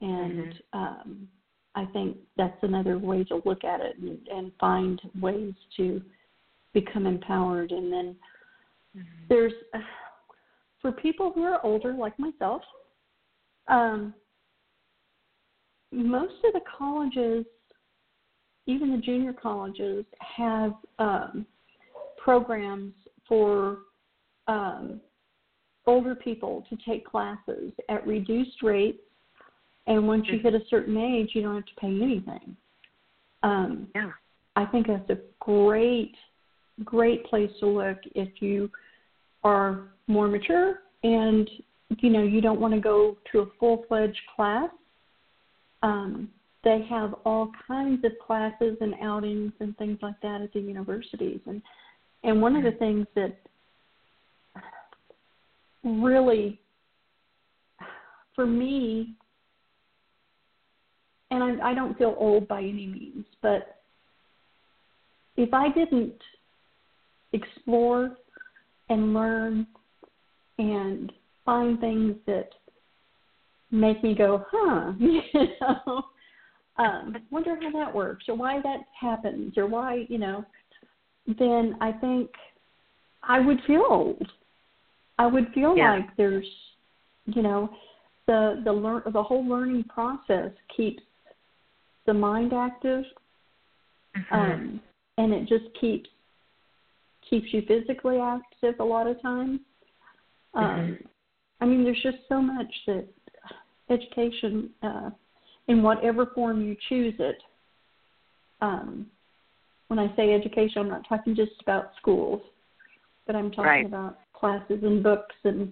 And 0.02 0.54
mm-hmm. 0.54 0.78
um, 0.78 1.28
I 1.76 1.86
think 1.86 2.18
that's 2.36 2.58
another 2.62 2.98
way 2.98 3.24
to 3.26 3.42
look 3.46 3.64
at 3.64 3.80
it 3.80 3.98
and, 4.00 4.20
and 4.28 4.52
find 4.60 5.02
ways 5.20 5.54
to 5.78 6.02
become 6.74 7.06
empowered. 7.06 7.72
And 7.72 7.92
then 7.92 8.16
mm-hmm. 8.98 9.26
there's, 9.30 9.54
for 10.82 10.92
people 10.92 11.32
who 11.34 11.44
are 11.44 11.66
older, 11.66 11.94
like 11.94 12.18
myself, 12.20 12.62
um, 13.70 14.14
most 15.92 16.34
of 16.46 16.54
the 16.54 16.62
colleges, 16.78 17.46
even 18.70 18.92
the 18.92 18.98
junior 18.98 19.34
colleges, 19.34 20.06
have 20.20 20.74
um, 21.00 21.46
programs 22.18 22.94
for 23.28 23.80
um, 24.48 25.02
older 25.88 26.14
people 26.14 26.64
to 26.70 26.78
take 26.88 27.06
classes 27.06 27.74
at 27.90 28.06
reduced 28.06 28.62
rates. 28.62 29.00
And 29.88 30.08
once 30.08 30.26
you 30.28 30.38
hit 30.38 30.54
a 30.54 30.62
certain 30.70 30.98
age, 30.98 31.32
you 31.34 31.42
don't 31.42 31.56
have 31.56 31.66
to 31.66 31.76
pay 31.80 31.88
anything. 31.88 32.56
Um, 33.42 33.88
yeah. 33.96 34.12
I 34.56 34.66
think 34.66 34.88
that's 34.88 35.10
a 35.10 35.18
great, 35.40 36.14
great 36.84 37.26
place 37.26 37.50
to 37.62 37.66
look 37.66 37.98
if 38.14 38.30
you 38.40 38.70
are 39.44 39.88
more 40.08 40.28
mature 40.28 40.82
and 41.04 41.50
you 42.00 42.10
know 42.10 42.22
you 42.22 42.42
don't 42.42 42.60
want 42.60 42.74
to 42.74 42.80
go 42.80 43.18
to 43.32 43.40
a 43.40 43.46
full 43.60 43.86
fledged 43.88 44.20
class. 44.36 44.70
Um, 45.82 46.30
they 46.64 46.86
have 46.90 47.16
all 47.26 47.52
kinds 47.68 48.04
of 48.04 48.12
classes 48.26 48.78
and 48.82 48.94
outings 49.02 49.54
and 49.60 49.78
things 49.78 49.98
like 50.02 50.20
that 50.22 50.42
at 50.42 50.54
the 50.54 50.60
universities, 50.60 51.40
and 51.46 51.62
and 52.24 52.42
one 52.42 52.56
of 52.56 52.64
the 52.64 52.70
mm-hmm. 52.70 52.80
things 52.80 53.08
that 53.16 53.38
really 55.84 56.60
for 58.36 58.46
me 58.46 59.16
and 61.32 61.62
I, 61.62 61.72
I 61.72 61.74
don't 61.74 61.98
feel 61.98 62.16
old 62.18 62.48
by 62.48 62.60
any 62.60 62.88
means, 62.88 63.26
but 63.42 63.82
if 65.38 65.54
I 65.54 65.70
didn't 65.70 66.22
explore 67.34 68.18
and 68.90 69.14
learn 69.14 69.68
and 70.58 71.12
find 71.46 71.80
things 71.80 72.16
that 72.26 72.50
make 73.72 74.04
me 74.04 74.16
go, 74.16 74.44
huh, 74.52 74.94
you 75.00 75.22
know, 75.62 76.04
um, 76.80 77.16
wonder 77.30 77.56
how 77.62 77.72
that 77.72 77.94
works 77.94 78.26
or 78.28 78.36
why 78.36 78.62
that 78.62 78.80
happens 79.00 79.58
or 79.58 79.68
why, 79.68 80.06
you 80.08 80.18
know, 80.18 80.46
then 81.38 81.76
I 81.82 81.92
think 81.92 82.30
I 83.22 83.40
would 83.40 83.60
feel 83.68 83.84
old. 83.88 84.28
I 85.20 85.28
would 85.28 85.48
feel 85.54 85.76
yeah. 85.76 85.96
like 85.96 86.16
there's, 86.18 86.48
you 87.26 87.42
know, 87.42 87.70
the 88.26 88.62
the 88.64 88.72
learn 88.72 89.02
the 89.12 89.22
whole 89.22 89.48
learning 89.48 89.84
process 89.84 90.52
keeps 90.76 91.04
the 92.06 92.14
mind 92.14 92.54
active, 92.54 93.04
mm-hmm. 94.16 94.36
um, 94.36 94.82
and 95.18 95.34
it 95.34 95.48
just 95.48 95.66
keeps 95.80 96.10
keeps 97.30 97.48
you 97.52 97.62
physically 97.68 98.20
active 98.20 98.76
a 98.80 98.84
lot 98.84 99.06
of 99.06 99.22
times. 99.22 99.60
Um, 100.54 100.64
mm-hmm. 100.64 101.06
I 101.62 101.66
mean, 101.66 101.84
there's 101.84 102.02
just 102.02 102.20
so 102.30 102.42
much 102.42 102.74
that 102.88 103.06
education, 103.90 104.70
uh, 104.82 105.10
in 105.70 105.82
whatever 105.84 106.26
form 106.36 106.62
you 106.62 106.76
choose 106.90 107.14
it. 107.20 107.38
Um, 108.60 109.06
when 109.88 110.00
I 110.00 110.14
say 110.16 110.34
education, 110.34 110.82
I'm 110.82 110.90
not 110.90 111.08
talking 111.08 111.36
just 111.36 111.54
about 111.62 111.92
schools, 111.98 112.42
but 113.26 113.36
I'm 113.36 113.52
talking 113.52 113.64
right. 113.64 113.86
about 113.86 114.20
classes 114.34 114.80
and 114.84 115.02
books 115.02 115.36
and 115.44 115.72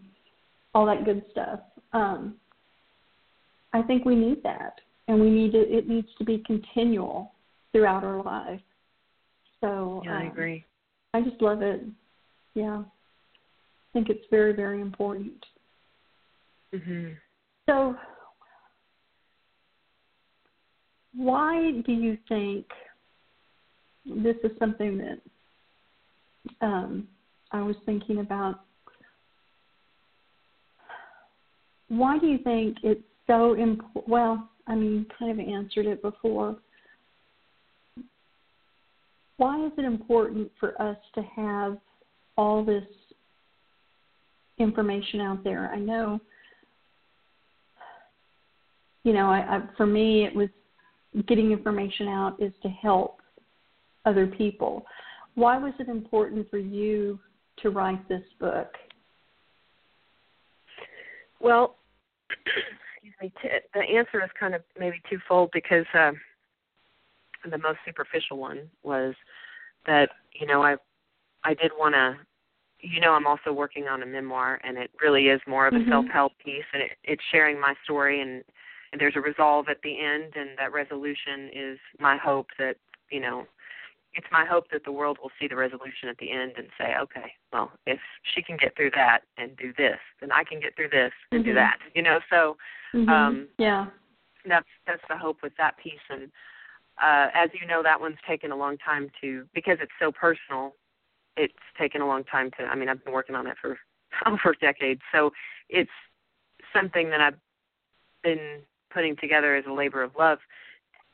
all 0.74 0.86
that 0.86 1.04
good 1.04 1.24
stuff. 1.32 1.60
Um, 1.94 2.36
I 3.74 3.82
think 3.82 4.06
we 4.06 4.16
need 4.16 4.42
that, 4.44 4.80
and 5.08 5.20
we 5.20 5.30
need 5.30 5.52
to, 5.52 5.60
it 5.60 5.90
needs 5.90 6.08
to 6.20 6.24
be 6.24 6.44
continual 6.46 7.34
throughout 7.72 8.04
our 8.04 8.24
life. 8.24 8.62
So 9.62 10.04
yeah, 10.06 10.18
I 10.18 10.22
um, 10.22 10.28
agree. 10.28 10.64
I 11.14 11.22
just 11.22 11.42
love 11.42 11.62
it. 11.64 11.82
Yeah, 12.54 12.84
I 12.84 13.94
think 13.94 14.10
it's 14.10 14.26
very 14.30 14.54
very 14.54 14.82
important. 14.82 15.44
Mhm. 16.74 17.16
So, 17.68 17.96
why 21.18 21.72
do 21.86 21.92
you 21.92 22.18
think 22.30 22.66
this 24.06 24.36
is 24.44 24.52
something 24.60 24.98
that 25.00 25.20
um, 26.62 27.08
I 27.52 27.62
was 27.62 27.76
thinking 27.86 28.20
about? 28.20 28.62
Why 31.90 32.20
do 32.20 32.28
you 32.28 32.38
think 32.38 32.78
it's 32.84 33.02
so 33.26 33.54
important? 33.54 34.08
Well, 34.08 34.48
I 34.68 34.76
mean, 34.76 35.08
kind 35.18 35.32
of 35.32 35.46
answered 35.46 35.88
it 35.88 36.02
before. 36.02 36.58
Why 39.38 39.66
is 39.66 39.72
it 39.78 39.86
important 39.86 40.52
for 40.60 40.80
us 40.82 40.98
to 41.16 41.22
have 41.36 41.78
all 42.38 42.64
this 42.64 42.84
information 44.60 45.22
out 45.22 45.44
there? 45.44 45.72
I 45.74 45.80
know 45.80 46.20
you 49.08 49.14
know, 49.14 49.30
I, 49.30 49.38
I 49.38 49.62
for 49.78 49.86
me 49.86 50.26
it 50.26 50.36
was 50.36 50.50
getting 51.28 51.52
information 51.52 52.08
out 52.08 52.36
is 52.40 52.54
to 52.64 52.70
help 52.70 53.22
other 54.06 54.28
people. 54.28 54.86
Why 55.36 55.58
was 55.58 55.74
it 55.80 55.88
important 55.88 56.50
for 56.50 56.58
you 56.58 57.20
to 57.62 57.70
write 57.70 58.08
this 58.08 58.24
book? 58.40 58.70
Well, 61.40 61.76
excuse 62.30 63.14
me. 63.22 63.32
The 63.74 63.82
answer 63.82 64.24
is 64.24 64.30
kind 64.40 64.56
of 64.56 64.62
maybe 64.80 65.02
twofold 65.10 65.50
because 65.54 65.86
uh, 65.94 66.12
the 67.50 67.58
most 67.58 67.80
superficial 67.86 68.38
one 68.38 68.70
was 68.84 69.14
that 69.86 70.10
you 70.34 70.48
know 70.48 70.64
I 70.64 70.76
I 71.44 71.54
did 71.54 71.72
want 71.78 71.96
to 71.96 72.16
you 72.82 73.00
know 73.00 73.14
I'm 73.14 73.28
also 73.28 73.52
working 73.52 73.88
on 73.88 74.04
a 74.04 74.06
memoir 74.06 74.60
and 74.64 74.78
it 74.78 74.92
really 75.02 75.28
is 75.28 75.42
more 75.48 75.68
of 75.68 75.74
a 75.74 75.78
mm-hmm. 75.78 75.90
self-help 75.90 76.34
piece 76.44 76.66
and 76.74 76.84
it, 76.84 76.92
it's 77.04 77.24
sharing 77.32 77.60
my 77.60 77.74
story 77.84 78.22
and 78.22 78.44
there's 79.00 79.16
a 79.16 79.22
resolve 79.22 79.68
at 79.70 79.82
the 79.84 80.00
end 80.00 80.34
and 80.36 80.50
that 80.58 80.72
resolution 80.72 81.50
is 81.54 81.80
my 82.00 82.18
hope 82.18 82.48
that 82.58 82.76
you 83.12 83.20
know 83.20 83.46
it's 84.14 84.28
my 84.32 84.46
hope 84.46 84.66
that 84.72 84.84
the 84.84 84.92
world 84.92 85.18
will 85.22 85.32
see 85.40 85.48
the 85.48 85.56
resolution 85.56 86.10
at 86.10 86.18
the 86.18 86.32
end 86.32 86.54
and 86.58 86.68
say 86.78 86.96
okay 87.00 87.32
well 87.54 87.72
if 87.86 88.00
she 88.34 88.42
can 88.42 88.58
get 88.58 88.76
through 88.76 88.92
that 88.92 89.20
and 89.38 89.56
do 89.58 89.74
this 89.78 90.00
then 90.20 90.32
i 90.32 90.44
can 90.44 90.60
get 90.60 90.76
through 90.76 90.90
this 90.90 91.12
and 91.32 91.42
mm-hmm. 91.42 91.50
do 91.50 91.56
that 91.56 91.78
you 91.94 92.02
know 92.02 92.20
so 92.30 92.58
mm-hmm. 92.94 93.10
um 93.10 93.48
yeah 93.58 93.86
that's 94.48 94.68
that's 94.86 95.04
the 95.10 95.18
hope 95.18 95.38
with 95.44 95.54
that 95.58 95.78
piece 95.78 95.94
and 96.10 96.32
uh 97.02 97.28
as 97.34 97.50
you 97.60 97.68
know 97.68 97.84
that 97.84 98.00
one's 98.00 98.18
taken 98.28 98.52
a 98.52 98.56
long 98.56 98.78
time 98.78 99.10
to 99.22 99.46
because 99.54 99.78
it's 99.82 99.92
so 100.00 100.12
personal 100.12 100.74
it's 101.36 101.54
taken 101.80 102.02
a 102.02 102.08
long 102.08 102.24
time 102.24 102.50
to 102.58 102.64
i 102.66 102.76
mean 102.76 102.90
i've 102.90 103.04
been 103.04 103.14
working 103.14 103.36
on 103.36 103.48
it 103.48 103.56
for 103.62 103.78
over 104.26 104.56
decades 104.60 105.02
so 105.12 105.32
it's 105.70 105.92
something 106.74 107.10
that 107.10 107.22
i've 107.22 107.38
been 108.24 108.62
putting 108.92 109.16
together 109.18 109.56
as 109.56 109.66
a 109.68 109.74
labor 109.74 110.04
of 110.04 110.12
love. 110.18 110.40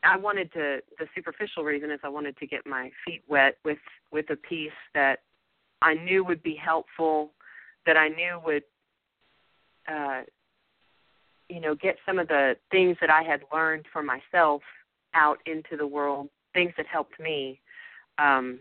I 0.03 0.17
wanted 0.17 0.51
to 0.53 0.79
the 0.99 1.07
superficial 1.15 1.63
reason 1.63 1.89
is 1.91 1.99
I 2.03 2.09
wanted 2.09 2.37
to 2.37 2.47
get 2.47 2.65
my 2.65 2.91
feet 3.05 3.23
wet 3.27 3.57
with 3.63 3.77
with 4.11 4.29
a 4.29 4.35
piece 4.35 4.71
that 4.93 5.19
I 5.81 5.93
knew 5.93 6.23
would 6.25 6.43
be 6.43 6.55
helpful, 6.55 7.31
that 7.85 7.97
I 7.97 8.09
knew 8.09 8.39
would 8.45 8.63
uh 9.87 10.21
you 11.49 11.61
know 11.61 11.75
get 11.75 11.97
some 12.05 12.19
of 12.19 12.27
the 12.27 12.55
things 12.71 12.97
that 13.01 13.09
I 13.09 13.23
had 13.23 13.41
learned 13.53 13.85
for 13.91 14.03
myself 14.03 14.61
out 15.13 15.37
into 15.45 15.77
the 15.77 15.87
world, 15.87 16.29
things 16.53 16.73
that 16.77 16.85
helped 16.85 17.19
me 17.19 17.59
um 18.17 18.59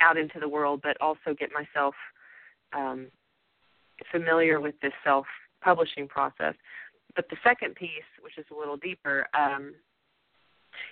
out 0.00 0.16
into 0.16 0.40
the 0.40 0.48
world, 0.48 0.80
but 0.82 0.96
also 1.00 1.34
get 1.38 1.50
myself 1.52 1.94
um 2.72 3.08
familiar 4.10 4.60
with 4.60 4.74
this 4.80 4.92
self 5.04 5.26
publishing 5.62 6.08
process 6.08 6.54
but 7.16 7.28
the 7.30 7.36
second 7.44 7.74
piece, 7.74 7.90
which 8.22 8.38
is 8.38 8.46
a 8.50 8.58
little 8.58 8.76
deeper, 8.76 9.26
um, 9.38 9.74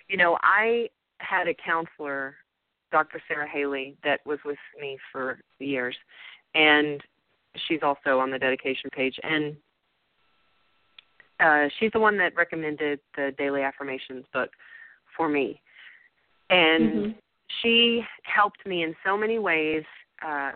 you 0.09 0.16
know, 0.16 0.39
I 0.43 0.89
had 1.18 1.49
a 1.49 1.55
counselor, 1.55 2.37
Dr. 2.93 3.23
Sarah 3.29 3.49
Haley, 3.49 3.97
that 4.05 4.21
was 4.27 4.39
with 4.45 4.59
me 4.81 4.99
for 5.12 5.41
years, 5.59 5.97
and 6.55 7.03
she's 7.66 7.81
also 7.83 8.18
on 8.18 8.31
the 8.31 8.39
dedication 8.39 8.91
page, 8.93 9.18
and 9.23 9.57
uh, 11.41 11.68
she's 11.79 11.93
the 11.93 12.01
one 12.01 12.18
that 12.18 12.35
recommended 12.37 13.01
the 13.16 13.33
Daily 13.39 13.62
Affirmations 13.62 14.25
book 14.33 14.51
for 15.16 15.29
me, 15.29 15.61
and 16.51 16.93
mm-hmm. 16.93 17.11
she 17.62 18.03
helped 18.23 18.66
me 18.66 18.83
in 18.83 18.95
so 19.05 19.16
many 19.16 19.39
ways. 19.39 19.85
Uh, 20.25 20.53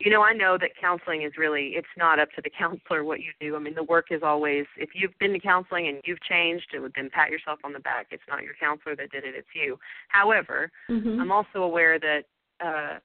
you 0.00 0.12
know, 0.12 0.22
I 0.22 0.32
know 0.32 0.56
that 0.60 0.70
counseling 0.80 1.22
is 1.22 1.32
really 1.36 1.72
it's 1.74 1.88
not 1.96 2.20
up 2.20 2.30
to 2.36 2.42
the 2.42 2.50
counselor 2.58 3.04
what 3.04 3.20
you 3.20 3.32
do. 3.40 3.56
I 3.56 3.58
mean, 3.58 3.74
the 3.74 3.82
work 3.82 4.06
is 4.10 4.22
always 4.22 4.66
if 4.76 4.90
you've 4.94 5.16
been 5.18 5.32
to 5.32 5.40
counseling 5.40 5.88
and 5.88 5.98
you've 6.04 6.22
changed, 6.22 6.66
it 6.74 6.80
would 6.80 6.92
then 6.94 7.10
pat 7.10 7.30
yourself 7.30 7.58
on 7.64 7.72
the 7.72 7.80
back. 7.80 8.08
It's 8.10 8.22
not 8.28 8.42
your 8.42 8.54
counselor 8.60 8.94
that 8.96 9.10
did 9.10 9.24
it, 9.24 9.34
it's 9.36 9.48
you. 9.54 9.78
However, 10.08 10.70
mm-hmm. 10.88 11.20
I'm 11.20 11.32
also 11.32 11.62
aware 11.62 11.98
that 11.98 12.22
uh 12.64 12.98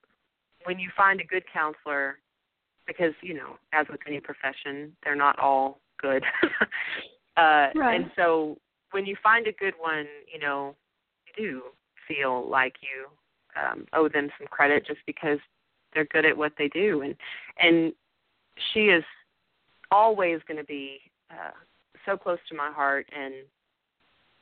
when 0.65 0.79
you 0.79 0.89
find 0.95 1.19
a 1.19 1.25
good 1.25 1.43
counselor 1.51 2.19
because, 2.87 3.13
you 3.21 3.33
know, 3.33 3.57
as 3.73 3.85
with 3.89 3.99
any 4.07 4.19
profession, 4.19 4.95
they're 5.03 5.15
not 5.15 5.37
all 5.39 5.79
good. 5.99 6.23
uh 7.37 7.69
right. 7.75 7.95
and 7.95 8.11
so 8.15 8.57
when 8.91 9.05
you 9.05 9.15
find 9.23 9.47
a 9.47 9.51
good 9.53 9.73
one, 9.79 10.05
you 10.31 10.39
know, 10.39 10.75
you 11.25 11.43
do 11.43 11.61
feel 12.07 12.47
like 12.47 12.75
you 12.81 13.07
um 13.59 13.85
owe 13.93 14.07
them 14.07 14.29
some 14.37 14.47
credit 14.47 14.85
just 14.85 14.99
because 15.07 15.39
they're 15.93 16.05
good 16.05 16.25
at 16.25 16.37
what 16.37 16.53
they 16.57 16.67
do. 16.69 17.01
And 17.01 17.15
and 17.59 17.93
she 18.73 18.85
is 18.85 19.03
always 19.91 20.39
going 20.47 20.57
to 20.57 20.65
be 20.65 20.99
uh 21.31 21.51
so 22.05 22.17
close 22.17 22.39
to 22.49 22.55
my 22.55 22.71
heart 22.71 23.07
and 23.15 23.33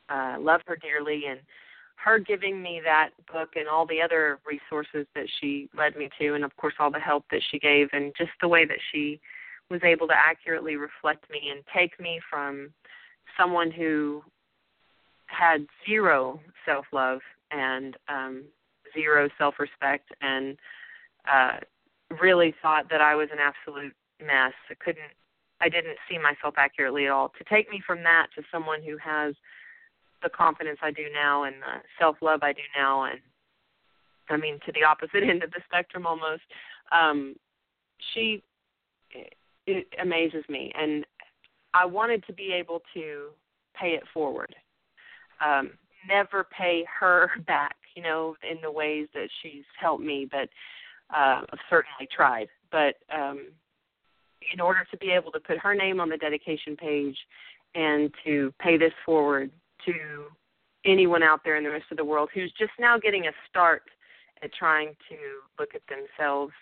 uh 0.09 0.41
love 0.41 0.61
her 0.67 0.75
dearly. 0.75 1.25
And 1.29 1.39
her 2.03 2.17
giving 2.19 2.61
me 2.61 2.81
that 2.83 3.09
book 3.31 3.49
and 3.55 3.67
all 3.67 3.85
the 3.85 4.01
other 4.01 4.39
resources 4.45 5.05
that 5.15 5.27
she 5.39 5.69
led 5.77 5.95
me 5.95 6.09
to 6.19 6.33
and 6.33 6.43
of 6.43 6.55
course 6.57 6.73
all 6.79 6.91
the 6.91 6.99
help 6.99 7.23
that 7.31 7.41
she 7.51 7.59
gave 7.59 7.87
and 7.93 8.11
just 8.17 8.31
the 8.41 8.47
way 8.47 8.65
that 8.65 8.79
she 8.91 9.19
was 9.69 9.81
able 9.83 10.07
to 10.07 10.13
accurately 10.15 10.75
reflect 10.75 11.29
me 11.29 11.51
and 11.51 11.63
take 11.73 11.99
me 11.99 12.19
from 12.29 12.69
someone 13.37 13.71
who 13.71 14.21
had 15.27 15.65
zero 15.87 16.39
self 16.65 16.85
love 16.91 17.19
and 17.51 17.97
um 18.09 18.43
zero 18.93 19.29
self 19.37 19.55
respect 19.59 20.09
and 20.21 20.57
uh, 21.31 21.57
really 22.21 22.53
thought 22.61 22.89
that 22.89 23.01
I 23.01 23.15
was 23.15 23.29
an 23.31 23.39
absolute 23.39 23.93
mess. 24.19 24.53
I 24.69 24.75
couldn't, 24.79 25.11
I 25.59 25.69
didn't 25.69 25.97
see 26.09 26.17
myself 26.17 26.55
accurately 26.57 27.05
at 27.05 27.11
all. 27.11 27.29
To 27.37 27.43
take 27.43 27.69
me 27.69 27.81
from 27.85 28.03
that 28.03 28.27
to 28.35 28.43
someone 28.51 28.81
who 28.81 28.97
has 28.97 29.35
the 30.23 30.29
confidence 30.29 30.79
I 30.81 30.91
do 30.91 31.05
now 31.13 31.43
and 31.43 31.55
the 31.55 31.81
self 31.99 32.17
love 32.21 32.41
I 32.43 32.53
do 32.53 32.61
now, 32.77 33.05
and 33.05 33.19
I 34.29 34.37
mean 34.37 34.59
to 34.65 34.71
the 34.71 34.83
opposite 34.83 35.23
end 35.29 35.43
of 35.43 35.51
the 35.51 35.61
spectrum 35.65 36.05
almost. 36.05 36.43
Um, 36.91 37.35
she 38.13 38.43
it 39.67 39.87
amazes 40.01 40.43
me, 40.49 40.71
and 40.77 41.05
I 41.73 41.85
wanted 41.85 42.25
to 42.27 42.33
be 42.33 42.51
able 42.53 42.81
to 42.93 43.29
pay 43.79 43.89
it 43.89 44.03
forward. 44.13 44.55
Um, 45.43 45.71
never 46.07 46.45
pay 46.45 46.85
her 46.99 47.31
back, 47.47 47.75
you 47.95 48.03
know, 48.03 48.35
in 48.49 48.57
the 48.61 48.71
ways 48.71 49.07
that 49.13 49.29
she's 49.41 49.63
helped 49.79 50.03
me, 50.03 50.27
but 50.29 50.49
uh, 51.15 51.41
certainly 51.69 52.07
tried. 52.15 52.47
But 52.71 52.95
um, 53.13 53.47
in 54.53 54.59
order 54.59 54.85
to 54.91 54.97
be 54.97 55.11
able 55.11 55.31
to 55.31 55.39
put 55.39 55.57
her 55.57 55.75
name 55.75 55.99
on 55.99 56.09
the 56.09 56.17
dedication 56.17 56.75
page 56.75 57.17
and 57.75 58.11
to 58.25 58.53
pay 58.59 58.77
this 58.77 58.93
forward 59.05 59.51
to 59.85 59.93
anyone 60.85 61.23
out 61.23 61.41
there 61.43 61.57
in 61.57 61.63
the 61.63 61.69
rest 61.69 61.85
of 61.91 61.97
the 61.97 62.05
world 62.05 62.29
who's 62.33 62.51
just 62.57 62.71
now 62.79 62.97
getting 62.97 63.27
a 63.27 63.31
start 63.49 63.83
at 64.43 64.51
trying 64.53 64.89
to 65.09 65.15
look 65.59 65.69
at 65.75 65.81
themselves 65.87 66.53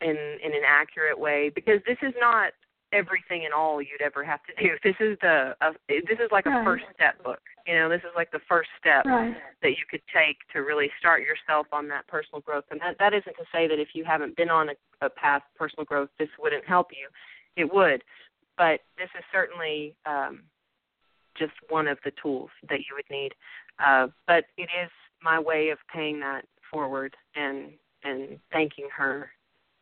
in 0.00 0.16
in 0.44 0.52
an 0.52 0.62
accurate 0.66 1.18
way 1.18 1.50
because 1.54 1.80
this 1.86 1.96
is 2.02 2.12
not 2.20 2.52
everything 2.94 3.44
and 3.44 3.52
all 3.52 3.82
you'd 3.82 4.02
ever 4.02 4.24
have 4.24 4.40
to 4.44 4.62
do. 4.62 4.76
This 4.82 4.94
is 5.00 5.18
the 5.20 5.54
uh, 5.60 5.72
this 5.88 6.18
is 6.18 6.30
like 6.30 6.46
a 6.46 6.62
first 6.64 6.84
step 6.94 7.22
book. 7.22 7.40
You 7.66 7.74
know, 7.74 7.88
this 7.88 8.00
is 8.00 8.12
like 8.14 8.30
the 8.30 8.40
first 8.48 8.68
step 8.78 9.04
right. 9.04 9.34
that 9.62 9.70
you 9.70 9.84
could 9.90 10.02
take 10.14 10.36
to 10.52 10.60
really 10.60 10.90
start 10.98 11.22
yourself 11.22 11.66
on 11.72 11.88
that 11.88 12.06
personal 12.06 12.40
growth. 12.40 12.64
And 12.70 12.80
that 12.80 12.96
that 12.98 13.14
isn't 13.14 13.36
to 13.36 13.44
say 13.52 13.66
that 13.66 13.78
if 13.78 13.88
you 13.94 14.04
haven't 14.04 14.36
been 14.36 14.50
on 14.50 14.70
a, 14.70 15.06
a 15.06 15.10
path 15.10 15.42
personal 15.56 15.84
growth, 15.84 16.10
this 16.18 16.28
wouldn't 16.38 16.64
help 16.66 16.88
you. 16.90 17.08
It 17.56 17.72
would, 17.72 18.02
but 18.56 18.80
this 18.96 19.08
is 19.18 19.24
certainly 19.32 19.94
um, 20.06 20.42
just 21.36 21.52
one 21.68 21.88
of 21.88 21.98
the 22.04 22.12
tools 22.22 22.50
that 22.68 22.80
you 22.80 22.94
would 22.96 23.10
need. 23.10 23.32
Uh, 23.84 24.08
but 24.26 24.44
it 24.56 24.68
is 24.82 24.90
my 25.22 25.38
way 25.38 25.70
of 25.70 25.78
paying 25.92 26.20
that 26.20 26.44
forward 26.70 27.16
and 27.34 27.72
and 28.04 28.38
thanking 28.52 28.88
her 28.94 29.30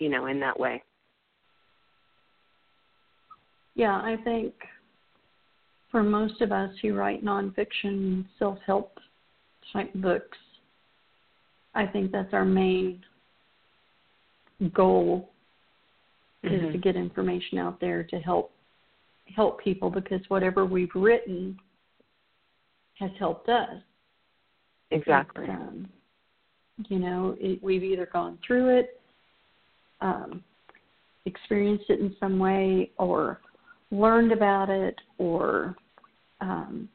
you 0.03 0.09
know, 0.09 0.27
in 0.27 0.41
that 0.41 0.59
way. 0.59 0.83
Yeah, 3.75 3.97
I 3.97 4.17
think 4.25 4.53
for 5.91 6.03
most 6.03 6.41
of 6.41 6.53
us 6.53 6.71
who 6.83 6.95
write 6.95 7.25
nonfiction 7.25 8.25
self 8.39 8.59
help 8.67 8.99
type 9.73 9.93
books, 9.95 10.39
I 11.75 11.87
think 11.87 12.13
that's 12.13 12.33
our 12.33 12.45
main 12.45 13.03
goal 14.75 15.31
mm-hmm. 16.45 16.67
is 16.67 16.73
to 16.73 16.79
get 16.79 16.97
information 16.97 17.59
out 17.59 17.81
there 17.81 18.03
to 18.05 18.19
help 18.19 18.53
help 19.35 19.63
people 19.63 19.91
because 19.91 20.21
whatever 20.29 20.67
we've 20.67 20.95
written 20.95 21.59
has 22.99 23.11
helped 23.19 23.49
us. 23.49 23.77
Exactly. 24.91 25.49
um, 25.49 25.89
you 26.89 26.99
know, 26.99 27.37
it, 27.41 27.63
we've 27.63 27.83
either 27.83 28.09
gone 28.13 28.39
through 28.47 28.79
it, 28.79 29.01
um, 30.01 30.43
experienced 31.25 31.85
it 31.89 32.01
in 32.01 32.15
some 32.21 32.39
way, 32.39 32.91
or 32.99 33.41
learned 33.93 34.33
about 34.33 34.71
it, 34.71 34.99
or 35.19 35.77
um, 36.41 36.89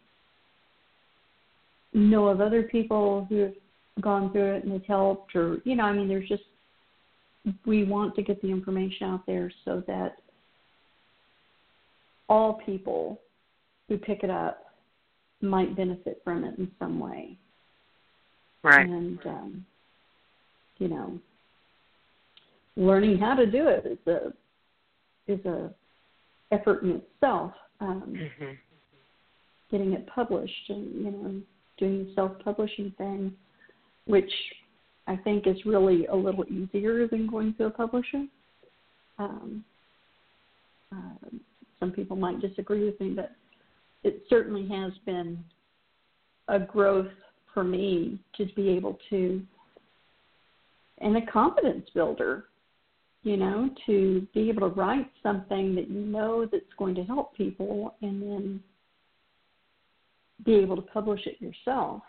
know 1.94 2.28
of 2.28 2.42
other 2.42 2.64
people 2.64 3.26
who 3.30 3.38
have 3.38 3.54
gone 4.02 4.32
through 4.32 4.56
it 4.56 4.64
and 4.66 4.74
it's 4.74 4.88
helped, 4.88 5.36
or 5.36 5.60
you 5.64 5.76
know, 5.76 5.84
I 5.84 5.94
mean, 5.94 6.10
there's 6.10 6.28
just 6.28 6.44
we 7.66 7.86
want 7.86 8.14
to 8.16 8.22
get 8.22 8.42
the 8.42 8.50
information 8.50 9.08
out 9.08 9.26
there 9.26 9.50
so 9.64 9.82
that 9.88 10.18
all 12.28 12.62
people 12.66 13.22
who 13.88 13.98
pick 13.98 14.24
it 14.24 14.30
up 14.30 14.66
might 15.42 15.78
benefit 15.78 16.20
from 16.24 16.44
it 16.44 16.58
in 16.58 16.70
some 16.78 17.00
way. 17.00 17.38
Right. 18.64 18.86
And 18.86 19.20
um, 19.26 19.66
you 20.80 20.90
know, 20.90 21.20
learning 22.76 23.18
how 23.18 23.36
to 23.36 23.46
do 23.46 23.68
it 23.68 23.86
is 23.86 24.08
a 24.08 24.34
is 25.32 25.46
a 25.46 25.70
effort 26.52 26.84
in 26.84 27.02
itself. 27.02 27.54
Um, 27.80 28.14
mm-hmm. 28.16 28.54
Getting 29.70 29.94
it 29.94 30.08
published 30.08 30.70
and 30.70 30.96
you 30.96 31.12
know 31.12 31.42
doing 31.78 32.06
the 32.06 32.12
self 32.16 32.32
publishing 32.40 32.94
thing, 32.98 33.34
which 34.06 34.32
I 35.08 35.16
think 35.16 35.48
is 35.48 35.58
really 35.66 36.06
a 36.08 36.16
little 36.16 36.46
easier 36.46 37.08
than 37.08 37.28
going 37.28 37.54
to 37.56 37.66
a 37.66 37.70
publisher. 37.70 38.26
Um, 39.20 39.64
uh, 40.92 41.28
some 41.80 41.92
people 41.92 42.16
might 42.16 42.40
disagree 42.42 42.86
with 42.86 43.00
me, 43.00 43.12
but 43.12 43.32
it 44.04 44.24
certainly 44.30 44.68
has 44.70 44.94
been 45.06 45.44
a 46.48 46.60
growth 46.60 47.12
for 47.54 47.64
me 47.64 48.20
to 48.38 48.46
be 48.56 48.70
able 48.70 48.98
to, 49.10 49.42
and 51.00 51.18
a 51.18 51.26
confidence 51.26 51.88
builder, 51.94 52.46
you 53.28 53.36
know, 53.36 53.70
to 53.86 54.26
be 54.34 54.50
able 54.50 54.70
to 54.70 54.76
write 54.76 55.12
something 55.22 55.76
that 55.76 55.90
you 55.90 56.00
know 56.00 56.48
that's 56.50 56.64
going 56.78 56.96
to 56.96 57.04
help 57.04 57.36
people 57.36 57.96
and 58.02 58.22
then 58.22 58.64
be 60.46 60.56
able 60.56 60.78
to 60.78 60.82
publish 60.82 61.20
it 61.26 61.42
yourself. 61.42 62.02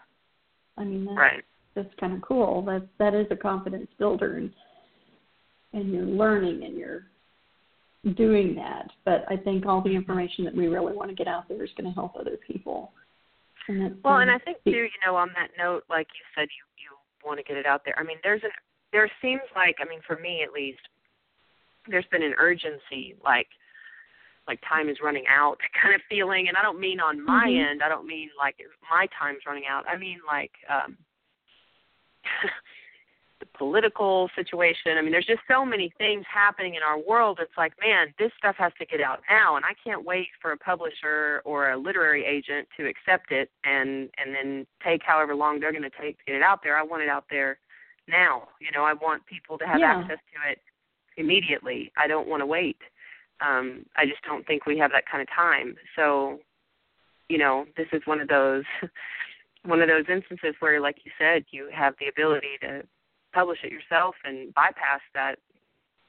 I 0.76 0.84
mean, 0.84 1.06
that's, 1.06 1.18
right 1.18 1.44
that's 1.74 1.92
kind 1.98 2.12
of 2.12 2.22
cool. 2.22 2.62
That 2.62 2.86
that 2.98 3.14
is 3.14 3.26
a 3.32 3.36
confidence 3.36 3.88
builder, 3.98 4.36
and 4.36 4.52
and 5.72 5.92
you're 5.92 6.06
learning 6.06 6.62
and 6.64 6.76
you're 6.76 7.06
doing 8.14 8.54
that. 8.54 8.88
But 9.04 9.24
I 9.28 9.36
think 9.36 9.66
all 9.66 9.82
the 9.82 9.88
mm-hmm. 9.88 9.98
information 9.98 10.44
that 10.44 10.54
we 10.54 10.68
really 10.68 10.94
want 10.94 11.10
to 11.10 11.16
get 11.16 11.26
out 11.26 11.48
there 11.48 11.64
is 11.64 11.70
going 11.76 11.90
to 11.90 11.94
help 11.94 12.14
other 12.14 12.38
people. 12.46 12.92
And 13.66 13.96
well, 14.04 14.18
and 14.18 14.30
I 14.30 14.38
think 14.38 14.58
too, 14.64 14.70
you 14.70 14.88
know, 15.04 15.16
on 15.16 15.30
that 15.34 15.50
note, 15.58 15.82
like 15.90 16.06
you 16.14 16.24
said, 16.40 16.48
you 16.48 16.64
you 16.78 16.96
want 17.26 17.38
to 17.38 17.44
get 17.44 17.56
it 17.56 17.66
out 17.66 17.82
there. 17.84 17.98
I 17.98 18.04
mean, 18.04 18.18
there's 18.22 18.44
an 18.44 18.50
there 18.92 19.10
seems 19.20 19.42
like, 19.54 19.76
I 19.80 19.88
mean, 19.88 20.00
for 20.06 20.16
me 20.16 20.42
at 20.42 20.52
least, 20.52 20.80
there's 21.90 22.06
been 22.10 22.22
an 22.22 22.34
urgency, 22.38 23.16
like 23.24 23.48
like 24.46 24.60
time 24.66 24.88
is 24.88 24.96
running 25.02 25.24
out 25.28 25.58
kind 25.82 25.94
of 25.94 26.00
feeling 26.08 26.48
and 26.48 26.56
i 26.56 26.62
don't 26.62 26.80
mean 26.80 27.00
on 27.00 27.22
my 27.22 27.44
mm-hmm. 27.46 27.70
end 27.70 27.82
i 27.82 27.88
don't 27.88 28.06
mean 28.06 28.30
like 28.38 28.56
my 28.90 29.06
time's 29.18 29.40
running 29.46 29.64
out 29.68 29.84
i 29.86 29.94
mean 29.94 30.16
like 30.26 30.52
um 30.70 30.96
the 33.40 33.46
political 33.56 34.28
situation. 34.34 34.98
I 34.98 35.02
mean, 35.02 35.12
there's 35.12 35.26
just 35.26 35.42
so 35.48 35.64
many 35.64 35.92
things 35.98 36.24
happening 36.32 36.74
in 36.74 36.82
our 36.82 36.98
world. 36.98 37.38
It's 37.40 37.56
like, 37.56 37.72
man, 37.80 38.08
this 38.18 38.32
stuff 38.38 38.56
has 38.58 38.72
to 38.78 38.86
get 38.86 39.00
out 39.00 39.20
now, 39.30 39.56
and 39.56 39.64
I 39.64 39.74
can't 39.82 40.04
wait 40.04 40.28
for 40.40 40.52
a 40.52 40.56
publisher 40.56 41.42
or 41.44 41.70
a 41.70 41.78
literary 41.78 42.24
agent 42.24 42.68
to 42.76 42.86
accept 42.86 43.30
it 43.30 43.50
and 43.64 44.10
and 44.18 44.34
then 44.34 44.66
take 44.84 45.02
however 45.04 45.34
long 45.34 45.60
they're 45.60 45.72
going 45.72 45.82
to 45.82 46.00
take 46.00 46.18
to 46.18 46.24
get 46.26 46.34
it 46.36 46.42
out 46.42 46.60
there. 46.62 46.76
I 46.76 46.82
want 46.82 47.02
it 47.02 47.08
out 47.08 47.24
there 47.30 47.58
now. 48.08 48.48
You 48.60 48.72
know, 48.74 48.84
I 48.84 48.94
want 48.94 49.24
people 49.26 49.58
to 49.58 49.66
have 49.66 49.78
yeah. 49.78 50.00
access 50.00 50.18
to 50.18 50.50
it 50.50 50.58
immediately. 51.18 51.92
I 51.96 52.06
don't 52.06 52.28
want 52.28 52.40
to 52.40 52.46
wait. 52.46 52.78
Um, 53.40 53.84
I 53.96 54.06
just 54.06 54.22
don't 54.24 54.46
think 54.46 54.66
we 54.66 54.78
have 54.78 54.90
that 54.92 55.04
kind 55.10 55.20
of 55.20 55.28
time. 55.34 55.76
So, 55.94 56.38
you 57.28 57.38
know, 57.38 57.66
this 57.76 57.86
is 57.92 58.00
one 58.06 58.20
of 58.20 58.28
those 58.28 58.64
one 59.64 59.82
of 59.82 59.88
those 59.88 60.04
instances 60.08 60.54
where, 60.60 60.80
like 60.80 60.96
you 61.04 61.10
said, 61.18 61.44
you 61.50 61.68
have 61.74 61.94
the 62.00 62.08
ability 62.08 62.58
to 62.62 62.82
publish 63.34 63.58
it 63.62 63.70
yourself 63.70 64.14
and 64.24 64.54
bypass 64.54 65.00
that 65.14 65.36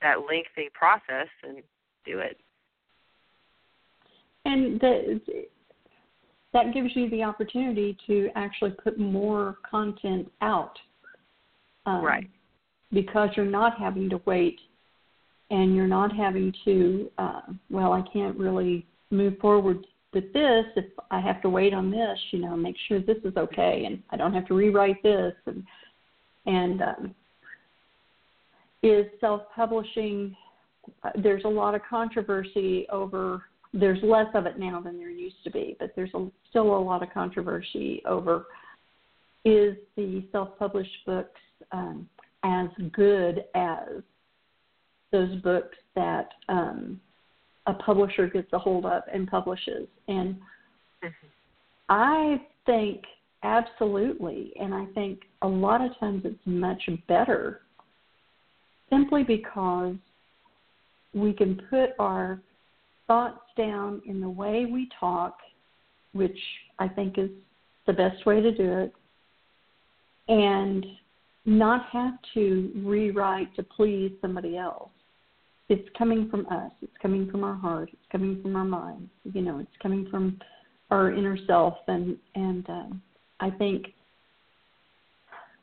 that 0.02 0.20
lengthy 0.20 0.70
process 0.74 1.28
and 1.44 1.58
do 2.06 2.20
it. 2.20 2.38
And 4.46 4.80
the, 4.80 5.22
that 6.54 6.74
gives 6.74 6.96
you 6.96 7.10
the 7.10 7.24
opportunity 7.24 7.98
to 8.08 8.30
actually 8.36 8.72
put 8.72 8.98
more 8.98 9.58
content 9.70 10.32
out. 10.42 10.78
Um, 11.86 12.04
right. 12.04 12.30
Because 12.92 13.30
you're 13.36 13.46
not 13.46 13.78
having 13.78 14.10
to 14.10 14.22
wait 14.26 14.60
and 15.50 15.76
you're 15.76 15.88
not 15.88 16.16
having 16.16 16.54
to, 16.66 17.10
uh, 17.18 17.42
well, 17.70 17.94
I 17.94 18.04
can't 18.14 18.38
really 18.38 18.86
move 19.12 19.38
forward 19.40 19.86
with 20.14 20.32
this, 20.34 20.66
if 20.76 20.86
I 21.12 21.20
have 21.20 21.42
to 21.44 21.50
wait 21.50 21.74
on 21.74 21.92
this, 21.92 22.18
you 22.32 22.40
know, 22.40 22.56
make 22.56 22.76
sure 22.88 23.00
this 23.00 23.18
is 23.24 23.36
okay, 23.38 23.84
and 23.86 24.02
I 24.10 24.18
don't 24.18 24.34
have 24.34 24.48
to 24.48 24.54
rewrite 24.54 25.02
this, 25.04 25.34
and 25.46 25.64
and 26.46 26.82
um, 26.82 27.16
is 28.82 29.06
self-publishing. 29.20 30.36
Uh, 31.04 31.10
there's 31.22 31.44
a 31.44 31.50
lot 31.50 31.76
of 31.76 31.82
controversy 31.88 32.88
over. 32.92 33.44
There's 33.72 34.02
less 34.02 34.28
of 34.34 34.48
it 34.48 34.58
now 34.58 34.82
than 34.82 34.98
there 34.98 35.12
used 35.12 35.44
to 35.44 35.52
be, 35.52 35.76
but 35.80 35.92
there's 35.96 36.14
a, 36.16 36.28
still 36.50 36.76
a 36.76 36.80
lot 36.80 37.04
of 37.04 37.14
controversy 37.14 38.02
over 38.06 38.48
is 39.46 39.78
the 39.96 40.24
self-published 40.32 41.06
books 41.06 41.40
um, 41.72 42.10
as 42.44 42.68
good 42.94 43.46
as 43.54 44.02
those 45.12 45.36
books 45.42 45.78
that 45.96 46.30
um, 46.48 47.00
a 47.68 47.74
publisher 47.74 48.28
gets 48.28 48.52
a 48.54 48.60
hold 48.60 48.86
of 48.86 49.04
and 49.12 49.28
publishes. 49.28 49.88
And 50.08 50.36
mm-hmm. 51.04 51.28
I 51.90 52.42
think 52.66 53.04
absolutely, 53.44 54.54
and 54.60 54.74
I 54.74 54.86
think 54.94 55.22
a 55.42 55.48
lot 55.48 55.82
of 55.82 55.98
times 56.00 56.24
it's 56.26 56.40
much 56.46 56.82
better 57.08 57.62
simply 58.90 59.24
because 59.24 59.96
we 61.14 61.34
can 61.34 61.62
put 61.70 61.92
our 62.00 62.40
thoughts 63.08 63.42
down 63.58 64.02
in 64.06 64.22
the 64.22 64.30
way 64.30 64.66
we 64.72 64.88
talk, 65.00 65.38
which 66.14 66.38
I 66.78 66.88
think 66.88 67.18
is 67.18 67.30
the 67.88 67.94
best 67.94 68.26
way 68.26 68.42
to 68.42 68.52
do 68.52 68.72
it, 68.80 68.94
and 70.28 70.86
not 71.46 71.88
have 71.92 72.14
to 72.36 72.72
rewrite 72.84 73.56
to 73.56 73.64
please 73.64 74.12
somebody 74.22 74.58
else 74.58 74.92
it's 75.70 75.88
coming 75.96 76.28
from 76.30 76.48
us. 76.48 76.72
It's 76.82 76.98
coming 77.02 77.30
from 77.30 77.44
our 77.44 77.56
heart. 77.56 77.90
It's 77.94 78.12
coming 78.12 78.42
from 78.42 78.56
our 78.56 78.66
mind. 78.66 79.08
You 79.24 79.42
know, 79.44 79.60
it's 79.60 79.70
coming 79.82 80.08
from 80.10 80.40
our 80.90 81.14
inner 81.14 81.38
self. 81.46 81.76
And 81.88 82.18
and 82.36 82.68
um, 82.70 83.02
I 83.40 83.52
think, 83.52 83.94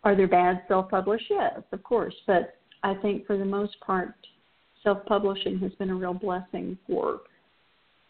are 0.04 0.14
there 0.14 0.28
bad 0.28 0.62
self-published? 0.68 1.26
Yes, 1.28 1.61
of 1.72 1.82
course. 1.82 2.14
But 2.26 2.57
I 2.84 2.94
think 2.94 3.26
for 3.26 3.36
the 3.36 3.44
most 3.44 3.78
part, 3.80 4.14
self-publishing 4.84 5.59
has 5.59 5.72
been 5.72 5.90
a 5.90 5.94
real 5.94 6.14
blessing 6.14 6.78
for 6.86 7.20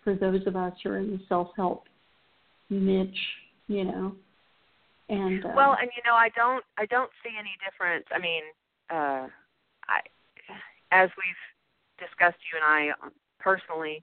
for 0.05 0.15
those 0.15 0.47
of 0.47 0.55
us 0.55 0.75
who 0.85 0.91
are 0.91 0.99
in 0.99 1.11
the 1.13 1.21
self-help 1.29 1.85
niche. 2.69 3.17
You 3.69 3.85
know, 3.85 4.13
and 5.09 5.45
uh, 5.45 5.53
well, 5.57 5.77
and 5.81 5.91
you 5.97 6.03
know, 6.05 6.15
I 6.15 6.29
don't 6.37 6.63
I 6.77 6.85
don't 6.87 7.11
see 7.25 7.33
any 7.39 7.57
difference. 7.65 8.05
I 8.15 8.19
mean, 8.19 8.43
uh, 8.91 9.27
I 9.89 10.01
as 10.93 11.09
we've 11.17 11.56
discussed 11.99 12.41
you 12.53 12.61
and 12.61 12.67
I 12.67 12.93
personally, 13.41 14.03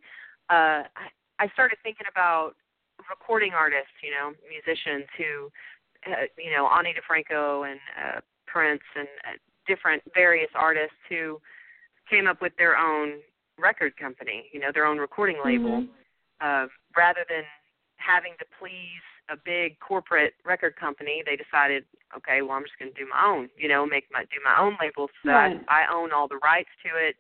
uh, 0.49 0.87
I, 0.93 1.07
I 1.39 1.47
started 1.53 1.77
thinking 1.83 2.07
about 2.09 2.53
recording 3.09 3.53
artists, 3.53 3.93
you 4.03 4.11
know, 4.11 4.33
musicians 4.47 5.07
who, 5.17 5.49
uh, 6.09 6.27
you 6.37 6.51
know, 6.51 6.67
Ani 6.67 6.93
DiFranco 6.93 7.69
and 7.69 7.79
uh, 7.97 8.19
Prince 8.45 8.83
and 8.95 9.07
uh, 9.27 9.37
different 9.67 10.03
various 10.13 10.49
artists 10.55 10.97
who 11.09 11.39
came 12.09 12.27
up 12.27 12.41
with 12.41 12.53
their 12.57 12.77
own 12.77 13.19
record 13.59 13.95
company, 13.97 14.45
you 14.51 14.59
know, 14.59 14.71
their 14.73 14.85
own 14.85 14.97
recording 14.97 15.37
label, 15.43 15.83
mm-hmm. 15.83 16.41
uh, 16.41 16.67
rather 16.95 17.25
than 17.29 17.43
having 17.97 18.33
to 18.39 18.45
please 18.59 19.03
a 19.29 19.37
big 19.45 19.79
corporate 19.79 20.33
record 20.45 20.75
company, 20.75 21.23
they 21.25 21.37
decided, 21.37 21.85
okay, 22.15 22.41
well, 22.41 22.51
I'm 22.51 22.63
just 22.63 22.77
going 22.77 22.91
to 22.91 22.99
do 22.99 23.07
my 23.07 23.23
own, 23.25 23.49
you 23.57 23.69
know, 23.69 23.85
make 23.85 24.05
my 24.11 24.23
do 24.23 24.39
my 24.43 24.59
own 24.59 24.75
labels 24.81 25.09
so 25.23 25.31
right. 25.31 25.55
that 25.55 25.71
I 25.71 25.93
own 25.93 26.11
all 26.11 26.27
the 26.27 26.39
rights 26.43 26.69
to 26.83 26.89
it. 26.99 27.15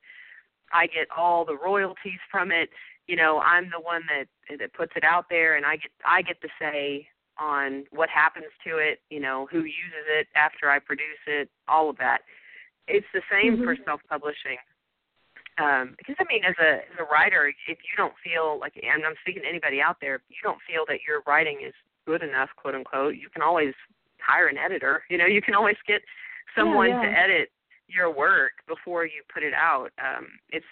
I 0.73 0.87
get 0.87 1.07
all 1.15 1.45
the 1.45 1.57
royalties 1.57 2.19
from 2.31 2.51
it. 2.51 2.69
You 3.07 3.15
know, 3.15 3.39
I'm 3.39 3.69
the 3.69 3.79
one 3.79 4.01
that 4.09 4.57
that 4.57 4.73
puts 4.73 4.93
it 4.95 5.03
out 5.03 5.25
there, 5.29 5.55
and 5.55 5.65
I 5.65 5.77
get 5.77 5.91
I 6.05 6.21
get 6.21 6.41
to 6.41 6.49
say 6.59 7.07
on 7.39 7.85
what 7.91 8.09
happens 8.09 8.51
to 8.65 8.77
it. 8.77 8.99
You 9.09 9.19
know, 9.19 9.47
who 9.51 9.59
uses 9.59 10.05
it 10.19 10.27
after 10.35 10.69
I 10.69 10.79
produce 10.79 11.23
it, 11.27 11.49
all 11.67 11.89
of 11.89 11.97
that. 11.97 12.19
It's 12.87 13.07
the 13.13 13.21
same 13.31 13.55
mm-hmm. 13.55 13.63
for 13.63 13.77
self-publishing 13.85 14.57
um, 15.57 15.93
because 15.97 16.15
I 16.19 16.25
mean, 16.25 16.43
as 16.43 16.55
a 16.59 16.81
as 16.81 16.97
a 16.97 17.05
writer, 17.05 17.47
if 17.47 17.77
you 17.85 17.95
don't 17.97 18.13
feel 18.23 18.57
like, 18.59 18.73
and 18.75 19.05
I'm 19.05 19.13
speaking 19.21 19.43
to 19.43 19.49
anybody 19.49 19.81
out 19.81 19.97
there, 20.01 20.15
if 20.15 20.21
you 20.29 20.41
don't 20.41 20.57
feel 20.65 20.83
that 20.87 21.05
your 21.07 21.21
writing 21.27 21.61
is 21.65 21.73
good 22.05 22.23
enough, 22.23 22.49
quote 22.57 22.73
unquote, 22.73 23.15
you 23.15 23.29
can 23.29 23.41
always 23.43 23.73
hire 24.17 24.47
an 24.47 24.57
editor. 24.57 25.03
You 25.09 25.17
know, 25.17 25.27
you 25.27 25.41
can 25.41 25.53
always 25.53 25.77
get 25.87 26.01
someone 26.57 26.89
yeah, 26.89 27.03
yeah. 27.03 27.09
to 27.09 27.19
edit 27.19 27.49
your 27.87 28.13
work 28.13 28.53
before 28.67 29.05
you 29.05 29.21
put 29.33 29.43
it 29.43 29.53
out. 29.53 29.89
Um, 29.99 30.27
it's 30.49 30.65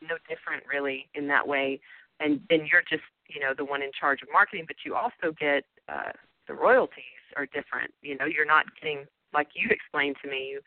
no 0.00 0.16
different 0.28 0.64
really 0.70 1.08
in 1.14 1.26
that 1.28 1.46
way, 1.46 1.80
and 2.20 2.40
then 2.48 2.66
you're 2.70 2.84
just 2.88 3.04
you 3.28 3.40
know 3.40 3.52
the 3.56 3.64
one 3.64 3.82
in 3.82 3.90
charge 3.98 4.22
of 4.22 4.28
marketing, 4.32 4.64
but 4.66 4.76
you 4.84 4.94
also 4.94 5.34
get 5.38 5.64
uh, 5.88 6.12
the 6.48 6.54
royalties 6.54 7.22
are 7.36 7.46
different. 7.46 7.92
You 8.02 8.16
know, 8.16 8.26
you're 8.26 8.46
not 8.46 8.66
getting 8.80 9.04
like 9.32 9.48
you 9.54 9.68
explained 9.70 10.16
to 10.22 10.30
me. 10.30 10.48
You 10.50 10.60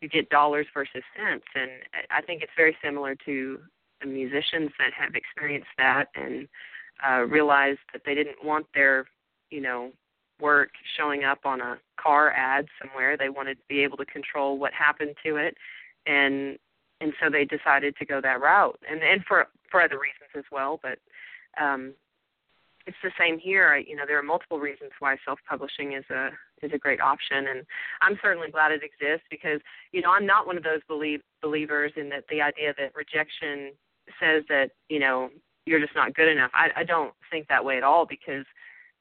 you 0.00 0.08
get 0.08 0.28
dollars 0.28 0.66
versus 0.74 1.02
cents 1.16 1.44
and 1.54 1.70
i 2.10 2.20
think 2.20 2.42
it's 2.42 2.52
very 2.56 2.76
similar 2.82 3.14
to 3.14 3.58
the 4.00 4.06
musicians 4.06 4.70
that 4.78 4.92
have 4.96 5.14
experienced 5.14 5.68
that 5.78 6.06
and 6.14 6.46
uh 7.06 7.22
realized 7.22 7.78
that 7.92 8.02
they 8.04 8.14
didn't 8.14 8.44
want 8.44 8.66
their 8.74 9.06
you 9.50 9.60
know 9.60 9.90
work 10.40 10.70
showing 10.96 11.24
up 11.24 11.40
on 11.44 11.60
a 11.60 11.78
car 12.00 12.30
ad 12.30 12.66
somewhere 12.80 13.16
they 13.16 13.28
wanted 13.28 13.54
to 13.54 13.64
be 13.68 13.82
able 13.82 13.96
to 13.96 14.04
control 14.06 14.58
what 14.58 14.72
happened 14.72 15.14
to 15.24 15.36
it 15.36 15.56
and 16.06 16.58
and 17.00 17.12
so 17.22 17.28
they 17.30 17.44
decided 17.44 17.94
to 17.96 18.06
go 18.06 18.20
that 18.20 18.40
route 18.40 18.78
and 18.88 19.02
and 19.02 19.24
for 19.26 19.46
for 19.70 19.82
other 19.82 19.98
reasons 19.98 20.30
as 20.36 20.44
well 20.50 20.78
but 20.82 20.98
um 21.62 21.94
it's 22.86 22.96
the 23.02 23.10
same 23.18 23.38
here. 23.38 23.68
I, 23.68 23.78
you 23.86 23.96
know, 23.96 24.04
there 24.06 24.18
are 24.18 24.22
multiple 24.22 24.60
reasons 24.60 24.92
why 25.00 25.16
self-publishing 25.24 25.94
is 25.94 26.04
a 26.10 26.30
is 26.62 26.72
a 26.72 26.78
great 26.78 27.00
option, 27.00 27.48
and 27.48 27.66
I'm 28.00 28.18
certainly 28.22 28.50
glad 28.50 28.72
it 28.72 28.82
exists 28.82 29.26
because 29.30 29.60
you 29.92 30.00
know 30.00 30.10
I'm 30.10 30.26
not 30.26 30.46
one 30.46 30.56
of 30.56 30.62
those 30.62 30.80
believe 30.86 31.20
believers 31.42 31.92
in 31.96 32.08
that 32.10 32.24
the 32.30 32.40
idea 32.40 32.74
that 32.78 32.94
rejection 32.94 33.72
says 34.20 34.44
that 34.48 34.70
you 34.88 35.00
know 35.00 35.30
you're 35.66 35.80
just 35.80 35.96
not 35.96 36.14
good 36.14 36.28
enough. 36.28 36.52
I, 36.54 36.68
I 36.76 36.84
don't 36.84 37.12
think 37.30 37.48
that 37.48 37.64
way 37.64 37.76
at 37.76 37.82
all 37.82 38.06
because 38.06 38.46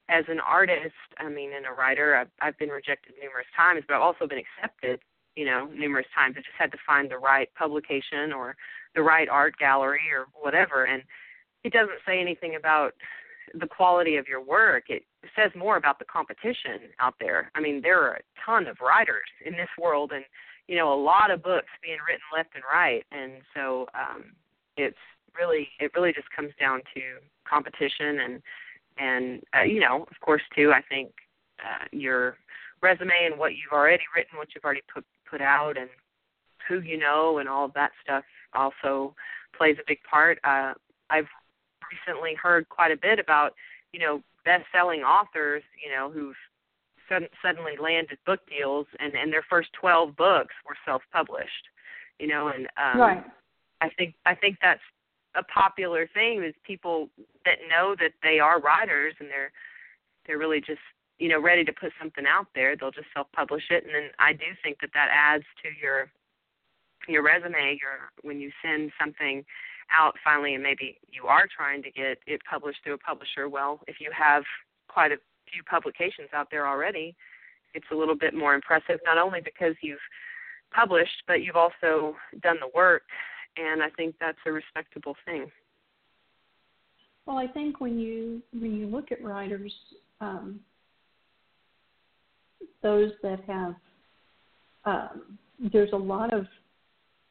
as 0.10 0.26
an 0.28 0.40
artist, 0.40 0.96
I 1.18 1.30
mean, 1.30 1.52
and 1.56 1.66
a 1.66 1.72
writer, 1.72 2.16
I've, 2.16 2.30
I've 2.42 2.58
been 2.58 2.70
rejected 2.70 3.14
numerous 3.22 3.48
times, 3.56 3.84
but 3.88 3.96
I've 3.96 4.02
also 4.02 4.28
been 4.28 4.40
accepted, 4.40 5.00
you 5.36 5.46
know, 5.46 5.68
numerous 5.74 6.06
times. 6.14 6.36
I 6.38 6.42
just 6.42 6.58
had 6.58 6.72
to 6.72 6.78
find 6.86 7.10
the 7.10 7.18
right 7.18 7.50
publication 7.58 8.32
or 8.32 8.56
the 8.94 9.02
right 9.02 9.28
art 9.28 9.58
gallery 9.58 10.04
or 10.14 10.28
whatever, 10.40 10.86
and 10.86 11.04
it 11.64 11.74
doesn't 11.74 12.00
say 12.06 12.22
anything 12.22 12.56
about 12.56 12.94
the 13.54 13.68
quality 13.68 14.18
of 14.18 14.28
your 14.28 14.42
work. 14.42 14.86
It 14.90 15.04
says 15.36 15.52
more 15.56 15.78
about 15.78 16.00
the 16.00 16.06
competition 16.06 16.92
out 17.00 17.16
there. 17.20 17.52
I 17.56 17.62
mean, 17.62 17.82
there 17.82 18.02
are 18.02 18.16
a 18.16 18.22
ton 18.46 18.68
of 18.68 18.78
writers 18.82 19.28
in 19.46 19.54
this 19.54 19.70
world, 19.82 20.12
and 20.14 20.24
you 20.68 20.76
know, 20.76 20.94
a 20.94 21.02
lot 21.02 21.32
of 21.32 21.44
books 21.44 21.68
being 21.84 21.98
written 22.08 22.26
left 22.34 22.50
and 22.56 22.64
right, 22.72 23.04
and 23.12 23.34
so 23.56 23.88
um, 23.94 24.26
it's 24.78 24.98
really 25.38 25.70
it 25.80 25.92
really 25.96 26.14
just 26.14 26.30
comes 26.36 26.52
down 26.60 26.82
to 26.94 27.02
competition 27.48 28.20
and 28.20 28.42
and 28.98 29.42
uh, 29.58 29.64
you 29.64 29.80
know, 29.80 30.06
of 30.10 30.20
course, 30.22 30.42
too. 30.56 30.72
I 30.72 30.82
think 30.88 31.12
uh, 31.60 31.86
your 31.92 32.38
resume 32.82 33.26
and 33.26 33.38
what 33.40 33.54
you've 33.54 33.74
already 33.74 34.04
written, 34.16 34.38
what 34.38 34.50
you've 34.54 34.64
already 34.64 34.84
put 34.94 35.06
put 35.30 35.42
out, 35.42 35.78
and 35.78 35.90
who 36.68 36.80
you 36.82 36.98
know, 36.98 37.40
and 37.40 37.50
all 37.50 37.66
of 37.66 37.74
that 37.74 37.92
stuff 38.04 38.24
also 38.54 39.16
plays 39.58 39.78
a 39.80 39.84
big 39.88 40.00
part. 40.10 40.40
Uh, 40.44 40.74
I've 41.10 41.28
recently 41.92 42.36
heard 42.36 42.68
quite 42.70 42.92
a 42.92 42.98
bit 42.98 43.20
about, 43.20 43.54
you 43.94 44.00
know, 44.00 44.22
best-selling 44.44 45.02
authors, 45.02 45.64
you 45.84 45.92
know, 45.92 46.10
who've 46.10 46.36
sud- 47.10 47.30
suddenly 47.42 47.74
landed 47.80 48.18
book 48.26 48.40
deals, 48.48 48.88
and 49.00 49.14
and 49.14 49.32
their 49.32 49.46
first 49.50 49.70
12 49.80 50.16
books 50.16 50.54
were 50.68 50.78
self-published, 50.86 51.70
you 52.20 52.28
know, 52.28 52.48
and 52.50 52.68
um, 52.78 53.00
right. 53.00 53.24
I 53.82 53.90
think 53.90 54.16
I 54.26 54.36
think 54.36 54.58
that's 54.62 54.82
a 55.38 55.44
popular 55.44 56.08
thing 56.14 56.44
is 56.44 56.54
people 56.64 57.10
that 57.46 57.58
know 57.70 57.96
that 58.00 58.12
they 58.24 58.40
are 58.40 58.60
writers 58.60 59.14
and 59.20 59.30
they're 59.30 59.52
they're 60.26 60.38
really 60.38 60.60
just 60.60 60.80
you 61.20 61.30
know 61.30 61.42
ready 61.42 61.64
to 61.64 61.74
put 61.74 61.92
something 62.00 62.26
out 62.28 62.48
there. 62.56 62.76
They'll 62.76 62.92
just 62.92 63.08
self 63.14 63.28
publish 63.34 63.64
it. 63.70 63.84
And 63.86 63.94
then 63.94 64.10
i 64.20 64.34
do 64.34 64.46
think 64.64 64.78
that 64.82 64.92
that 64.94 65.10
adds 65.12 65.46
to 65.64 65.70
your 65.82 66.10
your 67.08 67.24
resume 67.24 67.78
your 67.80 68.10
when 68.22 68.40
you 68.40 68.52
send 68.64 68.92
something 69.00 69.46
out 69.96 70.16
finally 70.24 70.56
and 70.56 70.64
maybe 70.64 70.98
you 71.12 71.26
are 71.26 71.46
trying 71.56 71.84
to 71.84 71.92
get 71.92 72.18
it 72.26 72.42
published 72.50 72.80
through 72.84 72.96
a 72.96 72.98
publisher, 72.98 73.50
well, 73.50 73.82
if 73.88 73.98
you 74.00 74.10
have 74.18 74.44
quite 74.88 75.12
a 75.12 75.18
few 75.52 75.64
publications 75.64 76.30
out 76.34 76.48
there 76.50 76.68
already, 76.68 77.16
it's 77.74 77.86
a 77.92 77.96
little 77.96 78.16
bit 78.16 78.34
more 78.34 78.56
impressive, 78.56 79.00
not 79.06 79.18
only 79.18 79.42
because 79.42 79.76
you've 79.82 80.00
published, 80.74 81.24
but 81.28 81.42
you've 81.44 81.56
also 81.56 82.16
done 82.42 82.58
the 82.60 82.70
work, 82.74 83.04
and 83.58 83.82
I 83.82 83.90
think 83.96 84.16
that's 84.20 84.38
a 84.46 84.52
respectable 84.52 85.16
thing. 85.26 85.50
Well, 87.26 87.38
I 87.38 87.48
think 87.48 87.82
when 87.82 88.00
you 88.00 88.42
when 88.54 88.76
you 88.76 88.88
look 88.88 89.12
at 89.12 89.24
writers, 89.24 89.74
um, 90.22 90.60
those 92.84 93.12
that 93.24 93.40
have 93.48 93.76
um, 94.86 95.38
there's 95.72 95.92
a 95.94 95.98
lot 95.98 96.34
of 96.34 96.46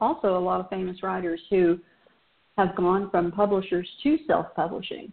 also 0.00 0.36
a 0.36 0.40
lot 0.40 0.60
of 0.60 0.68
famous 0.68 1.02
writers 1.02 1.40
who 1.50 1.78
have 2.56 2.74
gone 2.76 3.10
from 3.10 3.32
publishers 3.32 3.88
to 4.02 4.18
self 4.26 4.46
publishing 4.54 5.12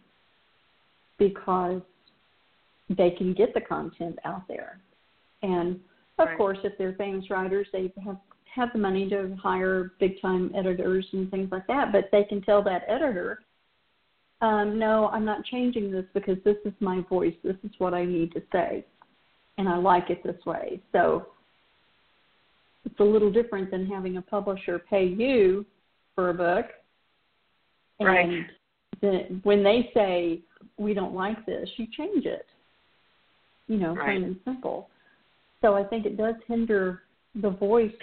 because 1.18 1.82
they 2.90 3.12
can 3.12 3.34
get 3.34 3.54
the 3.54 3.62
content 3.62 4.18
out 4.26 4.48
there. 4.48 4.80
And 5.44 5.80
of 6.18 6.28
right. 6.28 6.38
course, 6.38 6.58
if 6.64 6.78
they're 6.78 6.94
famous 6.94 7.30
writers, 7.30 7.68
they 7.72 7.92
have 8.04 8.18
have 8.54 8.70
the 8.74 8.80
money 8.80 9.10
to 9.10 9.36
hire 9.42 9.94
big 10.00 10.22
time 10.22 10.52
editors 10.56 11.06
and 11.14 11.30
things 11.32 11.50
like 11.52 11.68
that. 11.68 11.92
But 11.92 12.10
they 12.12 12.24
can 12.24 12.42
tell 12.42 12.62
that 12.64 12.84
editor, 12.88 13.42
um, 14.42 14.78
no, 14.78 15.08
I'm 15.08 15.26
not 15.26 15.46
changing 15.46 15.92
this 15.92 16.06
because 16.14 16.38
this 16.44 16.58
is 16.66 16.74
my 16.80 17.02
voice. 17.10 17.36
This 17.44 17.58
is 17.64 17.72
what 17.78 17.94
I 17.94 18.06
need 18.06 18.34
to 18.34 18.42
say, 18.52 18.86
and 19.58 19.70
I 19.70 19.78
like 19.78 20.10
it 20.10 20.24
this 20.24 20.44
way. 20.46 20.82
So 20.92 21.28
it's 22.86 23.00
a 23.00 23.04
little 23.04 23.32
different 23.32 23.72
than 23.72 23.86
having 23.86 24.18
a 24.18 24.22
publisher 24.22 24.80
pay 24.80 25.06
you 25.06 25.66
for 26.16 26.30
a 26.30 26.34
book 26.34 26.66
and 28.02 28.08
right. 28.08 28.48
the, 29.02 29.40
when 29.44 29.64
they 29.64 29.92
say 29.94 30.42
we 30.78 30.94
don't 30.94 31.14
like 31.14 31.46
this, 31.46 31.70
you 31.78 31.88
change 31.96 32.26
it. 32.26 32.46
You 33.68 33.78
know, 33.78 33.96
right. 33.96 34.06
plain 34.06 34.24
and 34.24 34.36
simple. 34.44 34.90
So 35.62 35.76
I 35.76 35.84
think 35.84 36.06
it 36.06 36.18
does 36.18 36.36
hinder 36.48 37.04
the 37.36 37.52
voice 37.52 37.94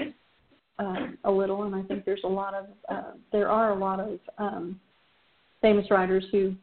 uh, 0.79 1.07
a 1.25 1.31
little, 1.31 1.65
and 1.65 1.75
I 1.75 1.83
think 1.83 2.05
there's 2.05 2.25
a 2.25 2.29
lot 2.29 2.55
of 2.55 2.67
uh, 2.89 3.11
there 3.33 3.49
are 3.49 3.73
a 3.73 3.79
lot 3.79 4.01
of 4.01 4.19
um, 4.39 4.81
famous 5.61 5.91
writers 5.91 6.25
who 6.31 6.55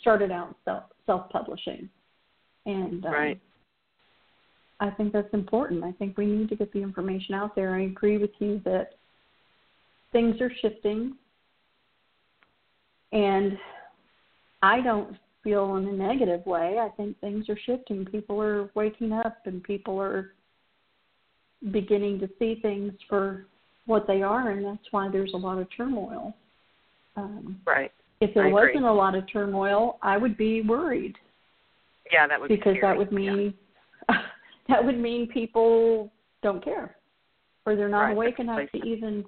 started 0.00 0.30
out 0.30 0.54
self 0.64 0.84
self 1.06 1.28
publishing, 1.30 1.88
and 2.66 3.04
um, 3.06 3.12
right. 3.12 3.40
I 4.78 4.90
think 4.90 5.12
that's 5.12 5.32
important. 5.32 5.84
I 5.84 5.92
think 5.92 6.18
we 6.18 6.26
need 6.26 6.50
to 6.50 6.56
get 6.56 6.72
the 6.72 6.82
information 6.82 7.34
out 7.34 7.54
there. 7.54 7.74
I 7.74 7.84
agree 7.84 8.18
with 8.18 8.32
you 8.40 8.60
that 8.66 8.90
things 10.12 10.38
are 10.40 10.52
shifting 10.60 11.14
and 13.12 13.58
I 14.62 14.80
don't 14.80 15.16
feel 15.42 15.76
in 15.76 15.86
a 15.86 15.92
negative 15.92 16.44
way. 16.44 16.78
I 16.78 16.88
think 16.96 17.18
things 17.20 17.48
are 17.48 17.58
shifting. 17.64 18.04
People 18.04 18.40
are 18.42 18.70
waking 18.74 19.12
up 19.12 19.38
and 19.46 19.62
people 19.62 20.00
are 20.00 20.32
beginning 21.72 22.20
to 22.20 22.28
see 22.38 22.58
things 22.60 22.92
for 23.08 23.46
what 23.86 24.06
they 24.06 24.22
are, 24.22 24.50
and 24.50 24.64
that's 24.64 24.86
why 24.90 25.08
there's 25.10 25.32
a 25.34 25.36
lot 25.36 25.58
of 25.58 25.68
turmoil. 25.76 26.34
Um, 27.16 27.60
right. 27.66 27.92
If 28.20 28.34
there 28.34 28.46
I 28.46 28.52
wasn't 28.52 28.76
agree. 28.76 28.88
a 28.88 28.92
lot 28.92 29.14
of 29.14 29.24
turmoil, 29.30 29.98
I 30.02 30.16
would 30.16 30.36
be 30.36 30.62
worried. 30.62 31.14
Yeah, 32.12 32.26
that 32.26 32.40
would 32.40 32.48
because 32.48 32.74
be 32.74 32.80
that 32.80 32.96
would 32.96 33.12
mean 33.12 33.54
yeah. 34.08 34.16
that 34.68 34.84
would 34.84 34.98
mean 34.98 35.28
people 35.28 36.10
don't 36.42 36.62
care 36.62 36.96
or 37.64 37.74
they're 37.74 37.88
not 37.88 38.02
right. 38.02 38.12
awake 38.12 38.38
enough 38.38 38.70
to 38.72 38.78
even 38.86 39.24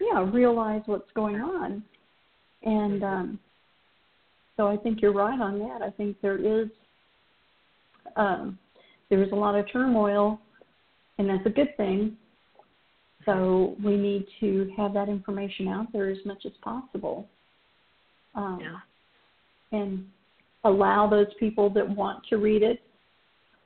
yeah 0.00 0.28
realize 0.32 0.82
what's 0.86 1.10
going 1.14 1.36
on 1.36 1.82
and 2.62 3.04
um, 3.04 3.38
so 4.56 4.66
I 4.66 4.76
think 4.76 5.00
you're 5.00 5.14
right 5.14 5.40
on 5.40 5.58
that. 5.60 5.80
I 5.82 5.90
think 5.90 6.20
there 6.20 6.36
is 6.36 6.68
um, 8.16 8.58
there 9.08 9.22
is 9.22 9.32
a 9.32 9.36
lot 9.36 9.54
of 9.54 9.70
turmoil, 9.72 10.38
and 11.20 11.28
that's 11.28 11.44
a 11.44 11.50
good 11.50 11.76
thing. 11.76 12.16
So 13.26 13.76
we 13.84 13.96
need 13.96 14.26
to 14.40 14.72
have 14.78 14.94
that 14.94 15.10
information 15.10 15.68
out 15.68 15.92
there 15.92 16.08
as 16.08 16.16
much 16.24 16.46
as 16.46 16.52
possible. 16.62 17.28
Um, 18.34 18.58
yeah. 18.62 19.78
And 19.78 20.06
allow 20.64 21.08
those 21.08 21.26
people 21.38 21.68
that 21.70 21.86
want 21.88 22.24
to 22.30 22.38
read 22.38 22.62
it. 22.62 22.80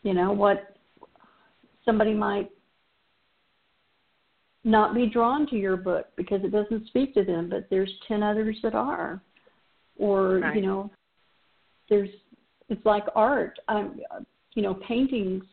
You 0.02 0.14
know 0.14 0.32
what 0.32 0.76
somebody 1.84 2.12
might 2.12 2.50
not 4.64 4.92
be 4.92 5.06
drawn 5.06 5.46
to 5.50 5.56
your 5.56 5.76
book 5.76 6.06
because 6.16 6.40
it 6.42 6.50
doesn't 6.50 6.88
speak 6.88 7.14
to 7.14 7.22
them, 7.24 7.48
but 7.48 7.68
there's 7.70 7.90
10 8.08 8.22
others 8.22 8.56
that 8.64 8.74
are. 8.74 9.22
Or, 9.96 10.40
right. 10.40 10.56
you 10.56 10.62
know, 10.62 10.90
there's 11.88 12.10
it's 12.68 12.84
like 12.84 13.04
art. 13.14 13.60
Um, 13.68 14.00
you 14.54 14.62
know, 14.62 14.74
paintings. 14.88 15.44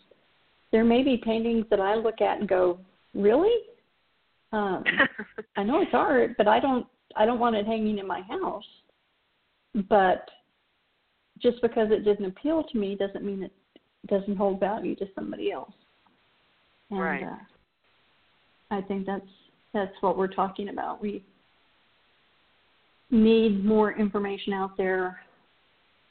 There 0.72 0.84
may 0.84 1.04
be 1.04 1.18
paintings 1.18 1.66
that 1.70 1.80
I 1.80 1.96
look 1.96 2.22
at 2.22 2.40
and 2.40 2.48
go, 2.48 2.80
"Really?" 3.14 3.56
Um, 4.52 4.84
I 5.58 5.64
know 5.64 5.82
it's 5.82 5.94
art, 5.94 6.32
but 6.38 6.48
I 6.48 6.60
don't. 6.60 6.86
I 7.16 7.26
don't 7.26 7.40
want 7.40 7.56
it 7.56 7.66
hanging 7.66 7.98
in 7.98 8.08
my 8.08 8.22
house. 8.22 8.64
But 9.90 10.30
just 11.40 11.62
because 11.62 11.90
it 11.92 12.06
didn't 12.06 12.26
appeal 12.26 12.64
to 12.64 12.78
me 12.78 12.96
doesn't 12.96 13.24
mean 13.24 13.44
it 13.44 13.52
doesn't 14.08 14.38
hold 14.38 14.60
value 14.60 14.96
to 14.96 15.08
somebody 15.16 15.52
else. 15.52 15.74
And, 16.90 17.00
right. 17.00 17.24
Uh, 17.24 17.36
I 18.76 18.82
think 18.82 19.06
that's 19.06 19.28
that's 19.74 19.94
what 20.02 20.18
we're 20.18 20.28
talking 20.28 20.70
about. 20.70 21.02
We 21.02 21.24
need 23.10 23.64
more 23.64 23.94
information 23.94 24.54
out 24.54 24.78
there. 24.78 25.20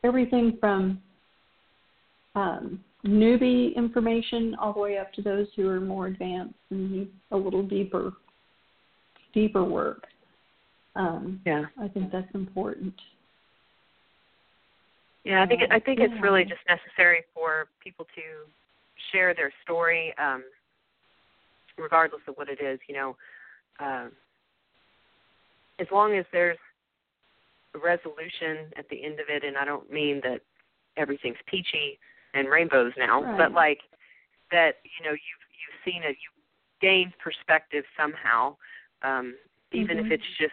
Everything 0.04 0.56
from 0.60 1.00
um, 2.34 2.82
newbie 3.04 3.74
information 3.76 4.54
all 4.60 4.72
the 4.72 4.80
way 4.80 4.98
up 4.98 5.12
to 5.14 5.22
those 5.22 5.46
who 5.56 5.68
are 5.68 5.80
more 5.80 6.06
advanced 6.06 6.54
and 6.70 6.90
need 6.90 7.08
a 7.30 7.36
little 7.36 7.62
deeper 7.62 8.12
deeper 9.32 9.64
work. 9.64 10.06
Um, 10.96 11.40
yeah, 11.46 11.64
I 11.80 11.88
think 11.88 12.10
that's 12.10 12.32
important. 12.34 12.94
Yeah, 15.24 15.42
I 15.42 15.46
think 15.46 15.62
I 15.70 15.78
think 15.78 15.98
yeah. 15.98 16.06
it's 16.06 16.22
really 16.22 16.44
just 16.44 16.60
necessary 16.68 17.24
for 17.34 17.68
people 17.82 18.06
to 18.14 18.22
share 19.12 19.34
their 19.34 19.52
story, 19.62 20.14
um, 20.18 20.42
regardless 21.78 22.22
of 22.26 22.34
what 22.36 22.48
it 22.48 22.60
is. 22.60 22.78
You 22.88 22.94
know, 22.94 23.16
um, 23.78 24.12
as 25.78 25.86
long 25.92 26.16
as 26.16 26.24
there's 26.32 26.58
a 27.74 27.78
resolution 27.78 28.72
at 28.76 28.88
the 28.88 29.04
end 29.04 29.20
of 29.20 29.26
it, 29.28 29.44
and 29.44 29.56
I 29.56 29.64
don't 29.64 29.90
mean 29.90 30.20
that 30.22 30.40
everything's 30.96 31.36
peachy 31.46 31.98
and 32.34 32.48
rainbows 32.48 32.92
now, 32.96 33.22
right. 33.22 33.38
but 33.38 33.52
like 33.52 33.80
that, 34.50 34.76
you 34.84 35.04
know, 35.04 35.12
you've 35.12 35.44
you've 35.52 35.80
seen 35.84 36.02
it, 36.02 36.16
you've 36.20 36.80
gained 36.80 37.12
perspective 37.22 37.84
somehow, 37.96 38.56
um, 39.02 39.34
even 39.72 39.96
mm-hmm. 39.98 40.06
if 40.06 40.12
it's 40.12 40.38
just, 40.38 40.52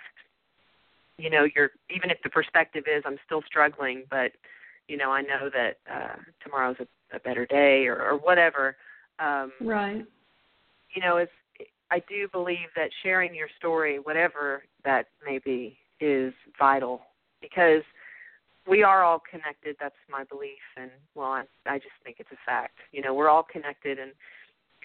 you 1.17 1.30
know, 1.30 1.47
you're 1.55 1.71
even 1.89 2.09
if 2.09 2.17
the 2.23 2.30
perspective 2.30 2.84
is 2.88 3.03
I'm 3.05 3.17
still 3.25 3.41
struggling, 3.45 4.03
but 4.09 4.32
you 4.88 4.97
know, 4.97 5.11
I 5.11 5.21
know 5.21 5.49
that 5.53 5.78
uh, 5.91 6.15
tomorrow's 6.43 6.78
a, 6.80 7.15
a 7.15 7.19
better 7.19 7.45
day 7.45 7.88
or, 7.88 8.01
or 8.01 8.17
whatever. 8.17 8.75
Um, 9.19 9.51
right. 9.61 10.05
You 10.95 11.01
know, 11.01 11.17
it's 11.17 11.32
I 11.91 11.99
do 12.09 12.28
believe 12.32 12.67
that 12.75 12.89
sharing 13.03 13.34
your 13.34 13.47
story, 13.57 13.99
whatever 13.99 14.63
that 14.84 15.07
may 15.25 15.39
be, 15.39 15.78
is 15.99 16.34
vital 16.59 17.01
because 17.41 17.84
we 18.68 18.84
are 18.84 19.03
all 19.03 19.22
connected. 19.30 19.76
That's 19.80 19.95
my 20.09 20.24
belief, 20.26 20.61
and 20.76 20.91
well, 21.15 21.32
I, 21.32 21.43
I 21.65 21.78
just 21.78 21.95
think 22.03 22.18
it's 22.20 22.32
a 22.32 22.45
fact. 22.45 22.78
You 22.91 23.01
know, 23.01 23.13
we're 23.13 23.30
all 23.30 23.43
connected, 23.43 23.99
and 23.99 24.11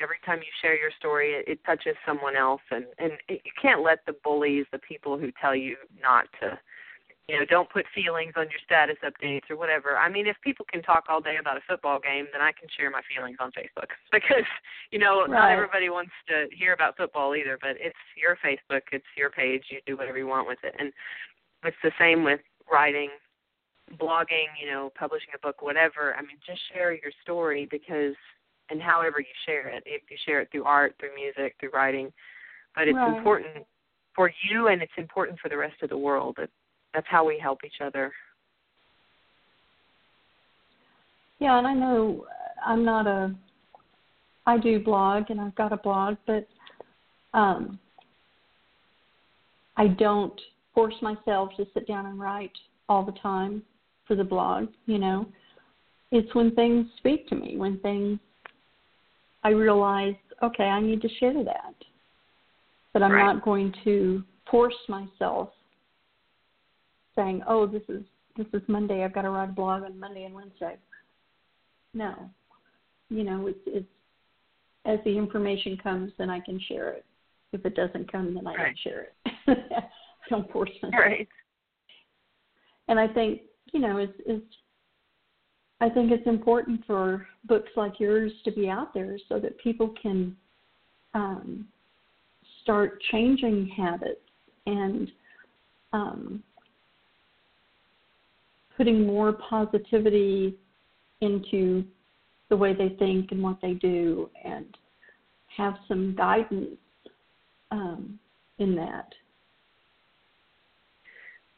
every 0.01 0.19
time 0.25 0.39
you 0.39 0.53
share 0.61 0.79
your 0.79 0.91
story, 0.99 1.33
it, 1.33 1.45
it 1.49 1.65
touches 1.67 1.97
someone 2.07 2.37
else, 2.37 2.63
and 2.71 2.87
and 2.99 3.13
it, 3.29 3.43
you 3.45 3.53
can't 3.61 3.83
let 3.83 4.05
the 4.07 4.15
bullies, 4.25 4.67
the 4.73 4.79
people 4.79 5.19
who 5.19 5.31
tell 5.41 5.55
you 5.55 5.77
not 6.01 6.27
to, 6.41 6.59
you 7.29 7.39
know, 7.39 7.45
don't 7.45 7.71
put 7.71 7.85
feelings 7.95 8.33
on 8.37 8.45
your 8.45 8.61
status 8.65 8.97
updates 9.05 9.51
or 9.51 9.57
whatever. 9.57 9.97
I 9.97 10.09
mean, 10.09 10.27
if 10.27 10.37
people 10.43 10.67
can 10.71 10.83
talk 10.83 11.05
all 11.09 11.21
day 11.21 11.37
about 11.41 11.57
a 11.57 11.63
football 11.69 11.99
game, 11.99 12.27
then 12.33 12.41
I 12.41 12.53
can 12.53 12.69
share 12.77 12.91
my 12.91 13.03
feelings 13.15 13.39
on 13.41 13.51
Facebook 13.51 13.91
because 14.13 14.47
you 14.91 14.99
know 14.99 15.23
right. 15.23 15.31
not 15.31 15.51
everybody 15.51 15.91
wants 15.91 16.13
to 16.29 16.47
hear 16.57 16.73
about 16.73 16.97
football 16.97 17.35
either. 17.35 17.59
But 17.61 17.77
it's 17.81 17.99
your 18.17 18.39
Facebook, 18.45 18.83
it's 18.93 19.11
your 19.17 19.31
page. 19.31 19.65
You 19.71 19.79
do 19.87 19.97
whatever 19.97 20.19
you 20.19 20.29
want 20.29 20.47
with 20.47 20.59
it, 20.63 20.75
and 20.79 20.93
it's 21.65 21.77
the 21.83 21.93
same 21.99 22.25
with 22.25 22.41
writing 22.71 23.11
blogging, 24.01 24.49
you 24.61 24.71
know, 24.71 24.93
publishing 24.99 25.31
a 25.35 25.39
book, 25.39 25.63
whatever. 25.63 26.15
I 26.17 26.23
mean, 26.23 26.39
just 26.47 26.61
share 26.73 26.93
your 26.93 27.13
story 27.23 27.69
because, 27.71 28.15
and 28.71 28.81
however 28.81 29.21
you 29.21 29.27
share 29.47 29.69
it, 29.69 29.83
if 29.87 30.03
you 30.11 30.17
share 30.25 30.41
it 30.41 30.49
through 30.51 30.65
art, 30.65 30.95
through 30.99 31.15
music, 31.15 31.57
through 31.61 31.71
writing, 31.71 32.13
but 32.75 32.89
it's 32.89 32.97
right. 32.97 33.17
important 33.17 33.67
for 34.15 34.31
you 34.49 34.69
and 34.69 34.83
it's 34.83 34.93
important 34.97 35.39
for 35.41 35.49
the 35.49 35.57
rest 35.57 35.83
of 35.83 35.91
the 35.91 35.97
world. 35.97 36.37
That 36.39 36.51
that's 36.95 37.07
how 37.09 37.27
we 37.27 37.39
help 37.39 37.61
each 37.65 37.81
other. 37.83 38.13
Yeah, 41.39 41.59
and 41.59 41.67
I 41.67 41.75
know 41.75 42.27
I'm 42.65 42.85
not 42.85 43.07
a. 43.07 43.35
I 44.47 44.59
do 44.59 44.83
blog 44.83 45.31
and 45.31 45.41
I've 45.41 45.55
got 45.55 45.73
a 45.73 45.77
blog, 45.77 46.17
but 46.27 46.47
um, 47.33 47.79
I 49.77 49.89
don't 49.89 50.39
force 50.75 50.95
myself 51.01 51.51
to 51.57 51.67
sit 51.75 51.87
down 51.87 52.07
and 52.07 52.19
write 52.19 52.53
all 52.89 53.05
the 53.05 53.13
time 53.13 53.63
for 54.07 54.17
the 54.17 54.25
blog, 54.25 54.69
you 54.87 54.99
know. 54.99 55.27
It's 56.11 56.35
when 56.35 56.55
things 56.55 56.87
speak 56.99 57.29
to 57.29 57.35
me, 57.35 57.57
when 57.57 57.79
things 57.81 58.19
I 59.45 59.51
realize, 59.51 60.15
okay, 60.43 60.65
I 60.65 60.81
need 60.81 61.03
to 61.03 61.09
share 61.19 61.43
that. 61.45 61.75
But 62.93 63.03
I'm 63.03 63.13
right. 63.13 63.25
not 63.25 63.45
going 63.45 63.75
to 63.85 64.23
force 64.51 64.75
myself 64.89 65.51
saying, 67.17 67.43
"Oh, 67.47 67.67
this 67.67 67.83
is 67.89 68.03
this 68.37 68.47
is 68.53 68.63
Monday. 68.69 69.05
I've 69.05 69.15
got 69.15 69.23
to 69.23 69.31
write 69.31 69.49
a 69.49 69.53
blog 69.53 69.83
on 69.85 69.99
Monday 69.99 70.25
and 70.25 70.35
Wednesday." 70.35 70.77
No, 71.95 72.15
you 73.09 73.25
know, 73.25 73.47
it's 73.47 73.59
it's 73.67 73.87
as 74.85 74.99
the 75.05 75.17
information 75.17 75.77
comes, 75.77 76.13
then 76.19 76.29
I 76.29 76.41
can 76.41 76.61
share 76.69 76.91
it. 76.91 77.05
If 77.53 77.65
it 77.65 77.75
doesn't 77.75 78.11
come, 78.11 78.35
then 78.35 78.47
I 78.47 78.55
right. 78.55 78.67
don't 78.67 78.79
share 78.79 79.03
it. 79.03 79.13
I 79.47 80.29
don't 80.31 80.51
force 80.51 80.71
myself. 80.83 81.01
Right. 81.01 81.29
And 82.89 82.99
I 82.99 83.07
think 83.07 83.43
you 83.73 83.81
know, 83.81 83.99
it's, 83.99 84.13
it's 84.27 84.45
I 85.81 85.89
think 85.89 86.13
it's 86.13 86.27
important 86.27 86.85
for 86.87 87.27
books 87.45 87.71
like 87.75 87.99
yours 87.99 88.31
to 88.45 88.53
be 88.53 88.69
out 88.69 88.95
there 88.95 89.19
so 89.29 89.41
that 89.41 89.59
people 89.59 89.93
can 90.01 90.37
um, 91.15 91.67
start 92.63 93.03
changing 93.11 93.67
habits 93.77 94.21
and 94.67 95.11
um, 95.93 96.43
putting 98.77 99.05
more 99.05 99.33
positivity 99.33 100.55
into 101.21 101.85
the 102.49 102.57
way 102.57 102.75
they 102.75 102.91
think 102.99 103.33
and 103.33 103.43
what 103.43 103.59
they 103.61 103.75
do 103.75 104.31
and 104.45 104.67
have 105.57 105.75
some 105.89 106.15
guidance 106.17 106.77
um, 107.71 108.19
in 108.59 108.77
that. 108.77 109.09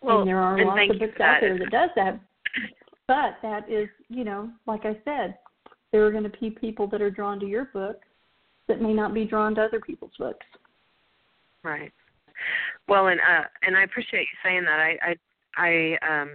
Well, 0.04 0.20
and 0.20 0.28
there 0.28 0.40
are 0.40 0.58
and 0.58 0.68
lots 0.68 0.90
of 0.90 0.98
books 0.98 1.20
out 1.20 1.40
there 1.40 1.58
that 1.58 1.70
does 1.70 1.90
that. 1.96 2.20
But 3.06 3.36
that 3.42 3.70
is, 3.70 3.88
you 4.08 4.24
know, 4.24 4.50
like 4.66 4.84
I 4.84 4.98
said, 5.04 5.38
there 5.92 6.06
are 6.06 6.10
going 6.10 6.24
to 6.24 6.38
be 6.40 6.50
people 6.50 6.86
that 6.88 7.00
are 7.00 7.10
drawn 7.10 7.40
to 7.40 7.46
your 7.46 7.66
book 7.66 8.00
that 8.68 8.80
may 8.80 8.92
not 8.92 9.14
be 9.14 9.24
drawn 9.24 9.54
to 9.54 9.62
other 9.62 9.80
people's 9.80 10.12
books. 10.18 10.46
Right. 11.62 11.92
Well, 12.88 13.08
and 13.08 13.20
uh, 13.20 13.44
and 13.62 13.76
I 13.76 13.84
appreciate 13.84 14.22
you 14.22 14.38
saying 14.42 14.64
that. 14.64 14.78
I 14.78 14.98
I 15.02 15.16
I 15.56 16.20
um 16.20 16.30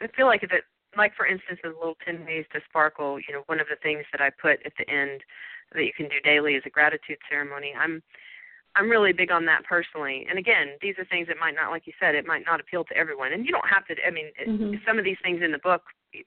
I 0.00 0.08
feel 0.16 0.26
like 0.26 0.42
if 0.42 0.52
it 0.52 0.64
like 0.96 1.14
for 1.16 1.26
instance 1.26 1.60
the 1.62 1.70
little 1.70 1.96
ten 2.04 2.24
ways 2.26 2.44
to 2.52 2.60
sparkle, 2.68 3.18
you 3.18 3.32
know, 3.32 3.42
one 3.46 3.60
of 3.60 3.66
the 3.70 3.76
things 3.82 4.04
that 4.12 4.20
I 4.20 4.30
put 4.30 4.58
at 4.66 4.72
the 4.78 4.88
end 4.90 5.20
that 5.74 5.84
you 5.84 5.92
can 5.96 6.08
do 6.08 6.20
daily 6.24 6.54
is 6.54 6.62
a 6.66 6.70
gratitude 6.70 7.18
ceremony. 7.30 7.72
I'm 7.78 8.02
I'm 8.76 8.88
really 8.88 9.12
big 9.12 9.30
on 9.30 9.44
that 9.46 9.64
personally. 9.64 10.26
And 10.28 10.38
again, 10.38 10.78
these 10.80 10.94
are 10.98 11.04
things 11.06 11.26
that 11.28 11.36
might 11.40 11.54
not, 11.54 11.70
like 11.70 11.86
you 11.86 11.92
said, 11.98 12.14
it 12.14 12.26
might 12.26 12.44
not 12.44 12.60
appeal 12.60 12.84
to 12.84 12.96
everyone. 12.96 13.32
And 13.32 13.44
you 13.44 13.50
don't 13.50 13.68
have 13.68 13.86
to. 13.86 13.94
I 14.06 14.10
mean, 14.10 14.30
mm-hmm. 14.46 14.74
some 14.86 14.98
of 14.98 15.04
these 15.04 15.16
things 15.22 15.40
in 15.42 15.52
the 15.52 15.58
book 15.58 15.82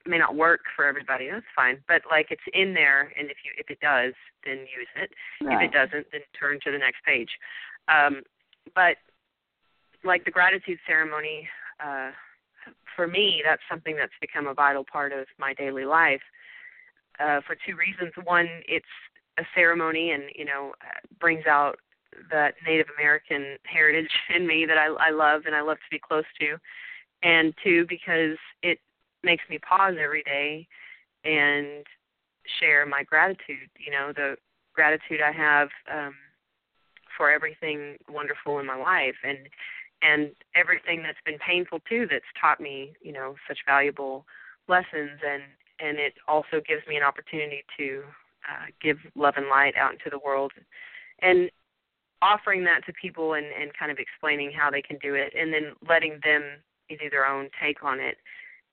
may 0.06 0.18
not 0.18 0.34
work 0.34 0.60
for 0.76 0.84
everybody. 0.84 1.28
That's 1.30 1.46
fine. 1.56 1.82
But 1.88 2.02
like 2.10 2.26
it's 2.30 2.42
in 2.52 2.74
there, 2.74 3.12
and 3.18 3.30
if 3.30 3.38
you 3.44 3.52
if 3.56 3.70
it 3.70 3.80
does, 3.80 4.12
then 4.44 4.58
use 4.58 4.88
it. 4.96 5.10
Right. 5.40 5.64
If 5.64 5.70
it 5.70 5.74
doesn't, 5.74 6.06
then 6.12 6.20
turn 6.38 6.58
to 6.64 6.72
the 6.72 6.78
next 6.78 7.04
page. 7.04 7.30
Um, 7.88 8.22
but 8.74 8.96
like 10.04 10.24
the 10.24 10.30
gratitude 10.30 10.78
ceremony, 10.86 11.48
uh, 11.84 12.10
for 12.94 13.06
me, 13.06 13.42
that's 13.44 13.62
something 13.70 13.96
that's 13.96 14.12
become 14.20 14.46
a 14.46 14.54
vital 14.54 14.84
part 14.84 15.12
of 15.12 15.26
my 15.38 15.54
daily 15.54 15.84
life. 15.84 16.22
Uh, 17.20 17.40
for 17.46 17.56
two 17.66 17.76
reasons. 17.76 18.12
One, 18.24 18.48
it's 18.66 18.86
a 19.38 19.42
ceremony, 19.54 20.12
and 20.12 20.24
you 20.34 20.44
know, 20.44 20.72
brings 21.20 21.46
out 21.46 21.78
that 22.30 22.54
Native 22.66 22.86
American 22.98 23.56
heritage 23.64 24.10
in 24.34 24.46
me 24.46 24.66
that 24.66 24.78
I, 24.78 24.86
I 24.86 25.10
love 25.10 25.42
and 25.46 25.54
I 25.54 25.62
love 25.62 25.78
to 25.78 25.90
be 25.90 25.98
close 25.98 26.24
to, 26.40 26.56
and 27.22 27.54
two 27.62 27.86
because 27.88 28.36
it 28.62 28.78
makes 29.22 29.44
me 29.48 29.58
pause 29.58 29.94
every 30.02 30.22
day 30.24 30.66
and 31.24 31.86
share 32.60 32.84
my 32.86 33.02
gratitude. 33.04 33.70
You 33.78 33.92
know, 33.92 34.12
the 34.14 34.36
gratitude 34.74 35.20
I 35.24 35.32
have 35.32 35.68
um, 35.92 36.14
for 37.16 37.30
everything 37.30 37.96
wonderful 38.08 38.58
in 38.58 38.66
my 38.66 38.76
life 38.76 39.16
and 39.24 39.38
and 40.02 40.32
everything 40.56 41.02
that's 41.02 41.18
been 41.24 41.38
painful 41.38 41.78
too 41.88 42.06
that's 42.10 42.24
taught 42.40 42.60
me 42.60 42.92
you 43.02 43.12
know 43.12 43.34
such 43.46 43.58
valuable 43.66 44.24
lessons 44.68 45.20
and 45.26 45.42
and 45.80 45.98
it 45.98 46.14
also 46.28 46.60
gives 46.66 46.82
me 46.88 46.96
an 46.96 47.02
opportunity 47.02 47.64
to 47.76 48.02
uh, 48.48 48.66
give 48.80 48.96
love 49.14 49.34
and 49.36 49.48
light 49.48 49.74
out 49.76 49.92
into 49.92 50.10
the 50.10 50.18
world 50.18 50.52
and 51.20 51.50
offering 52.22 52.64
that 52.64 52.86
to 52.86 52.92
people 52.92 53.34
and, 53.34 53.46
and 53.60 53.72
kind 53.76 53.90
of 53.90 53.98
explaining 53.98 54.52
how 54.52 54.70
they 54.70 54.80
can 54.80 54.96
do 55.02 55.14
it 55.14 55.32
and 55.38 55.52
then 55.52 55.72
letting 55.86 56.20
them 56.24 56.42
do 56.88 57.10
their 57.10 57.26
own 57.26 57.48
take 57.60 57.82
on 57.82 58.00
it. 58.00 58.16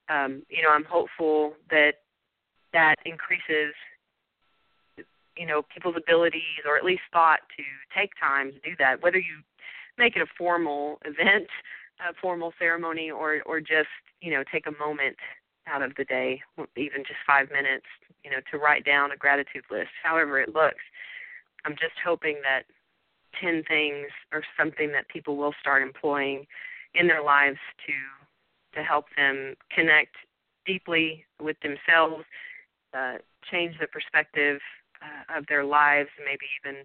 Um, 0.09 0.43
you 0.49 0.63
know 0.63 0.71
i'm 0.71 0.85
hopeful 0.85 1.53
that 1.69 2.01
that 2.73 2.95
increases 3.05 3.73
you 5.37 5.45
know 5.45 5.61
people's 5.73 5.95
abilities 5.95 6.65
or 6.65 6.77
at 6.77 6.83
least 6.83 7.01
thought 7.13 7.39
to 7.55 7.63
take 7.97 8.09
time 8.19 8.51
to 8.51 8.59
do 8.67 8.75
that 8.79 9.03
whether 9.03 9.19
you 9.19 9.41
make 9.99 10.15
it 10.15 10.21
a 10.21 10.25
formal 10.37 10.99
event 11.05 11.47
a 12.01 12.13
formal 12.19 12.53
ceremony 12.57 13.11
or 13.11 13.41
or 13.45 13.59
just 13.59 13.93
you 14.21 14.31
know 14.31 14.43
take 14.51 14.65
a 14.65 14.83
moment 14.83 15.15
out 15.67 15.83
of 15.83 15.93
the 15.95 16.05
day 16.05 16.41
even 16.75 17.03
just 17.03 17.19
5 17.27 17.51
minutes 17.51 17.85
you 18.23 18.31
know 18.31 18.39
to 18.51 18.57
write 18.57 18.83
down 18.83 19.11
a 19.11 19.17
gratitude 19.17 19.63
list 19.69 19.91
however 20.03 20.39
it 20.39 20.53
looks. 20.53 20.83
I'm 21.65 21.73
just 21.73 21.99
hoping 22.03 22.37
that 22.43 22.63
10 23.41 23.63
things 23.67 24.07
are 24.31 24.43
something 24.57 24.91
that 24.91 25.07
people 25.09 25.37
will 25.37 25.53
start 25.59 25.81
employing 25.81 26.45
in 26.95 27.07
their 27.07 27.23
lives 27.23 27.59
to 27.85 27.93
to 28.77 28.83
help 28.83 29.05
them 29.17 29.55
connect 29.73 30.15
deeply 30.65 31.25
with 31.41 31.57
themselves 31.61 32.23
uh, 32.93 33.15
change 33.51 33.75
the 33.79 33.87
perspective 33.87 34.59
uh, 35.01 35.37
of 35.37 35.45
their 35.47 35.63
lives, 35.63 36.09
maybe 36.25 36.45
even 36.63 36.83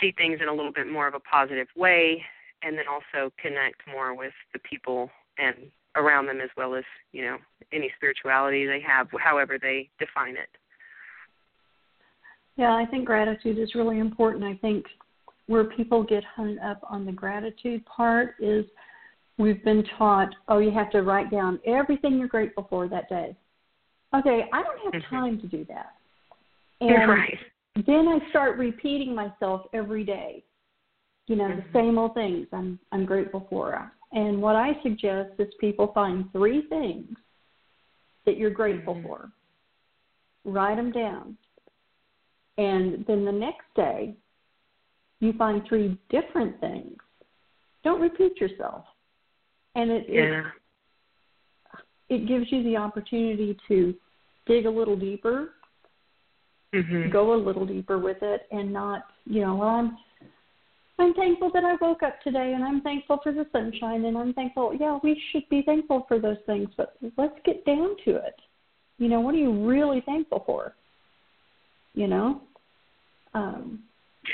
see 0.00 0.12
things 0.16 0.40
in 0.40 0.48
a 0.48 0.52
little 0.52 0.72
bit 0.72 0.90
more 0.90 1.06
of 1.06 1.14
a 1.14 1.20
positive 1.20 1.68
way, 1.76 2.22
and 2.62 2.76
then 2.76 2.84
also 2.90 3.32
connect 3.40 3.80
more 3.90 4.14
with 4.14 4.32
the 4.52 4.58
people 4.60 5.10
and 5.38 5.54
around 5.96 6.26
them 6.26 6.40
as 6.40 6.48
well 6.56 6.74
as 6.74 6.84
you 7.12 7.22
know 7.22 7.36
any 7.72 7.90
spirituality 7.96 8.66
they 8.66 8.80
have, 8.80 9.08
however 9.18 9.58
they 9.60 9.88
define 9.98 10.36
it. 10.36 10.48
Yeah, 12.56 12.74
I 12.74 12.84
think 12.86 13.06
gratitude 13.06 13.58
is 13.58 13.74
really 13.74 13.98
important. 13.98 14.44
I 14.44 14.56
think 14.56 14.84
where 15.46 15.64
people 15.64 16.02
get 16.02 16.22
hung 16.24 16.58
up 16.58 16.80
on 16.88 17.04
the 17.04 17.12
gratitude 17.12 17.84
part 17.84 18.34
is 18.40 18.64
we've 19.38 19.62
been 19.64 19.84
taught, 19.98 20.28
oh, 20.48 20.58
you 20.58 20.70
have 20.70 20.90
to 20.90 21.02
write 21.02 21.30
down 21.30 21.58
everything 21.66 22.18
you're 22.18 22.28
grateful 22.28 22.66
for 22.70 22.88
that 22.88 23.08
day. 23.08 23.36
Okay, 24.14 24.44
I 24.52 24.62
don't 24.62 24.92
have 24.92 25.02
mm-hmm. 25.02 25.14
time 25.14 25.40
to 25.40 25.46
do 25.46 25.64
that. 25.68 25.92
And 26.80 27.08
right. 27.08 27.38
then 27.86 28.08
I 28.08 28.18
start 28.30 28.58
repeating 28.58 29.14
myself 29.14 29.66
every 29.72 30.02
day. 30.02 30.42
You 31.28 31.36
know, 31.36 31.44
mm-hmm. 31.44 31.60
the 31.60 31.78
same 31.78 31.96
old 31.96 32.14
things 32.14 32.48
I'm 32.52 32.76
I'm 32.90 33.06
grateful 33.06 33.46
for. 33.48 33.92
And 34.10 34.42
what 34.42 34.56
I 34.56 34.72
suggest 34.82 35.30
is 35.38 35.46
people 35.60 35.92
find 35.94 36.24
three 36.32 36.62
things 36.68 37.06
that 38.26 38.36
you're 38.36 38.50
grateful 38.50 38.96
mm-hmm. 38.96 39.06
for. 39.06 39.30
Write 40.44 40.76
them 40.76 40.90
down. 40.90 41.36
And 42.58 43.04
then 43.06 43.24
the 43.24 43.30
next 43.30 43.66
day, 43.76 44.16
you 45.22 45.32
find 45.34 45.62
three 45.68 45.98
different 46.10 46.60
things. 46.60 46.96
Don't 47.84 48.00
repeat 48.00 48.40
yourself. 48.40 48.84
And 49.74 49.90
it, 49.90 50.06
yeah. 50.08 50.42
it, 52.08 52.22
it 52.22 52.28
gives 52.28 52.52
you 52.52 52.62
the 52.62 52.76
opportunity 52.76 53.56
to 53.68 53.94
dig 54.46 54.66
a 54.66 54.70
little 54.70 54.96
deeper 54.96 55.50
mm-hmm. 56.74 57.10
go 57.10 57.34
a 57.34 57.36
little 57.36 57.66
deeper 57.66 57.98
with 57.98 58.18
it 58.22 58.42
and 58.50 58.72
not, 58.72 59.06
you 59.24 59.42
know, 59.42 59.56
well, 59.56 59.68
I'm 59.68 59.98
I'm 60.98 61.14
thankful 61.14 61.50
that 61.54 61.64
I 61.64 61.74
woke 61.80 62.02
up 62.02 62.20
today 62.22 62.52
and 62.54 62.62
I'm 62.62 62.80
thankful 62.82 63.18
for 63.22 63.32
the 63.32 63.46
sunshine 63.50 64.04
and 64.04 64.16
I'm 64.16 64.34
thankful. 64.34 64.76
Yeah, 64.78 64.98
we 65.02 65.20
should 65.30 65.48
be 65.48 65.62
thankful 65.62 66.04
for 66.06 66.20
those 66.20 66.36
things, 66.46 66.68
but 66.76 66.96
let's 67.16 67.34
get 67.44 67.64
down 67.64 67.96
to 68.04 68.16
it. 68.16 68.36
You 68.98 69.08
know, 69.08 69.20
what 69.20 69.34
are 69.34 69.38
you 69.38 69.66
really 69.66 70.02
thankful 70.02 70.44
for? 70.46 70.74
You 71.94 72.06
know? 72.08 72.42
Um 73.34 73.80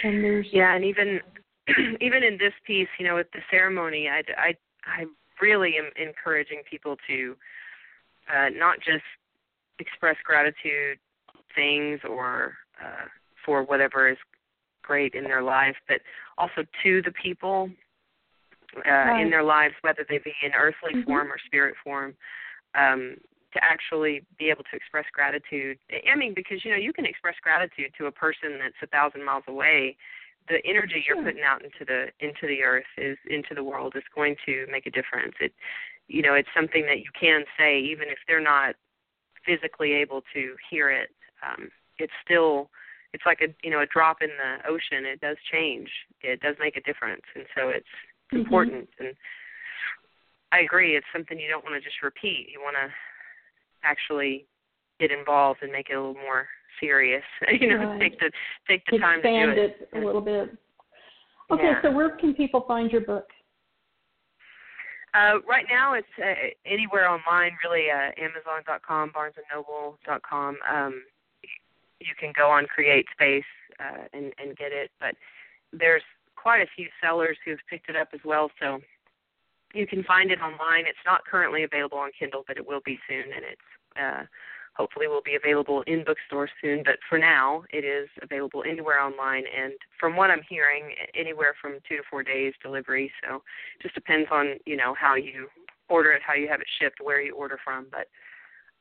and 0.03 0.22
there's 0.22 0.47
Yeah, 0.53 0.74
and 0.74 0.84
even 0.84 1.20
even 2.01 2.22
in 2.22 2.39
this 2.39 2.55
piece, 2.66 2.89
you 2.99 3.07
know, 3.07 3.16
with 3.16 3.30
the 3.32 3.41
ceremony, 3.51 4.09
I 4.09 4.22
I 4.36 4.55
I 4.84 5.05
really 5.41 5.74
am 5.78 5.91
encouraging 5.97 6.62
people 6.68 6.97
to 7.07 7.36
uh 8.32 8.49
not 8.51 8.78
just 8.78 9.05
express 9.78 10.16
gratitude 10.24 10.99
things 11.55 12.01
or 12.09 12.55
uh, 12.82 13.07
for 13.45 13.62
whatever 13.62 14.09
is 14.09 14.18
great 14.82 15.14
in 15.14 15.24
their 15.24 15.43
life, 15.43 15.76
but 15.89 16.01
also 16.36 16.64
to 16.82 17.03
the 17.03 17.12
people 17.22 17.70
uh, 18.76 18.91
right. 18.91 19.22
in 19.22 19.30
their 19.30 19.43
lives, 19.43 19.74
whether 19.82 20.05
they 20.09 20.18
be 20.18 20.32
in 20.45 20.53
earthly 20.53 20.95
mm-hmm. 20.95 21.03
form 21.03 21.28
or 21.28 21.36
spirit 21.47 21.74
form, 21.82 22.14
um, 22.74 23.16
to 23.53 23.64
actually 23.64 24.22
be 24.38 24.51
able 24.51 24.64
to 24.64 24.76
express 24.76 25.05
gratitude. 25.12 25.78
I 25.90 26.16
mean, 26.16 26.34
because 26.34 26.64
you 26.64 26.70
know 26.70 26.76
you 26.76 26.92
can 26.92 27.07
express 27.07 27.36
gratitude 27.42 27.92
to 27.99 28.07
a 28.07 28.12
person 28.12 28.59
that's 28.61 28.78
a 28.82 28.86
thousand 28.86 29.24
miles 29.24 29.44
away. 29.49 29.96
The 30.49 30.64
energy 30.64 31.05
you're 31.07 31.22
putting 31.22 31.42
out 31.42 31.62
into 31.62 31.84
the 31.86 32.07
into 32.20 32.46
the 32.46 32.62
earth 32.62 32.88
is 32.96 33.18
into 33.28 33.55
the 33.55 33.64
world 33.64 33.94
is 33.96 34.05
going 34.14 34.36
to 34.46 34.66
make 34.70 34.86
a 34.86 34.90
difference. 34.90 35.34
It, 35.40 35.53
you 36.09 36.22
know, 36.22 36.34
it's 36.34 36.49
something 36.57 36.86
that 36.86 36.99
you 36.99 37.11
can 37.18 37.44
say 37.59 37.78
even 37.78 38.09
if 38.09 38.18
they're 38.26 38.40
not 38.40 38.74
physically 39.44 39.92
able 39.92 40.22
to 40.34 40.55
hear 40.70 40.90
it 40.90 41.11
um, 41.42 41.68
it's 41.99 42.12
still 42.24 42.70
it's 43.12 43.24
like 43.24 43.40
a 43.40 43.49
you 43.62 43.70
know 43.70 43.80
a 43.80 43.86
drop 43.86 44.18
in 44.20 44.28
the 44.28 44.68
ocean. 44.68 45.07
It 45.07 45.20
does 45.20 45.36
change. 45.51 45.88
It 46.22 46.40
does 46.40 46.57
make 46.61 46.76
a 46.76 46.82
difference, 46.82 47.24
and 47.34 47.44
so 47.57 47.68
it's 47.68 47.86
mm-hmm. 48.32 48.38
important. 48.38 48.88
And 48.99 49.14
I 50.53 50.61
agree. 50.61 50.96
It's 50.96 51.07
something 51.12 51.38
you 51.38 51.49
don't 51.49 51.64
want 51.64 51.76
to 51.76 51.84
just 51.84 52.03
repeat. 52.03 52.49
You 52.53 52.61
want 52.61 52.76
to 52.76 52.88
actually 53.85 54.47
get 55.01 55.11
involved 55.11 55.61
and 55.62 55.72
make 55.72 55.89
it 55.91 55.95
a 55.95 56.01
little 56.01 56.14
more 56.14 56.47
serious. 56.81 57.22
you 57.61 57.68
know, 57.68 57.85
right. 57.85 58.01
take 58.01 58.18
the 58.20 58.31
take 58.68 58.83
the 58.91 58.97
Expand 58.97 59.22
time 59.22 59.49
to 59.51 59.55
do 59.55 59.61
it. 59.62 59.89
it 59.93 60.03
a 60.03 60.05
little 60.05 60.20
bit. 60.20 60.57
Okay, 61.51 61.62
yeah. 61.62 61.83
so 61.83 61.91
where 61.91 62.16
can 62.16 62.35
people 62.35 62.64
find 62.68 62.91
your 62.91 63.01
book? 63.01 63.26
Uh, 65.14 65.41
right 65.49 65.64
now, 65.70 65.95
it's 65.95 66.07
uh, 66.18 66.35
anywhere 66.66 67.09
online, 67.09 67.53
really. 67.64 67.87
Uh, 67.91 68.11
Amazon.com, 68.22 69.11
BarnesandNoble.com. 69.11 70.57
Um, 70.70 71.03
you 72.01 72.14
can 72.20 72.33
go 72.37 72.51
on 72.51 72.66
CreateSpace 72.66 73.43
uh, 73.81 74.05
and, 74.12 74.33
and 74.39 74.57
get 74.57 74.72
it. 74.72 74.91
But 75.01 75.14
there's 75.72 76.03
quite 76.37 76.61
a 76.61 76.66
few 76.76 76.89
sellers 77.03 77.37
who've 77.45 77.59
picked 77.70 77.89
it 77.89 77.97
up 77.97 78.09
as 78.12 78.20
well, 78.24 78.51
so 78.61 78.81
you 79.75 79.87
can 79.87 80.03
find 80.05 80.31
it 80.31 80.41
online. 80.41 80.87
It's 80.87 80.99
not 81.05 81.25
currently 81.25 81.64
available 81.64 81.99
on 81.99 82.11
Kindle, 82.19 82.45
but 82.47 82.57
it 82.57 82.66
will 82.66 82.81
be 82.85 82.99
soon, 83.09 83.25
and 83.35 83.45
it's 83.45 83.61
uh, 84.01 84.25
hopefully 84.75 85.09
will 85.09 85.23
be 85.23 85.35
available 85.35 85.83
in 85.87 86.05
bookstores 86.05 86.51
soon. 86.62 86.83
But 86.85 86.97
for 87.09 87.19
now, 87.19 87.64
it 87.71 87.85
is 87.85 88.09
available 88.23 88.62
anywhere 88.69 89.01
online, 89.01 89.45
and 89.57 89.73
from 89.99 90.16
what 90.16 90.31
I'm 90.31 90.43
hearing, 90.49 90.95
anywhere 91.14 91.55
from 91.61 91.79
two 91.89 91.97
to 91.97 92.03
four 92.11 92.23
days 92.23 92.55
delivery. 92.62 93.12
So 93.23 93.37
it 93.37 93.83
just 93.83 93.95
depends 93.95 94.29
on 94.31 94.55
you 94.66 94.77
know 94.77 94.95
how 94.99 95.16
you 95.16 95.49
order 95.89 96.12
it, 96.12 96.23
how 96.27 96.35
you 96.35 96.49
have 96.49 96.61
it 96.61 96.69
shipped, 96.81 97.01
where 97.03 97.21
you 97.21 97.35
order 97.35 97.59
from, 97.62 97.87
but 97.91 98.09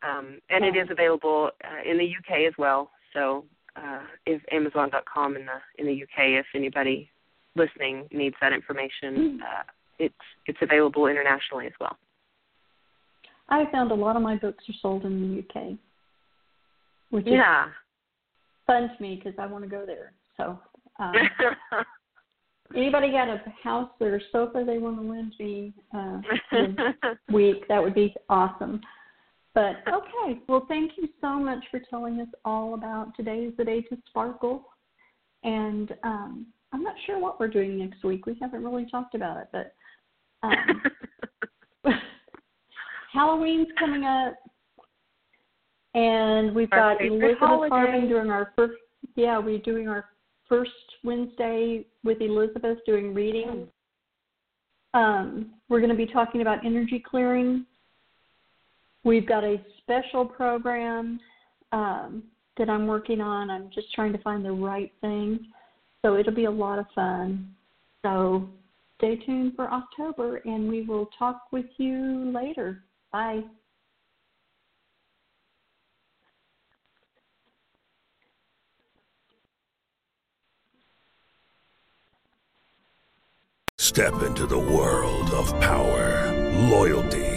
um, 0.08 0.40
and 0.50 0.64
it 0.64 0.78
is 0.78 0.88
available 0.92 1.50
uh, 1.64 1.90
in 1.90 1.98
the 1.98 2.06
UK 2.06 2.48
as 2.48 2.54
well. 2.58 2.92
So 3.14 3.46
uh, 3.76 4.02
is 4.26 4.42
Amazon.com 4.52 5.36
in 5.36 5.46
the 5.46 5.60
in 5.78 5.86
the 5.86 6.04
UK 6.04 6.40
if 6.40 6.46
anybody 6.56 7.10
listening 7.56 8.08
needs 8.12 8.36
that 8.42 8.54
information. 8.54 9.16
Mm. 9.16 9.38
Uh, 9.42 9.64
it's 10.00 10.16
it's 10.46 10.60
available 10.62 11.08
internationally 11.08 11.68
as 11.68 11.74
well. 11.80 11.98
I 13.50 13.66
found 13.72 13.92
a 13.92 13.96
lot 13.96 14.16
of 14.16 14.22
my 14.22 14.36
books 14.36 14.64
are 14.68 14.76
sold 14.82 15.06
in 15.06 15.22
the 15.22 15.40
UK, 15.40 15.78
which 17.12 17.26
yeah. 17.26 17.68
is 17.68 17.72
fun 18.66 18.90
to 18.96 19.02
me 19.02 19.22
because 19.24 19.38
I 19.40 19.46
want 19.46 19.64
to 19.64 19.70
go 19.70 19.86
there. 19.86 20.12
So, 20.36 20.60
um, 21.00 21.14
anybody 22.76 23.12
got 23.12 23.30
a 23.30 23.42
house 23.64 23.90
or 24.02 24.16
a 24.16 24.20
sofa 24.32 24.64
they 24.66 24.78
want 24.78 24.98
to 24.98 25.10
lend 25.10 25.34
me 25.40 25.74
uh, 25.96 26.20
week? 27.32 27.68
That 27.70 27.82
would 27.82 27.96
be 27.96 28.14
awesome. 28.30 28.82
But 29.54 29.78
okay, 29.88 30.40
well, 30.50 30.66
thank 30.68 30.92
you 30.98 31.08
so 31.22 31.40
much 31.40 31.64
for 31.72 31.80
telling 31.90 32.20
us 32.20 32.28
all 32.44 32.74
about 32.74 33.16
today 33.16 33.46
is 33.46 33.54
the 33.58 33.64
day 33.64 33.82
to 33.84 33.98
sparkle, 34.10 34.66
and 35.44 35.96
um, 36.04 36.48
I'm 36.74 36.84
not 36.84 36.96
sure 37.06 37.18
what 37.18 37.40
we're 37.40 37.48
doing 37.48 37.80
next 37.80 38.04
week. 38.04 38.26
We 38.26 38.38
haven't 38.42 38.64
really 38.64 38.88
talked 38.92 39.16
about 39.16 39.38
it, 39.38 39.48
but 39.54 39.74
um, 41.86 41.94
Halloween's 43.14 43.68
coming 43.80 44.04
up, 44.04 44.36
and 45.94 46.54
we've 46.54 46.70
got 46.70 47.04
Elizabeth 47.04 47.38
Harbin 47.40 48.08
doing 48.08 48.30
our 48.30 48.54
first. 48.56 48.76
Yeah, 49.16 49.40
we're 49.40 49.60
doing 49.60 49.88
our 49.88 50.06
first 50.48 50.72
Wednesday 51.04 51.86
with 52.04 52.22
Elizabeth 52.22 52.78
doing 52.86 53.14
reading. 53.14 53.68
Um, 54.94 55.52
we're 55.70 55.80
going 55.80 55.92
to 55.92 55.96
be 55.96 56.06
talking 56.06 56.42
about 56.42 56.66
energy 56.66 57.04
clearing 57.06 57.66
We've 59.08 59.26
got 59.26 59.46
a 59.46 59.56
special 59.78 60.26
program 60.26 61.22
um, 61.72 62.24
that 62.58 62.70
I'm 62.70 62.88
working 62.88 63.22
on. 63.22 63.50
I'm 63.50 63.70
just 63.74 63.94
trying 63.94 64.12
to 64.12 64.18
find 64.18 64.44
the 64.44 64.52
right 64.52 64.92
thing. 65.00 65.48
So 66.02 66.18
it'll 66.18 66.34
be 66.34 66.44
a 66.44 66.52
lot 66.52 66.78
of 66.78 66.88
fun. 66.94 67.56
So 68.02 68.50
stay 68.98 69.16
tuned 69.16 69.54
for 69.56 69.72
October 69.72 70.38
and 70.46 70.68
we 70.68 70.82
will 70.82 71.08
talk 71.18 71.44
with 71.52 71.66
you 71.78 72.32
later. 72.34 72.84
Bye. 73.12 73.44
Step 83.78 84.22
into 84.22 84.46
the 84.46 84.58
world 84.58 85.30
of 85.32 85.60
power, 85.60 86.34
loyalty 86.70 87.37